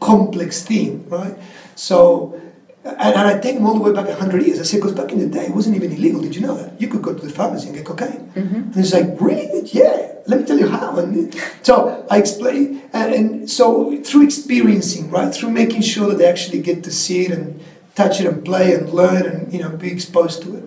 complex 0.00 0.62
thing, 0.62 1.08
right? 1.08 1.36
So, 1.74 2.40
and, 2.88 3.14
and 3.14 3.28
I 3.28 3.38
take 3.38 3.56
them 3.56 3.66
all 3.66 3.74
the 3.74 3.80
way 3.80 3.92
back 3.92 4.08
hundred 4.18 4.44
years. 4.46 4.58
I 4.60 4.62
say, 4.62 4.78
because 4.78 4.94
back 4.94 5.12
in 5.12 5.18
the 5.18 5.26
day, 5.26 5.46
it 5.46 5.54
wasn't 5.54 5.76
even 5.76 5.92
illegal. 5.92 6.20
Did 6.20 6.34
you 6.34 6.42
know 6.42 6.56
that? 6.56 6.80
You 6.80 6.88
could 6.88 7.02
go 7.02 7.14
to 7.14 7.26
the 7.26 7.32
pharmacy 7.32 7.68
and 7.68 7.76
get 7.76 7.86
cocaine. 7.86 8.30
Mm-hmm. 8.34 8.54
And 8.54 8.76
it's 8.76 8.92
like, 8.92 9.20
really? 9.20 9.68
Yeah. 9.68 10.14
Let 10.26 10.40
me 10.40 10.46
tell 10.46 10.58
you 10.58 10.68
how. 10.68 10.98
And 10.98 11.34
so 11.62 12.06
I 12.10 12.18
explain, 12.18 12.82
and, 12.92 13.14
and 13.14 13.50
so 13.50 13.96
through 14.02 14.24
experiencing, 14.24 15.10
right, 15.10 15.34
through 15.34 15.50
making 15.50 15.82
sure 15.82 16.08
that 16.08 16.18
they 16.18 16.26
actually 16.26 16.60
get 16.60 16.84
to 16.84 16.90
see 16.90 17.26
it 17.26 17.32
and 17.32 17.62
touch 17.94 18.20
it 18.20 18.26
and 18.26 18.44
play 18.44 18.74
and 18.74 18.90
learn 18.90 19.26
and 19.26 19.52
you 19.52 19.60
know 19.60 19.70
be 19.70 19.90
exposed 19.90 20.42
to 20.42 20.56
it. 20.56 20.64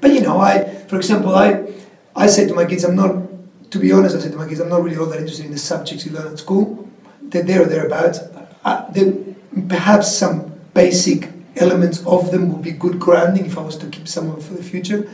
But 0.00 0.12
you 0.12 0.20
know, 0.20 0.38
I, 0.38 0.64
for 0.88 0.96
example, 0.96 1.34
I, 1.34 1.72
I 2.14 2.26
say 2.26 2.46
to 2.46 2.54
my 2.54 2.64
kids, 2.64 2.84
I'm 2.84 2.96
not, 2.96 3.14
to 3.70 3.78
be 3.78 3.92
honest, 3.92 4.16
I 4.16 4.20
say 4.20 4.30
to 4.30 4.36
my 4.36 4.48
kids, 4.48 4.60
I'm 4.60 4.68
not 4.68 4.82
really 4.82 4.98
all 4.98 5.06
that 5.06 5.18
interested 5.18 5.46
in 5.46 5.52
the 5.52 5.58
subjects 5.58 6.04
you 6.04 6.12
learn 6.12 6.32
at 6.32 6.38
school. 6.38 6.88
They're 7.22 7.42
there 7.42 7.62
or 7.62 7.66
thereabouts. 7.66 8.18
Uh, 8.18 8.46
I, 8.64 8.86
there, 8.92 9.12
perhaps 9.68 10.14
some 10.14 10.52
basic 10.74 11.30
elements 11.56 12.04
of 12.06 12.30
them 12.30 12.52
would 12.52 12.62
be 12.62 12.72
good 12.72 12.98
grounding 12.98 13.46
if 13.46 13.58
I 13.58 13.62
was 13.62 13.76
to 13.78 13.86
keep 13.86 14.08
some 14.08 14.28
of 14.28 14.36
them 14.36 14.42
for 14.44 14.54
the 14.54 14.62
future. 14.62 15.08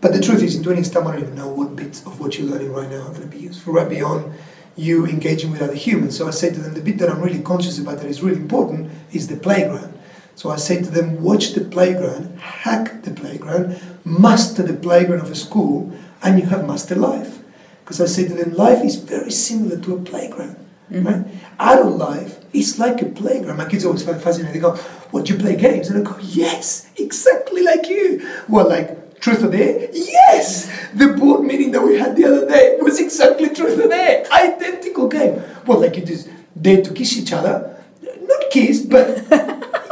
But 0.00 0.12
the 0.12 0.20
truth 0.20 0.42
is, 0.42 0.54
in 0.54 0.62
20 0.62 0.78
years' 0.78 0.90
time, 0.90 1.06
I 1.06 1.12
don't 1.12 1.22
even 1.22 1.34
know 1.34 1.48
what 1.48 1.74
bits 1.74 2.06
of 2.06 2.20
what 2.20 2.38
you're 2.38 2.48
learning 2.48 2.72
right 2.72 2.88
now 2.88 3.02
are 3.02 3.08
going 3.08 3.22
to 3.22 3.26
be 3.26 3.38
useful, 3.38 3.72
right 3.72 3.88
beyond 3.88 4.32
you 4.76 5.06
engaging 5.06 5.50
with 5.50 5.60
other 5.60 5.74
humans. 5.74 6.16
So 6.16 6.28
I 6.28 6.30
say 6.30 6.50
to 6.50 6.60
them, 6.60 6.74
the 6.74 6.80
bit 6.80 6.98
that 6.98 7.10
I'm 7.10 7.20
really 7.20 7.42
conscious 7.42 7.78
about 7.78 7.98
that 7.98 8.06
is 8.06 8.22
really 8.22 8.40
important 8.40 8.92
is 9.12 9.26
the 9.26 9.36
playground. 9.36 9.98
So 10.36 10.50
I 10.50 10.56
say 10.56 10.80
to 10.80 10.88
them, 10.88 11.20
watch 11.20 11.54
the 11.54 11.62
playground, 11.62 12.38
hack 12.38 13.02
the 13.02 13.10
playground, 13.10 13.80
master 14.04 14.62
the 14.62 14.74
playground 14.74 15.20
of 15.20 15.32
a 15.32 15.34
school, 15.34 15.92
and 16.22 16.38
you 16.38 16.46
have 16.46 16.64
mastered 16.64 16.98
life. 16.98 17.40
Because 17.82 18.00
I 18.00 18.06
say 18.06 18.28
to 18.28 18.34
them, 18.34 18.54
life 18.54 18.84
is 18.84 18.96
very 18.96 19.32
similar 19.32 19.80
to 19.80 19.96
a 19.96 20.00
playground. 20.00 20.64
Mm-hmm. 20.92 21.06
Right? 21.06 21.26
Adult 21.58 21.98
life 21.98 22.37
is 22.52 22.78
like 22.78 23.02
a 23.02 23.06
playground. 23.06 23.56
My 23.58 23.68
kids 23.68 23.84
always 23.84 24.04
find 24.04 24.16
it 24.16 24.20
fascinating. 24.20 24.54
They 24.54 24.60
go, 24.60 24.76
What, 25.10 25.26
do 25.26 25.34
you 25.34 25.38
play 25.38 25.56
games? 25.56 25.88
And 25.88 26.06
I 26.06 26.10
go, 26.10 26.18
Yes, 26.20 26.90
exactly 26.96 27.62
like 27.62 27.88
you. 27.88 28.26
Well, 28.48 28.68
like 28.68 29.20
Truth 29.20 29.44
or 29.44 29.50
Dare? 29.50 29.88
Yes! 29.92 30.70
The 30.94 31.08
board 31.08 31.42
meeting 31.44 31.72
that 31.72 31.82
we 31.82 31.98
had 31.98 32.16
the 32.16 32.24
other 32.24 32.48
day 32.48 32.78
was 32.80 33.00
exactly 33.00 33.50
Truth 33.50 33.84
or 33.84 33.88
Dare. 33.88 34.24
Identical 34.32 35.08
game. 35.08 35.42
Well, 35.66 35.80
like 35.80 35.96
you 35.96 36.04
just 36.04 36.28
dare 36.60 36.82
to 36.82 36.92
kiss 36.94 37.16
each 37.16 37.32
other. 37.32 37.84
Not 38.02 38.50
kiss, 38.50 38.84
but 38.84 39.24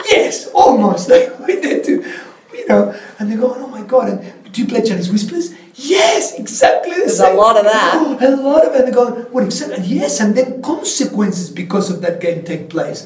yes, 0.08 0.48
almost. 0.48 1.08
Like 1.08 1.38
we 1.46 1.60
did 1.60 1.84
to, 1.84 2.04
you 2.54 2.68
know. 2.68 2.98
And 3.18 3.30
they 3.30 3.36
go, 3.36 3.54
Oh 3.54 3.66
my 3.66 3.82
God. 3.82 4.08
And 4.08 4.52
do 4.52 4.62
you 4.62 4.68
play 4.68 4.82
Chinese 4.82 5.10
Whispers? 5.10 5.54
Yes, 5.96 6.38
exactly 6.38 6.94
the 6.94 7.06
There's 7.06 7.20
a 7.20 7.34
lot 7.34 7.56
of 7.56 7.64
that. 7.64 8.22
A 8.22 8.36
lot 8.36 8.62
of 8.66 8.74
it. 8.74 8.78
And 8.80 8.88
they 8.88 8.92
go, 8.92 9.04
what 9.32 9.44
exactly? 9.44 9.84
Yes, 9.84 10.20
and 10.20 10.34
then 10.36 10.62
consequences 10.62 11.50
because 11.50 11.90
of 11.90 12.00
that 12.02 12.20
game 12.20 12.44
take 12.44 12.68
place. 12.68 13.04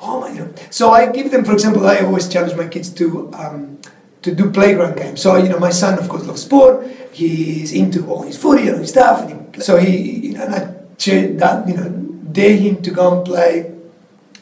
Oh 0.00 0.20
my 0.20 0.30
God. 0.36 0.50
So 0.70 0.90
I 0.90 1.10
give 1.10 1.30
them, 1.30 1.44
for 1.44 1.52
example, 1.52 1.86
I 1.86 1.98
always 2.00 2.28
challenge 2.28 2.54
my 2.56 2.68
kids 2.68 2.90
to 3.00 3.32
um, 3.34 3.78
to 4.22 4.34
do 4.34 4.50
playground 4.50 4.96
games. 4.96 5.20
So 5.22 5.36
you 5.36 5.48
know, 5.48 5.58
my 5.58 5.70
son, 5.70 5.98
of 5.98 6.08
course, 6.08 6.24
loves 6.26 6.42
sport. 6.42 6.86
He's 7.12 7.72
into 7.72 8.06
all 8.10 8.22
his 8.22 8.36
footy 8.36 8.64
and 8.68 8.74
all 8.76 8.84
his 8.86 8.90
stuff. 8.90 9.22
And 9.22 9.54
he, 9.54 9.60
so 9.62 9.78
he, 9.78 9.92
you 10.28 10.32
know, 10.34 10.46
I 10.46 10.76
that, 11.42 11.68
you 11.68 11.76
know, 11.76 11.88
dare 12.32 12.56
him 12.56 12.82
to 12.82 12.90
go 12.90 13.16
and 13.16 13.26
play. 13.26 13.72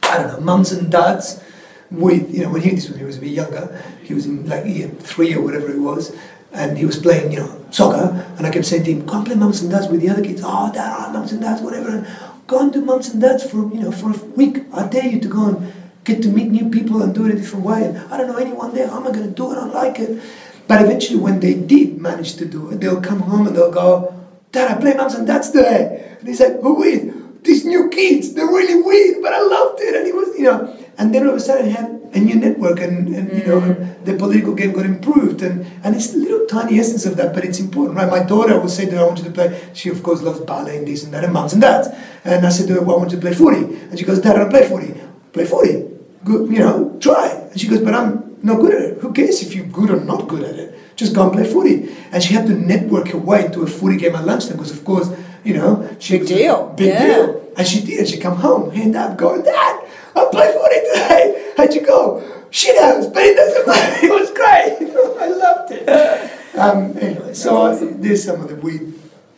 I 0.02 0.18
don't 0.18 0.28
know, 0.32 0.40
mums 0.40 0.72
and 0.72 0.90
dads 0.90 1.42
with, 1.90 2.34
you 2.34 2.42
know, 2.42 2.50
when 2.50 2.62
he 2.62 2.70
this 2.70 2.88
when 2.88 2.98
he 2.98 3.04
was 3.04 3.18
a 3.18 3.20
bit 3.20 3.30
younger, 3.30 3.82
he 4.02 4.14
was 4.14 4.26
in 4.26 4.46
like 4.48 4.64
year 4.66 4.88
three 4.88 5.34
or 5.34 5.42
whatever 5.42 5.70
it 5.70 5.78
was, 5.78 6.16
and 6.54 6.78
he 6.78 6.86
was 6.86 6.98
playing, 6.98 7.32
you 7.32 7.40
know, 7.40 7.66
soccer, 7.70 8.24
and 8.38 8.46
I 8.46 8.50
kept 8.50 8.64
saying 8.66 8.84
to 8.84 8.92
him, 8.92 9.08
and 9.08 9.26
play 9.26 9.34
mums 9.34 9.60
and 9.60 9.70
dads 9.70 9.88
with 9.88 10.00
the 10.00 10.08
other 10.08 10.22
kids. 10.22 10.42
Oh, 10.44 10.70
dad, 10.72 10.94
oh, 10.96 11.12
mums 11.12 11.32
and 11.32 11.40
dads, 11.40 11.60
whatever. 11.60 11.88
And 11.88 12.06
go 12.46 12.60
and 12.60 12.72
do 12.72 12.84
mums 12.84 13.08
and 13.08 13.20
dads 13.20 13.48
for, 13.48 13.56
you 13.74 13.80
know, 13.80 13.92
for 13.92 14.10
a 14.10 14.24
week. 14.36 14.58
I 14.72 14.86
dare 14.86 15.06
you 15.06 15.20
to 15.20 15.28
go 15.28 15.48
and 15.48 15.72
get 16.04 16.22
to 16.22 16.28
meet 16.28 16.48
new 16.48 16.70
people 16.70 17.02
and 17.02 17.14
do 17.14 17.26
it 17.26 17.34
a 17.34 17.36
different 17.36 17.64
way. 17.64 17.84
And 17.84 17.98
I 18.12 18.16
don't 18.16 18.28
know 18.28 18.36
anyone 18.36 18.74
there. 18.74 18.88
How 18.88 18.98
am 18.98 19.06
I 19.08 19.10
going 19.10 19.28
to 19.28 19.34
do 19.34 19.50
it? 19.50 19.58
I 19.58 19.60
don't 19.60 19.74
like 19.74 19.98
it. 19.98 20.22
But 20.66 20.82
eventually, 20.82 21.18
when 21.18 21.40
they 21.40 21.54
did 21.54 22.00
manage 22.00 22.36
to 22.36 22.46
do 22.46 22.70
it, 22.70 22.80
they'll 22.80 23.00
come 23.00 23.20
home 23.20 23.46
and 23.46 23.56
they'll 23.56 23.72
go, 23.72 24.14
Dad, 24.52 24.70
I 24.70 24.80
play 24.80 24.94
mums 24.94 25.14
and 25.14 25.26
dads 25.26 25.50
today. 25.50 26.16
And 26.20 26.28
he's 26.28 26.40
like, 26.40 26.60
who 26.60 26.76
with? 26.76 27.42
These 27.42 27.64
new 27.66 27.90
kids, 27.90 28.32
they're 28.32 28.46
really 28.46 28.80
weird, 28.80 29.20
but 29.20 29.32
I 29.32 29.42
loved 29.42 29.80
it. 29.80 29.94
And 29.96 30.06
he 30.06 30.12
was, 30.12 30.38
you 30.38 30.44
know, 30.44 30.78
and 30.96 31.12
then 31.14 31.24
all 31.24 31.30
of 31.30 31.36
a 31.36 31.40
sudden 31.40 31.66
he 31.66 31.72
had 31.72 31.93
a 32.14 32.18
new 32.20 32.36
network 32.36 32.80
and, 32.80 33.08
and 33.14 33.32
you 33.32 33.46
know, 33.46 33.60
mm. 33.60 34.04
the 34.04 34.14
political 34.16 34.54
game 34.54 34.72
got 34.72 34.86
improved. 34.86 35.42
And, 35.42 35.66
and 35.82 35.94
it's 35.94 36.14
a 36.14 36.16
little 36.16 36.46
tiny 36.46 36.78
essence 36.78 37.06
of 37.06 37.16
that, 37.16 37.34
but 37.34 37.44
it's 37.44 37.60
important, 37.60 37.96
right? 37.96 38.08
My 38.08 38.22
daughter 38.22 38.58
will 38.58 38.68
say 38.68 38.88
her, 38.90 38.98
I 38.98 39.04
want 39.04 39.18
you 39.18 39.24
to 39.24 39.30
play, 39.30 39.70
she 39.74 39.88
of 39.88 40.02
course 40.02 40.22
loves 40.22 40.40
ballet 40.40 40.78
and 40.78 40.86
this 40.86 41.04
and 41.04 41.12
that, 41.12 41.24
and 41.24 41.32
mums 41.32 41.52
and 41.52 41.62
dads. 41.62 41.88
And 42.24 42.46
I 42.46 42.48
said 42.50 42.68
to 42.68 42.74
her, 42.74 42.82
well, 42.82 42.96
I 42.96 42.98
want 43.00 43.10
you 43.10 43.16
to 43.18 43.22
play 43.22 43.34
footy. 43.34 43.64
And 43.88 43.98
she 43.98 44.04
goes, 44.04 44.20
Dad, 44.20 44.36
I 44.36 44.38
don't 44.40 44.50
play 44.50 44.68
footy. 44.68 45.00
Play 45.32 45.46
footy. 45.46 45.90
Good, 46.24 46.50
you 46.50 46.60
know, 46.60 46.96
try. 47.00 47.30
And 47.50 47.60
she 47.60 47.68
goes, 47.68 47.80
but 47.80 47.94
I'm 47.94 48.36
not 48.42 48.60
good 48.60 48.74
at 48.74 48.82
it. 48.82 48.98
Who 49.00 49.12
cares 49.12 49.42
if 49.42 49.54
you're 49.54 49.66
good 49.66 49.90
or 49.90 50.00
not 50.00 50.28
good 50.28 50.44
at 50.44 50.54
it? 50.54 50.74
just 50.96 51.14
go 51.14 51.24
and 51.24 51.32
play 51.32 51.44
footy. 51.44 51.94
And 52.12 52.22
she 52.22 52.34
had 52.34 52.46
to 52.46 52.54
network 52.54 53.08
her 53.08 53.18
way 53.18 53.46
into 53.46 53.62
a 53.62 53.66
footy 53.66 53.96
game 53.96 54.14
at 54.14 54.24
lunchtime 54.24 54.56
because, 54.56 54.70
of 54.70 54.84
course, 54.84 55.10
you 55.44 55.54
know, 55.54 55.88
she 55.98 56.18
Big 56.18 56.28
deal, 56.28 56.72
Big 56.76 56.88
yeah. 56.88 57.06
deal. 57.06 57.52
And 57.56 57.66
she 57.66 57.80
did. 57.84 58.00
and 58.00 58.08
She 58.08 58.18
come 58.18 58.36
home, 58.36 58.70
hand 58.70 58.96
up, 58.96 59.16
going, 59.16 59.42
Dad, 59.42 59.84
I 60.16 60.28
play 60.30 60.52
footy 60.52 60.80
today. 60.92 61.43
How'd 61.56 61.74
you 61.74 61.82
go? 61.86 62.22
Shit 62.50 62.80
house, 62.80 63.06
but 63.06 63.22
it 63.22 63.36
doesn't 63.36 63.66
matter. 63.66 64.06
It 64.06 64.10
was 64.10 64.30
great. 64.30 64.94
I 65.20 65.26
loved 65.28 65.72
it. 65.72 66.58
Um, 66.58 66.96
anyway, 66.98 67.34
so 67.34 67.74
there's 67.76 68.24
some 68.24 68.40
of 68.40 68.48
the 68.48 68.56
weird 68.56 68.92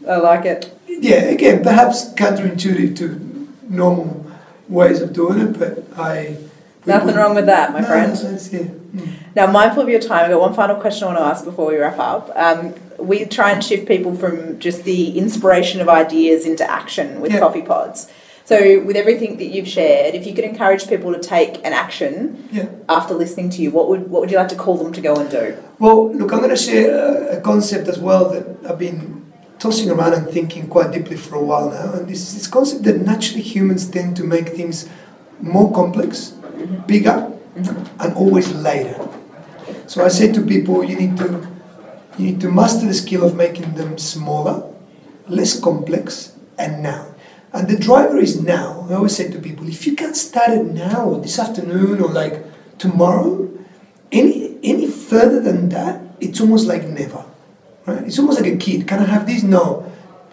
I 0.09 0.17
like 0.19 0.45
it. 0.45 0.73
yeah, 0.87 1.23
again, 1.37 1.63
perhaps 1.63 2.13
counterintuitive 2.15 2.97
to 2.99 3.49
normal 3.69 4.27
ways 4.69 5.01
of 5.01 5.13
doing 5.13 5.41
it, 5.41 5.59
but 5.59 5.85
I. 5.99 6.37
Nothing 6.85 7.17
wrong 7.17 7.35
with 7.35 7.47
that, 7.47 7.73
my 7.73 7.81
No, 7.81 7.87
friend. 7.89 8.13
that's- 8.13 8.53
yeah. 8.53 8.61
Mm. 8.61 9.09
Now, 9.35 9.47
mindful 9.49 9.83
of 9.83 9.89
your 9.89 10.01
time, 10.01 10.25
I've 10.27 10.31
got 10.31 10.41
one 10.41 10.55
final 10.55 10.77
question 10.77 11.09
I 11.09 11.13
want 11.13 11.19
to 11.19 11.25
ask 11.25 11.45
before 11.45 11.67
we 11.67 11.77
wrap 11.77 11.99
up. 11.99 12.31
Um, 12.37 12.75
we 12.99 13.25
try 13.25 13.51
and 13.51 13.63
shift 13.65 13.87
people 13.89 14.15
from 14.15 14.59
just 14.61 14.85
the 14.85 15.19
inspiration 15.19 15.81
of 15.81 15.89
ideas 15.89 16.47
into 16.47 16.69
action 16.71 17.21
with 17.21 17.33
Yeah. 17.33 17.41
coffee 17.41 17.63
pods. 17.63 18.09
So, 18.47 18.81
with 18.81 18.95
everything 18.95 19.39
that 19.39 19.47
you've 19.47 19.67
shared, 19.67 20.15
if 20.15 20.25
you 20.25 20.33
could 20.33 20.45
encourage 20.45 20.87
people 20.89 21.13
to 21.13 21.19
take 21.19 21.59
an 21.67 21.73
action 21.73 22.49
Yeah. 22.53 22.67
after 22.89 23.13
listening 23.13 23.51
to 23.51 23.63
you, 23.63 23.73
what 23.73 23.89
would 23.89 24.09
what 24.09 24.21
would 24.21 24.31
you 24.31 24.37
like 24.37 24.51
to 24.51 24.61
call 24.65 24.77
them 24.77 24.93
to 24.93 25.01
go 25.01 25.17
and 25.17 25.29
do? 25.29 25.57
Well, 25.81 26.15
look, 26.15 26.33
I'm 26.33 26.39
going 26.39 26.51
to 26.51 26.65
share 26.69 26.87
a, 26.95 27.39
a 27.39 27.41
concept 27.41 27.89
as 27.89 27.99
well 27.99 28.31
that 28.31 28.45
I've 28.69 28.79
been 28.79 29.01
tossing 29.59 29.91
around 29.91 30.13
and 30.15 30.29
thinking 30.29 30.69
quite 30.69 30.93
deeply 30.93 31.17
for 31.17 31.35
a 31.35 31.43
while 31.43 31.71
now, 31.71 31.95
and 31.95 32.07
this 32.07 32.21
is 32.23 32.35
this 32.35 32.47
concept 32.47 32.85
that 32.85 33.01
naturally 33.01 33.43
humans 33.43 33.91
tend 33.91 34.17
to 34.19 34.23
make 34.23 34.51
things 34.51 34.89
more 35.41 35.73
complex, 35.73 36.31
mm-hmm. 36.31 36.87
bigger, 36.87 37.19
mm-hmm. 37.57 38.01
and 38.03 38.15
always 38.15 38.53
later. 38.55 38.97
So 39.89 40.05
I 40.05 40.09
say 40.09 40.31
to 40.33 40.41
people, 40.41 40.85
you 40.85 40.97
need 40.97 41.17
to 41.17 41.29
you 42.17 42.27
need 42.31 42.41
to 42.43 42.49
master 42.49 42.87
the 42.87 42.95
skill 42.95 43.25
of 43.25 43.35
making 43.35 43.75
them 43.75 43.99
smaller, 43.99 44.63
less 45.27 45.59
complex, 45.59 46.37
and 46.57 46.85
now. 46.85 47.16
And 47.53 47.69
the 47.69 47.79
driver 47.79 48.19
is 48.19 48.43
now. 48.43 48.87
I 48.91 48.95
always 48.95 49.17
say 49.17 49.31
to 49.31 49.39
people, 49.39 49.69
if 49.69 49.87
you 49.87 49.95
can 49.97 50.15
start 50.15 50.51
it 50.51 50.65
now, 50.67 51.15
this 51.15 51.39
afternoon, 51.39 52.01
or 52.01 52.09
like 52.13 52.45
tomorrow, 52.79 53.49
any 54.13 54.59
any 54.63 54.87
further 54.91 55.41
than 55.41 55.69
that, 55.71 56.01
it's 56.21 56.41
almost 56.41 56.67
like 56.67 56.85
never. 56.85 57.25
Right? 57.87 58.03
It's 58.03 58.19
almost 58.19 58.41
like 58.41 58.53
a 58.53 58.57
kid. 58.57 58.87
Can 58.89 58.99
I 59.01 59.07
have 59.07 59.27
this? 59.27 59.43
No. 59.43 59.91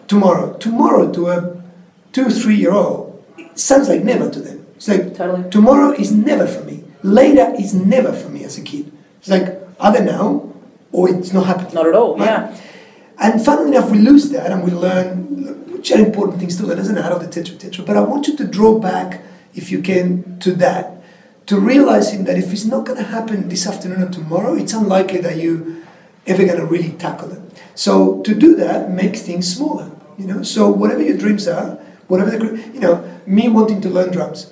Tomorrow. 0.08 0.58
Tomorrow 0.58 1.12
to 1.12 1.28
a 1.28 1.62
two, 2.12 2.28
three 2.30 2.56
year 2.56 2.72
old, 2.72 3.24
it 3.38 3.58
sounds 3.58 3.88
like 3.88 4.02
never 4.04 4.28
to 4.30 4.40
them. 4.40 4.66
It's 4.76 4.88
like 4.88 5.14
Totally. 5.16 5.50
tomorrow 5.50 5.92
is 5.92 6.12
never 6.12 6.46
for 6.46 6.62
me. 6.64 6.84
Later 7.02 7.54
is 7.58 7.74
never 7.74 8.12
for 8.12 8.28
me 8.28 8.44
as 8.44 8.58
a 8.58 8.62
kid. 8.62 8.90
It's 9.20 9.28
like 9.28 9.56
either 9.80 10.02
now 10.04 10.52
or 10.92 11.08
it's 11.08 11.32
not 11.32 11.46
happening. 11.46 11.74
Not 11.74 11.86
at 11.86 11.94
all. 11.94 12.16
Right? 12.18 12.26
Yeah. 12.26 12.56
And 13.18 13.44
funnily 13.44 13.76
enough, 13.76 13.90
we 13.90 13.98
lose 13.98 14.30
that 14.30 14.50
and 14.50 14.64
we 14.64 14.72
learn, 14.72 15.23
which 15.84 15.92
are 15.92 16.02
important 16.02 16.40
things 16.40 16.56
to 16.56 16.66
learn 16.66 16.78
as 16.78 16.88
an 16.88 16.96
adult, 16.96 17.22
etc., 17.22 17.56
etc. 17.56 17.84
But 17.84 17.98
I 17.98 18.00
want 18.00 18.26
you 18.26 18.34
to 18.38 18.44
draw 18.46 18.78
back, 18.78 19.20
if 19.54 19.70
you 19.70 19.82
can, 19.82 20.38
to 20.38 20.52
that, 20.52 21.02
to 21.44 21.60
realizing 21.60 22.24
that 22.24 22.38
if 22.38 22.50
it's 22.52 22.64
not 22.64 22.86
going 22.86 22.96
to 22.96 23.04
happen 23.04 23.50
this 23.50 23.66
afternoon 23.66 24.00
or 24.00 24.08
tomorrow, 24.08 24.54
it's 24.54 24.72
unlikely 24.72 25.20
that 25.20 25.36
you 25.36 25.84
ever 26.26 26.46
going 26.46 26.56
to 26.56 26.64
really 26.64 26.92
tackle 26.92 27.32
it. 27.32 27.42
So 27.74 28.22
to 28.22 28.34
do 28.34 28.56
that, 28.56 28.92
make 28.92 29.14
things 29.14 29.54
smaller. 29.54 29.90
You 30.16 30.26
know, 30.26 30.42
so 30.42 30.70
whatever 30.70 31.02
your 31.02 31.18
dreams 31.18 31.46
are, 31.46 31.74
whatever 32.08 32.30
the, 32.30 32.56
you 32.72 32.80
know, 32.80 33.04
me 33.26 33.50
wanting 33.50 33.82
to 33.82 33.90
learn 33.90 34.10
drums, 34.10 34.50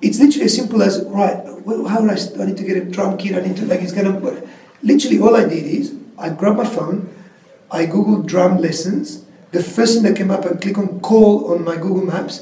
it's 0.00 0.18
literally 0.18 0.46
as 0.46 0.56
simple 0.56 0.82
as 0.82 1.04
right. 1.04 1.44
How 1.90 2.00
do 2.00 2.08
I? 2.08 2.16
I 2.42 2.46
need 2.46 2.56
to 2.56 2.64
get 2.64 2.78
a 2.78 2.86
drum 2.86 3.18
kit. 3.18 3.36
I 3.36 3.46
need 3.46 3.58
to 3.58 3.66
like. 3.66 3.82
It's 3.82 3.92
gonna. 3.92 4.18
but 4.18 4.46
Literally, 4.82 5.20
all 5.20 5.36
I 5.36 5.44
did 5.44 5.66
is 5.66 5.94
I 6.16 6.30
grabbed 6.30 6.56
my 6.56 6.64
phone, 6.64 7.14
I 7.70 7.84
googled 7.84 8.24
drum 8.26 8.56
lessons. 8.56 9.23
The 9.56 9.62
first 9.62 9.90
thing 9.94 10.02
that 10.06 10.16
came 10.20 10.30
up, 10.36 10.44
I 10.44 10.50
click 10.64 10.76
on 10.82 10.88
call 11.00 11.52
on 11.52 11.58
my 11.64 11.76
Google 11.84 12.04
Maps. 12.12 12.34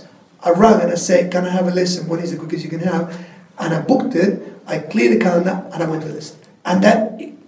I 0.43 0.51
rang 0.63 0.81
and 0.85 0.91
I 0.97 0.99
said, 1.09 1.31
"Can 1.35 1.45
I 1.45 1.51
have 1.59 1.67
a 1.73 1.75
lesson? 1.81 2.09
What 2.11 2.21
is 2.25 2.31
the 2.33 2.39
quickest 2.43 2.65
you 2.67 2.71
can 2.77 2.81
have?" 2.93 3.05
And 3.63 3.71
I 3.75 3.81
booked 3.91 4.15
it. 4.25 4.33
I 4.67 4.79
cleared 4.93 5.13
the 5.17 5.21
calendar 5.27 5.57
and 5.73 5.79
I 5.83 5.87
went 5.91 6.03
to 6.03 6.09
the 6.09 6.15
lesson. 6.15 6.37
And 6.65 6.83
that 6.87 6.99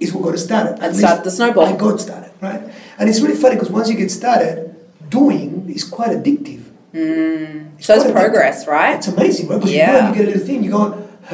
is 0.01 0.13
what 0.13 0.23
got 0.27 0.35
us 0.39 0.45
started. 0.45 0.75
At 0.75 0.83
And 0.85 0.97
started 0.97 1.25
least 1.25 1.25
the 1.29 1.31
snowball. 1.39 1.67
I 1.67 1.77
got 1.87 2.01
started, 2.01 2.31
right? 2.47 2.63
And 2.99 3.05
it's 3.09 3.21
really 3.25 3.37
funny 3.43 3.55
because 3.57 3.71
once 3.79 3.89
you 3.91 3.97
get 4.05 4.11
started, 4.11 4.55
doing 5.09 5.51
is 5.77 5.85
quite 5.97 6.11
addictive. 6.19 6.63
Mm. 6.93 7.79
It's 7.79 7.87
Shows 7.87 8.03
quite 8.03 8.11
addictive. 8.11 8.21
progress, 8.21 8.67
right? 8.67 8.95
It's 8.99 9.09
amazing, 9.09 9.49
right? 9.49 9.57
Because 9.59 9.73
you 9.73 9.79
Yeah. 9.79 9.93
go 9.93 9.99
and 9.99 10.09
you 10.09 10.15
get 10.21 10.25
a 10.29 10.31
little 10.33 10.47
thing, 10.49 10.63
you 10.67 10.71
go, 10.81 10.83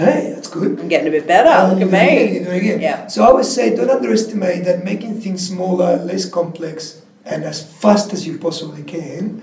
hey, 0.00 0.32
that's 0.34 0.48
good. 0.56 0.78
I'm 0.80 0.88
getting 0.88 1.08
a 1.08 1.14
bit 1.18 1.26
better. 1.26 1.48
And 1.48 1.80
Look 1.80 1.88
at 1.88 1.90
do 1.90 1.96
it 1.96 2.12
again, 2.12 2.32
me. 2.32 2.44
do 2.46 2.50
it 2.56 2.62
again. 2.64 2.80
Yeah. 2.88 3.06
So 3.12 3.16
I 3.24 3.26
always 3.32 3.48
say, 3.56 3.64
don't 3.74 3.90
underestimate 3.90 4.64
that 4.68 4.84
making 4.84 5.20
things 5.20 5.40
smaller, 5.52 5.92
less 6.10 6.24
complex, 6.38 6.76
and 7.24 7.44
as 7.44 7.64
fast 7.80 8.12
as 8.12 8.26
you 8.26 8.38
possibly 8.38 8.82
can 8.82 9.42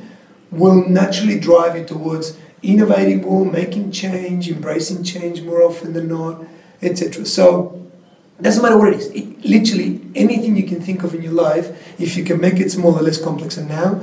will 0.51 0.87
naturally 0.87 1.39
drive 1.39 1.77
you 1.77 1.85
towards 1.85 2.37
innovating 2.63 3.21
more, 3.21 3.45
making 3.45 3.91
change, 3.91 4.49
embracing 4.49 5.03
change 5.03 5.41
more 5.41 5.61
often 5.61 5.93
than 5.93 6.07
not, 6.07 6.43
etc. 6.81 7.25
So 7.25 7.87
doesn't 8.41 8.61
matter 8.61 8.77
what 8.77 8.89
it 8.89 8.99
is. 8.99 9.07
It, 9.07 9.45
literally 9.45 10.01
anything 10.15 10.55
you 10.55 10.63
can 10.63 10.81
think 10.81 11.03
of 11.03 11.13
in 11.13 11.21
your 11.21 11.33
life, 11.33 11.99
if 11.99 12.17
you 12.17 12.23
can 12.23 12.39
make 12.39 12.59
it 12.59 12.71
smaller, 12.71 13.01
less 13.01 13.21
complex, 13.21 13.57
and 13.57 13.67
now 13.67 14.01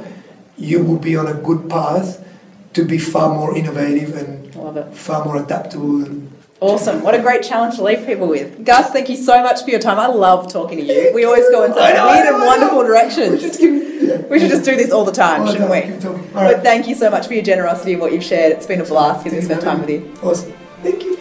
you 0.56 0.82
will 0.82 0.98
be 0.98 1.16
on 1.16 1.26
a 1.26 1.34
good 1.34 1.68
path 1.68 2.26
to 2.74 2.84
be 2.84 2.98
far 2.98 3.32
more 3.32 3.56
innovative 3.56 4.16
and 4.16 4.96
far 4.96 5.24
more 5.24 5.36
adaptable 5.36 6.04
and 6.04 6.30
Awesome. 6.64 7.02
What 7.02 7.14
a 7.14 7.20
great 7.20 7.42
challenge 7.42 7.76
to 7.76 7.82
leave 7.84 8.06
people 8.06 8.26
with. 8.26 8.64
Gus, 8.64 8.90
thank 8.90 9.08
you 9.10 9.16
so 9.16 9.42
much 9.42 9.62
for 9.62 9.70
your 9.70 9.80
time. 9.80 9.98
I 9.98 10.06
love 10.06 10.50
talking 10.52 10.78
to 10.78 10.84
you. 10.84 11.10
We 11.14 11.24
always 11.24 11.48
go 11.50 11.64
in 11.64 11.74
such 11.74 11.82
I 11.82 11.92
know, 11.94 12.06
weird 12.06 12.24
know, 12.24 12.34
and 12.34 12.36
I 12.36 12.38
know. 12.40 12.46
wonderful 12.46 12.78
We 12.78 12.86
directions. 12.86 13.40
should 13.42 13.58
give- 13.60 14.02
yeah. 14.04 14.16
We 14.28 14.38
should 14.40 14.50
just 14.50 14.64
do 14.64 14.74
this 14.76 14.90
all 14.90 15.04
the 15.04 15.12
time, 15.12 15.42
All 15.42 15.46
shouldn't 15.48 15.70
time, 15.70 15.86
we? 15.88 15.92
keep 15.92 16.00
talking. 16.00 16.30
But 16.32 16.62
thank 16.62 16.88
you 16.88 16.94
so 16.94 17.10
much 17.10 17.26
for 17.26 17.34
your 17.34 17.42
generosity 17.42 17.92
and 17.92 18.00
what 18.00 18.12
you've 18.12 18.24
shared. 18.24 18.52
It's 18.52 18.66
been 18.66 18.80
a 18.80 18.84
blast 18.84 19.24
getting 19.24 19.40
to 19.40 19.44
spend 19.44 19.60
time 19.62 19.80
with 19.80 19.90
you. 19.90 20.14
Awesome. 20.22 20.52
Thank 20.82 21.02
you. 21.04 21.16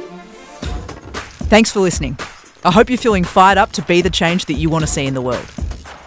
Thanks 1.50 1.72
for 1.72 1.80
listening. 1.82 2.18
I 2.66 2.72
hope 2.72 2.90
you're 2.90 2.98
feeling 2.98 3.24
fired 3.26 3.58
up 3.58 3.72
to 3.74 3.82
be 3.84 4.02
the 4.02 4.10
change 4.10 4.46
that 4.46 4.54
you 4.54 4.70
want 4.70 4.84
to 4.84 4.92
see 4.92 5.06
in 5.06 5.14
the 5.14 5.22
world. 5.22 5.46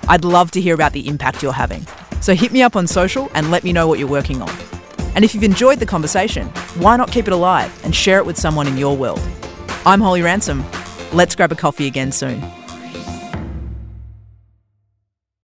I'd 0.09 0.25
love 0.25 0.51
to 0.53 0.61
hear 0.61 0.75
about 0.75 0.93
the 0.93 1.07
impact 1.09 1.43
you're 1.43 1.53
having. 1.53 1.87
So 2.21 2.35
hit 2.35 2.53
me 2.53 2.63
up 2.63 2.75
on 2.77 2.87
social 2.87 3.31
and 3.35 3.51
let 3.51 3.65
me 3.65 3.73
know 3.73 3.87
what 3.87 3.99
you're 3.99 4.09
working 4.09 4.41
on. 4.43 4.51
And 5.17 5.25
if 5.25 5.35
you've 5.35 5.45
enjoyed 5.45 5.79
the 5.81 5.87
conversation, 5.87 6.49
why 6.79 6.99
not 6.99 7.11
keep 7.11 7.27
it 7.27 7.33
alive 7.33 7.73
and 7.85 7.95
share 7.95 8.19
it 8.19 8.27
with 8.27 8.37
someone 8.37 8.69
in 8.69 8.77
your 8.77 8.95
world? 8.95 9.21
I'm 9.87 9.99
Holly 9.99 10.21
Ransom. 10.21 10.63
Let's 11.11 11.35
grab 11.35 11.51
a 11.51 11.57
coffee 11.57 11.87
again 11.87 12.13
soon. 12.13 12.45